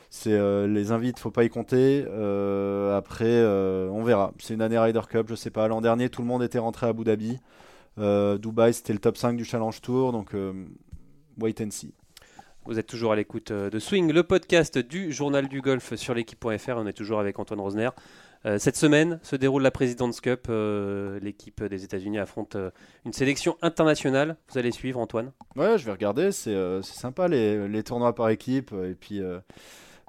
c'est 0.08 0.38
les 0.68 0.92
invites, 0.92 1.18
faut 1.18 1.32
pas 1.32 1.42
y 1.42 1.50
compter. 1.50 2.04
après, 2.94 3.44
on 3.44 4.04
verra. 4.04 4.32
C'est 4.38 4.54
une 4.54 4.62
année 4.62 4.78
Ryder 4.78 5.00
Cup, 5.10 5.26
je 5.28 5.34
sais 5.34 5.50
pas. 5.50 5.66
L'an 5.66 5.80
dernier, 5.80 6.10
tout 6.10 6.22
le 6.22 6.28
monde 6.28 6.44
était 6.44 6.60
rentré 6.60 6.86
à 6.86 6.90
Abu 6.90 7.02
Dhabi. 7.02 7.40
Euh, 7.98 8.38
Dubaï, 8.38 8.74
c'était 8.74 8.92
le 8.92 8.98
top 8.98 9.16
5 9.16 9.36
du 9.36 9.44
Challenge 9.44 9.80
Tour, 9.80 10.12
donc 10.12 10.34
euh, 10.34 10.52
wait 11.38 11.60
and 11.60 11.70
see. 11.70 11.94
Vous 12.66 12.78
êtes 12.78 12.86
toujours 12.86 13.12
à 13.12 13.16
l'écoute 13.16 13.52
euh, 13.52 13.70
de 13.70 13.78
Swing, 13.78 14.12
le 14.12 14.22
podcast 14.22 14.76
du 14.78 15.12
journal 15.12 15.48
du 15.48 15.60
golf 15.60 15.94
sur 15.94 16.14
l'équipe.fr. 16.14 16.72
On 16.76 16.86
est 16.86 16.92
toujours 16.92 17.20
avec 17.20 17.38
Antoine 17.38 17.60
Rosner. 17.60 17.90
cette 18.58 18.76
semaine 18.76 19.18
se 19.22 19.34
déroule 19.34 19.62
la 19.62 19.70
President's 19.70 20.20
Cup. 20.20 20.48
L'équipe 21.20 21.64
des 21.64 21.84
États-Unis 21.84 22.18
affronte 22.18 22.56
une 23.04 23.12
sélection 23.12 23.56
internationale. 23.62 24.36
Vous 24.50 24.58
allez 24.58 24.72
suivre, 24.72 25.00
Antoine? 25.00 25.32
Ouais, 25.56 25.78
je 25.78 25.84
vais 25.84 25.92
regarder. 25.92 26.32
C'est 26.32 26.82
sympa 26.82 27.28
les, 27.28 27.66
les, 27.66 27.82
tournois 27.82 28.14
par 28.14 28.28
équipe. 28.28 28.72
Et 28.72 28.94
puis 28.94 29.20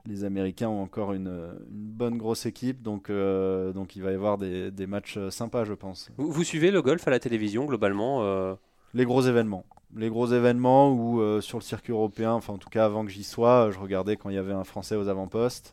les 0.07 0.23
Américains 0.23 0.69
ont 0.69 0.81
encore 0.81 1.13
une, 1.13 1.31
bonne 1.69 2.17
grosse 2.17 2.45
équipe, 2.45 2.81
donc, 2.81 3.09
euh, 3.09 3.73
donc 3.73 3.95
il 3.95 4.03
va 4.03 4.11
y 4.11 4.15
avoir 4.15 4.37
des, 4.37 4.87
matchs 4.87 5.19
sympas, 5.29 5.65
je 5.65 5.73
pense. 5.73 6.09
Vous, 6.17 6.43
suivez 6.43 6.71
le 6.71 6.81
golf 6.81 7.07
à 7.07 7.11
la 7.11 7.19
télévision 7.19 7.65
globalement 7.65 8.23
euh 8.23 8.55
Les 8.93 9.05
gros 9.05 9.21
événements. 9.21 9.65
Les 9.95 10.09
gros 10.09 10.27
événements 10.27 10.95
euh, 11.19 11.41
sur 11.41 11.57
le 11.57 11.63
circuit 11.63 11.93
européen, 11.93 12.33
enfin 12.33 12.53
en 12.53 12.57
tout 12.57 12.69
cas 12.69 12.85
avant 12.85 13.05
que 13.05 13.11
j'y 13.11 13.23
sois, 13.23 13.69
je 13.71 13.79
regardais 13.79 14.17
quand 14.17 14.29
il 14.29 14.35
y 14.35 14.39
avait 14.39 14.53
un 14.53 14.63
Français 14.63 14.95
aux 14.95 15.07
avant-postes. 15.07 15.71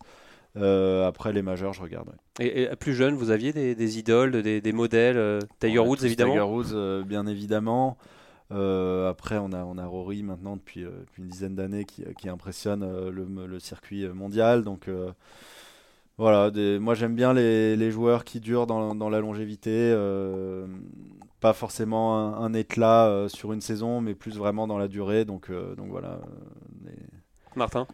après 0.56 1.32
les 1.32 1.42
majeurs, 1.42 1.72
je 1.72 1.82
regarde. 1.82 2.10
Et, 2.40 2.68
plus 2.78 2.94
jeune, 2.94 3.14
vous 3.14 3.30
aviez 3.30 3.52
des, 3.52 3.98
idoles, 3.98 4.42
des, 4.42 4.72
modèles 4.72 5.40
Tiger 5.58 5.80
Woods 5.80 6.04
évidemment 6.04 6.32
Tiger 6.32 6.74
Woods, 6.74 7.04
bien 7.04 7.26
évidemment. 7.26 7.96
Euh, 8.52 9.08
après, 9.08 9.38
on 9.38 9.52
a, 9.52 9.86
Rory 9.86 10.22
maintenant 10.22 10.56
depuis, 10.56 10.84
euh, 10.84 10.90
une 11.18 11.26
dizaine 11.28 11.54
d'années 11.54 11.84
qui, 11.84 12.04
qui, 12.18 12.28
impressionne 12.28 12.82
euh, 12.82 13.10
le, 13.10 13.58
circuit 13.58 14.06
mondial. 14.08 14.62
Donc 14.64 14.88
voilà, 16.18 16.50
moi 16.78 16.94
j'aime 16.94 17.16
bien 17.16 17.32
les, 17.32 17.90
joueurs 17.90 18.24
qui 18.24 18.40
durent 18.40 18.66
dans, 18.66 19.10
la 19.10 19.20
longévité. 19.20 19.92
pas 21.40 21.52
forcément 21.52 22.36
un, 22.36 22.52
éclat 22.54 23.26
sur 23.28 23.52
une 23.52 23.60
saison, 23.60 24.00
mais 24.00 24.14
plus 24.14 24.36
vraiment 24.36 24.66
dans 24.66 24.78
la 24.78 24.88
durée. 24.88 25.24
Donc 25.24 25.50
voilà. 25.50 26.20
Martin 27.56 27.86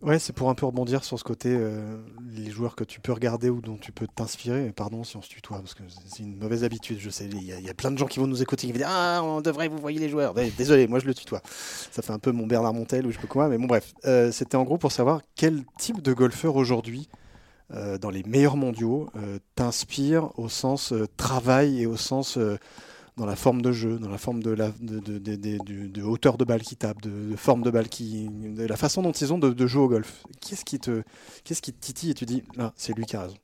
Ouais, 0.00 0.18
c'est 0.18 0.32
pour 0.32 0.48
un 0.48 0.54
peu 0.54 0.64
rebondir 0.64 1.04
sur 1.04 1.18
ce 1.18 1.24
côté, 1.24 1.50
euh, 1.50 1.98
les 2.32 2.50
joueurs 2.50 2.74
que 2.74 2.84
tu 2.84 3.00
peux 3.00 3.12
regarder 3.12 3.50
ou 3.50 3.60
dont 3.60 3.76
tu 3.76 3.92
peux 3.92 4.06
t'inspirer. 4.06 4.72
Pardon 4.74 5.04
si 5.04 5.16
on 5.16 5.22
se 5.22 5.28
tutoie, 5.28 5.58
parce 5.58 5.74
que 5.74 5.82
c'est 6.06 6.22
une 6.22 6.36
mauvaise 6.36 6.64
habitude, 6.64 6.98
je 7.00 7.10
sais. 7.10 7.26
Il 7.26 7.42
y, 7.42 7.70
a 7.70 7.74
plein 7.74 7.90
de 7.90 7.98
gens 7.98 8.06
qui 8.06 8.18
vont 8.18 8.26
nous 8.26 8.42
écouter 8.42 8.66
qui 8.66 8.72
vont 8.72 8.78
dire 8.78 8.88
Ah, 8.88 9.20
on 9.22 9.40
devrait, 9.40 9.68
vous 9.68 9.78
voyez 9.78 9.98
les 9.98 10.08
joueurs. 10.08 10.34
désolé, 10.34 10.86
moi 10.86 10.98
je 10.98 11.06
le 11.06 11.14
tutoie. 11.14 11.42
Ça 11.44 12.02
fait 12.02 12.12
un 12.12 12.18
peu 12.18 12.32
mon 12.32 12.46
Bernard 12.46 12.72
Montel 12.72 13.06
ou 13.06 13.10
je 13.10 13.18
pas 13.18 13.26
quoi, 13.26 13.48
mais 13.48 13.58
bon, 13.58 13.66
bref. 13.66 13.94
Euh, 14.06 14.32
c'était 14.32 14.56
en 14.56 14.64
gros 14.64 14.78
pour 14.78 14.92
savoir 14.92 15.20
quel 15.34 15.64
type 15.78 16.00
de 16.00 16.12
golfeur 16.12 16.56
aujourd'hui, 16.56 17.08
euh, 17.74 17.98
dans 17.98 18.10
les 18.10 18.22
meilleurs 18.22 18.56
mondiaux, 18.56 19.10
t'inspire 19.54 20.30
au 20.38 20.48
sens 20.48 20.94
travail 21.16 21.82
et 21.82 21.86
au 21.86 21.96
sens 21.96 22.38
dans 23.18 23.26
la 23.26 23.36
forme 23.36 23.60
de 23.60 23.72
jeu, 23.72 23.98
dans 23.98 24.08
la 24.08 24.16
forme 24.16 24.42
de, 24.42 24.50
la, 24.50 24.70
de, 24.80 26.02
hauteur 26.02 26.38
de 26.38 26.44
balle 26.44 26.62
qui 26.62 26.76
tape, 26.76 27.02
de, 27.02 27.36
forme 27.36 27.62
de 27.62 27.70
balle 27.70 27.88
qui, 27.88 28.30
la 28.56 28.76
façon 28.76 29.02
dont 29.02 29.12
ils 29.12 29.32
ont 29.32 29.38
de, 29.38 29.66
jouer 29.66 29.82
au 29.82 29.88
golf. 29.88 30.22
Qu'est-ce 30.40 30.64
qui 30.64 30.78
te, 30.78 31.02
qui 31.44 31.72
titille 31.72 32.12
et 32.12 32.14
tu 32.14 32.24
dis, 32.24 32.44
là, 32.56 32.72
c'est 32.76 32.96
lui 32.96 33.04
qui 33.04 33.16
a 33.16 33.22
raison. 33.22 33.36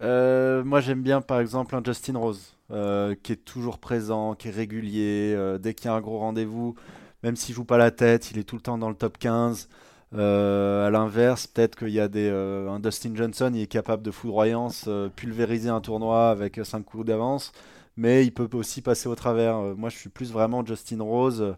Euh, 0.00 0.64
moi, 0.64 0.80
j'aime 0.80 1.02
bien, 1.02 1.20
par 1.20 1.40
exemple, 1.40 1.74
un 1.74 1.82
Justin 1.84 2.16
Rose, 2.16 2.54
euh, 2.70 3.14
qui 3.22 3.32
est 3.32 3.44
toujours 3.44 3.78
présent, 3.78 4.34
qui 4.34 4.48
est 4.48 4.52
régulier. 4.52 5.34
Euh, 5.36 5.58
dès 5.58 5.74
qu'il 5.74 5.86
y 5.86 5.88
a 5.88 5.94
un 5.94 6.00
gros 6.00 6.18
rendez-vous, 6.18 6.76
même 7.22 7.36
s'il 7.36 7.54
joue 7.54 7.64
pas 7.64 7.78
la 7.78 7.90
tête, 7.90 8.30
il 8.30 8.38
est 8.38 8.44
tout 8.44 8.56
le 8.56 8.62
temps 8.62 8.78
dans 8.78 8.88
le 8.88 8.94
top 8.94 9.18
15. 9.18 9.68
à 10.12 10.88
l'inverse, 10.90 11.48
peut-être 11.48 11.76
qu'il 11.76 11.90
y 11.90 12.00
a 12.00 12.08
des, 12.08 12.30
un 12.30 12.78
Dustin 12.78 13.14
Johnson, 13.14 13.50
il 13.54 13.62
est 13.62 13.66
capable 13.66 14.02
de 14.02 14.10
foudroyance, 14.12 14.88
pulvériser 15.16 15.68
un 15.68 15.80
tournoi 15.80 16.30
avec 16.30 16.60
5 16.62 16.84
coups 16.84 17.06
d'avance 17.06 17.52
mais 17.96 18.24
il 18.24 18.32
peut 18.32 18.48
aussi 18.54 18.82
passer 18.82 19.08
au 19.08 19.14
travers. 19.14 19.56
Euh, 19.56 19.74
moi, 19.74 19.88
je 19.90 19.98
suis 19.98 20.08
plus 20.08 20.32
vraiment 20.32 20.64
Justin 20.64 21.02
Rose. 21.02 21.54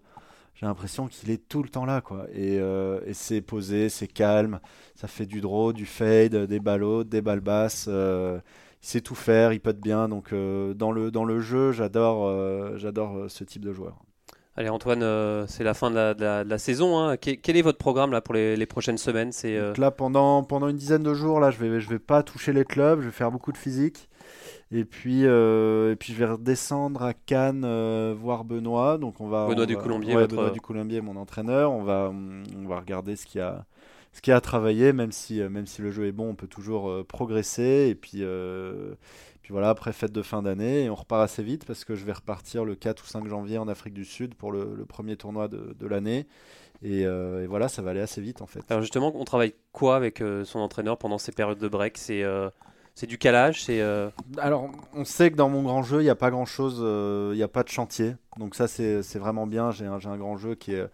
J'ai 0.54 0.66
l'impression 0.66 1.08
qu'il 1.08 1.30
est 1.30 1.48
tout 1.48 1.62
le 1.62 1.68
temps 1.68 1.84
là, 1.84 2.00
quoi. 2.00 2.26
Et, 2.32 2.58
euh, 2.58 3.00
c'est 3.12 3.40
posé, 3.40 3.88
c'est 3.88 4.06
calme. 4.06 4.60
Ça 4.94 5.08
fait 5.08 5.26
du 5.26 5.40
draw, 5.40 5.72
du 5.72 5.86
fade, 5.86 6.34
des 6.34 6.60
ballots, 6.60 7.04
des 7.04 7.22
balles 7.22 7.40
basses. 7.40 7.86
Euh, 7.88 8.38
il 8.82 8.88
sait 8.88 9.00
tout 9.00 9.14
faire, 9.14 9.52
il 9.52 9.60
peut 9.60 9.70
être 9.70 9.80
bien. 9.80 10.08
Donc, 10.08 10.34
dans, 10.34 10.90
le, 10.90 11.10
dans 11.12 11.24
le 11.24 11.40
jeu, 11.40 11.70
j'adore 11.70 12.76
j'adore 12.76 13.30
ce 13.30 13.44
type 13.44 13.64
de 13.64 13.72
joueur. 13.72 13.96
Allez 14.56 14.68
Antoine, 14.68 15.46
c'est 15.46 15.62
la 15.62 15.72
fin 15.72 15.92
de 15.92 16.42
la, 16.44 16.58
saison. 16.58 16.98
Hein. 16.98 17.16
Quel, 17.16 17.56
est 17.56 17.62
votre 17.62 17.78
programme 17.78 18.10
là 18.10 18.20
pour 18.20 18.34
les, 18.34 18.66
prochaines 18.66 18.98
semaines? 18.98 19.30
C'est 19.30 19.78
là 19.78 19.92
pendant 19.92 20.42
pendant 20.42 20.68
une 20.68 20.76
dizaine 20.76 21.04
de 21.04 21.14
jours 21.14 21.38
là, 21.38 21.52
je 21.52 21.58
vais 21.58 21.80
je 21.80 21.88
vais 21.88 22.00
pas 22.00 22.24
toucher 22.24 22.52
les 22.52 22.64
clubs, 22.64 23.00
je 23.02 23.06
vais 23.06 23.12
faire 23.12 23.30
beaucoup 23.30 23.52
de 23.52 23.56
physique. 23.56 24.08
Et 24.74 24.86
puis, 24.86 25.26
euh, 25.26 25.92
et 25.92 25.96
puis 25.96 26.14
je 26.14 26.18
vais 26.18 26.24
redescendre 26.24 27.02
à 27.02 27.12
Cannes 27.12 27.62
euh, 27.64 28.14
voir 28.18 28.44
Benoît. 28.44 28.96
Donc 28.96 29.20
on 29.20 29.28
va, 29.28 29.46
Benoît 29.46 29.66
du 29.66 29.76
Colombier, 29.76 30.14
votre... 30.14 30.34
Benoît 30.34 30.50
du 30.50 30.62
Colombier, 30.62 31.02
mon 31.02 31.16
entraîneur. 31.16 31.72
On 31.72 31.82
va, 31.82 32.10
on 32.10 32.66
va 32.66 32.80
regarder 32.80 33.14
ce 33.16 33.26
qu'il 33.26 33.40
y 33.40 33.42
a, 33.42 33.66
ce 34.14 34.22
qu'il 34.22 34.32
a 34.32 34.40
travaillé, 34.40 34.94
même 34.94 35.12
si, 35.12 35.42
euh, 35.42 35.50
même 35.50 35.66
si 35.66 35.82
le 35.82 35.90
jeu 35.90 36.06
est 36.06 36.12
bon, 36.12 36.30
on 36.30 36.34
peut 36.34 36.46
toujours 36.46 37.04
progresser. 37.04 37.88
Et 37.90 37.94
puis, 37.94 38.24
puis 39.42 39.52
voilà, 39.52 39.68
après 39.68 39.92
fête 39.92 40.12
de 40.12 40.22
fin 40.22 40.40
d'année, 40.40 40.88
on 40.88 40.94
repart 40.94 41.22
assez 41.22 41.42
vite 41.42 41.66
parce 41.66 41.84
que 41.84 41.94
je 41.94 42.06
vais 42.06 42.12
repartir 42.12 42.64
le 42.64 42.74
4 42.74 43.04
ou 43.04 43.06
5 43.06 43.28
janvier 43.28 43.58
en 43.58 43.68
Afrique 43.68 43.92
du 43.92 44.06
Sud 44.06 44.34
pour 44.34 44.52
le, 44.52 44.86
premier 44.88 45.16
tournoi 45.16 45.48
de, 45.48 45.76
de 45.78 45.86
l'année. 45.86 46.26
Et, 46.82 47.02
et, 47.02 47.46
voilà, 47.46 47.68
ça 47.68 47.82
va 47.82 47.90
aller 47.90 48.00
assez 48.00 48.22
vite 48.22 48.40
en 48.40 48.46
fait. 48.46 48.62
Alors 48.70 48.80
justement, 48.80 49.12
on 49.14 49.24
travaille 49.24 49.52
quoi 49.72 49.96
avec 49.96 50.24
son 50.44 50.60
entraîneur 50.60 50.96
pendant 50.96 51.18
ces 51.18 51.32
périodes 51.32 51.58
de 51.58 51.68
break? 51.68 51.98
C'est 51.98 52.24
c'est 52.94 53.06
du 53.06 53.18
calage, 53.18 53.64
c'est. 53.64 53.80
Euh, 53.80 54.10
Alors, 54.38 54.70
on 54.92 55.04
sait 55.04 55.30
que 55.30 55.36
dans 55.36 55.48
mon 55.48 55.62
grand 55.62 55.82
jeu, 55.82 56.00
il 56.00 56.04
n'y 56.04 56.10
a 56.10 56.14
pas 56.14 56.30
grand 56.30 56.44
chose, 56.44 56.78
euh, 56.80 57.30
il 57.32 57.36
n'y 57.36 57.42
a 57.42 57.48
pas 57.48 57.62
de 57.62 57.68
chantier. 57.68 58.14
Donc 58.38 58.54
ça, 58.54 58.68
c'est 58.68 59.16
vraiment 59.16 59.46
bien. 59.46 59.70
J'ai 59.70 59.86
un, 59.86 59.98
un, 60.04 60.16
grand 60.16 60.36
jeu 60.36 60.54
qui 60.54 60.74
est 60.74 60.86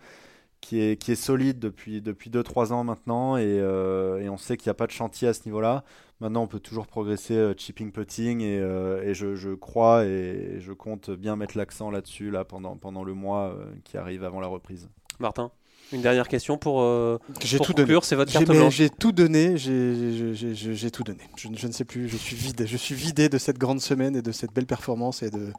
qui 0.61 0.81
est, 0.81 0.97
qui 1.01 1.13
est 1.13 1.17
solide 1.17 1.61
depuis 1.61 2.01
2-3 2.01 2.03
depuis 2.03 2.31
deux, 2.31 2.43
trois 2.43 2.73
ans 2.73 2.83
maintenant 2.83 3.37
et, 3.37 3.59
et 3.59 4.29
on 4.29 4.37
sait 4.37 4.57
qu'il 4.57 4.69
n'y 4.69 4.73
a 4.73 4.75
pas 4.75 4.89
de 4.89 4.93
chantier 4.93 5.29
à 5.29 5.33
ce 5.33 5.43
niveau-là. 5.47 5.85
Maintenant, 6.21 6.43
on 6.43 6.47
peut 6.49 6.59
toujours 6.59 6.89
progresser 6.89 7.53
chipping 7.57 7.93
putting 7.93 8.41
et, 8.41 8.57
et 8.57 9.15
je, 9.15 9.37
je, 9.37 9.51
crois 9.51 10.05
et 10.05 10.57
je 10.59 10.73
compte 10.73 11.11
bien 11.11 11.37
mettre 11.37 11.57
l'accent 11.57 11.93
là-dessus 11.93 12.33
là, 12.33 12.45
pendant, 12.45 12.77
pendant 12.77 13.05
le 13.05 13.15
mois 13.15 13.57
qui 13.85 13.97
arrive 13.97 14.25
avant 14.25 14.41
la 14.41 14.49
reprise. 14.49 14.89
Martin 15.19 15.51
une 15.93 16.03
dernière 16.03 16.29
question 16.29 16.59
pour, 16.59 16.83
euh, 16.83 17.19
j'ai 17.43 17.59
tout 17.59 17.73
conclure, 17.73 18.05
c'est 18.05 18.15
votre 18.15 18.31
carte 18.31 18.47
blanche. 18.47 18.75
J'ai 18.75 18.91
tout 18.91 19.11
donné, 19.11 19.57
j'ai 19.57 20.91
tout 20.91 21.03
donné. 21.03 21.21
Je, 21.37 21.49
je, 21.55 21.67
ne 21.67 21.73
sais 21.73 21.85
plus, 21.85 22.11
je 22.11 22.17
suis 22.19 22.37
vide. 22.37 22.67
Je 22.67 22.77
suis 22.77 22.95
vidé 22.95 23.31
de 23.31 23.39
cette 23.39 23.57
grande 23.57 23.81
semaine 23.81 24.15
et 24.15 24.21
de 24.21 24.31
cette 24.31 24.53
belle 24.53 24.67
performance 24.67 25.23
et 25.23 25.31
de, 25.31 25.51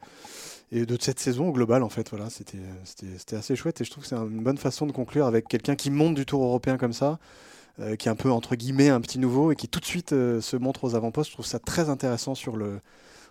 et 0.70 0.86
de 0.86 0.96
cette 1.00 1.18
saison 1.18 1.48
au 1.48 1.52
global 1.52 1.82
en 1.82 1.88
fait. 1.88 2.10
Voilà, 2.10 2.28
c'était 2.30 3.36
assez 3.36 3.56
chouette 3.56 3.80
et 3.80 3.84
je 3.84 3.90
trouve 3.90 4.04
que 4.04 4.08
c'est 4.08 4.14
une 4.14 4.44
bonne 4.44 4.58
façon 4.58 4.86
de 4.86 4.92
conclure 4.92 5.26
avec 5.26 5.48
quelqu'un 5.48 5.74
qui 5.74 5.90
monte 5.90 6.14
du 6.14 6.24
Tour 6.26 6.44
européen 6.44 6.76
comme 6.76 6.92
ça. 6.92 7.18
Euh, 7.78 7.96
qui 7.96 8.08
est 8.08 8.10
un 8.10 8.16
peu 8.16 8.30
entre 8.30 8.56
guillemets 8.56 8.90
un 8.90 9.00
petit 9.00 9.18
nouveau 9.18 9.52
et 9.52 9.56
qui 9.56 9.66
tout 9.66 9.80
de 9.80 9.86
suite 9.86 10.12
euh, 10.12 10.40
se 10.40 10.56
montre 10.56 10.84
aux 10.84 10.96
avant-postes. 10.96 11.30
Je 11.30 11.34
trouve 11.34 11.46
ça 11.46 11.58
très 11.58 11.88
intéressant 11.88 12.34
sur 12.34 12.56
le, 12.56 12.80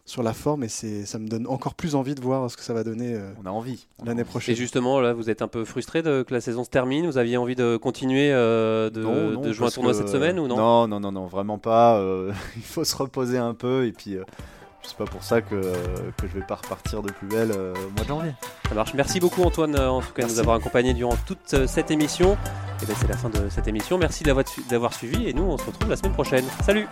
sur 0.05 0.23
la 0.23 0.33
forme 0.33 0.63
et 0.63 0.69
c'est 0.69 1.05
ça 1.05 1.19
me 1.19 1.27
donne 1.27 1.47
encore 1.47 1.75
plus 1.75 1.95
envie 1.95 2.15
de 2.15 2.21
voir 2.21 2.49
ce 2.49 2.57
que 2.57 2.63
ça 2.63 2.73
va 2.73 2.83
donner 2.83 3.13
euh, 3.13 3.31
on 3.43 3.45
a 3.45 3.51
envie 3.51 3.88
l'année 4.03 4.23
prochaine 4.23 4.53
et 4.53 4.57
justement 4.57 4.99
là 4.99 5.13
vous 5.13 5.29
êtes 5.29 5.41
un 5.41 5.47
peu 5.47 5.65
frustré 5.65 6.01
de, 6.01 6.23
que 6.23 6.33
la 6.33 6.41
saison 6.41 6.63
se 6.63 6.69
termine? 6.69 7.05
Vous 7.05 7.17
aviez 7.17 7.38
envie 7.38 7.55
de 7.55 7.77
continuer 7.77 8.31
euh, 8.31 8.89
de, 8.89 9.51
jouer 9.51 9.67
un 9.67 9.69
tournoi 9.69 9.93
cette 9.93 10.09
semaine 10.09 10.39
ou 10.39 10.47
non? 10.47 10.57
Non 10.57 10.88
non 10.88 10.99
non 10.99 11.12
non 11.12 11.25
vraiment 11.27 11.57
pas 11.57 11.97
euh, 11.97 12.31
il 12.55 12.63
faut 12.63 12.83
se 12.83 12.95
reposer 12.95 13.38
un 13.38 13.53
peu 13.53 13.85
et 13.85 13.91
puis 13.91 14.17
c'est 14.81 14.97
pas 14.97 15.05
pour 15.05 15.23
ça 15.23 15.41
que, 15.41 15.55
que 15.55 16.27
je 16.27 16.39
vais 16.39 16.45
pas 16.45 16.55
repartir 16.55 17.03
de 17.03 17.12
plus 17.12 17.27
belle 17.27 17.51
au 17.51 17.91
mois 17.95 18.03
de 18.03 18.07
janvier. 18.07 18.31
Ça 18.69 18.75
marche. 18.75 18.93
Merci 18.93 19.19
beaucoup 19.19 19.43
Antoine 19.43 19.77
en 19.77 20.01
tout 20.01 20.13
cas 20.13 20.23
de 20.23 20.31
nous 20.31 20.39
avoir 20.39 20.55
accompagnés 20.55 20.93
durant 20.93 21.17
toute 21.27 21.67
cette 21.67 21.91
émission. 21.91 22.38
Et 22.81 22.85
ben, 22.85 22.95
c'est 22.99 23.09
la 23.09 23.17
fin 23.17 23.29
de 23.29 23.49
cette 23.49 23.67
émission. 23.67 23.97
Merci 23.97 24.23
d'avoir 24.23 24.93
suivi 24.93 25.27
et 25.27 25.33
nous 25.33 25.43
on 25.43 25.57
se 25.57 25.65
retrouve 25.65 25.89
la 25.89 25.97
semaine 25.97 26.13
prochaine. 26.13 26.45
Salut 26.65 26.88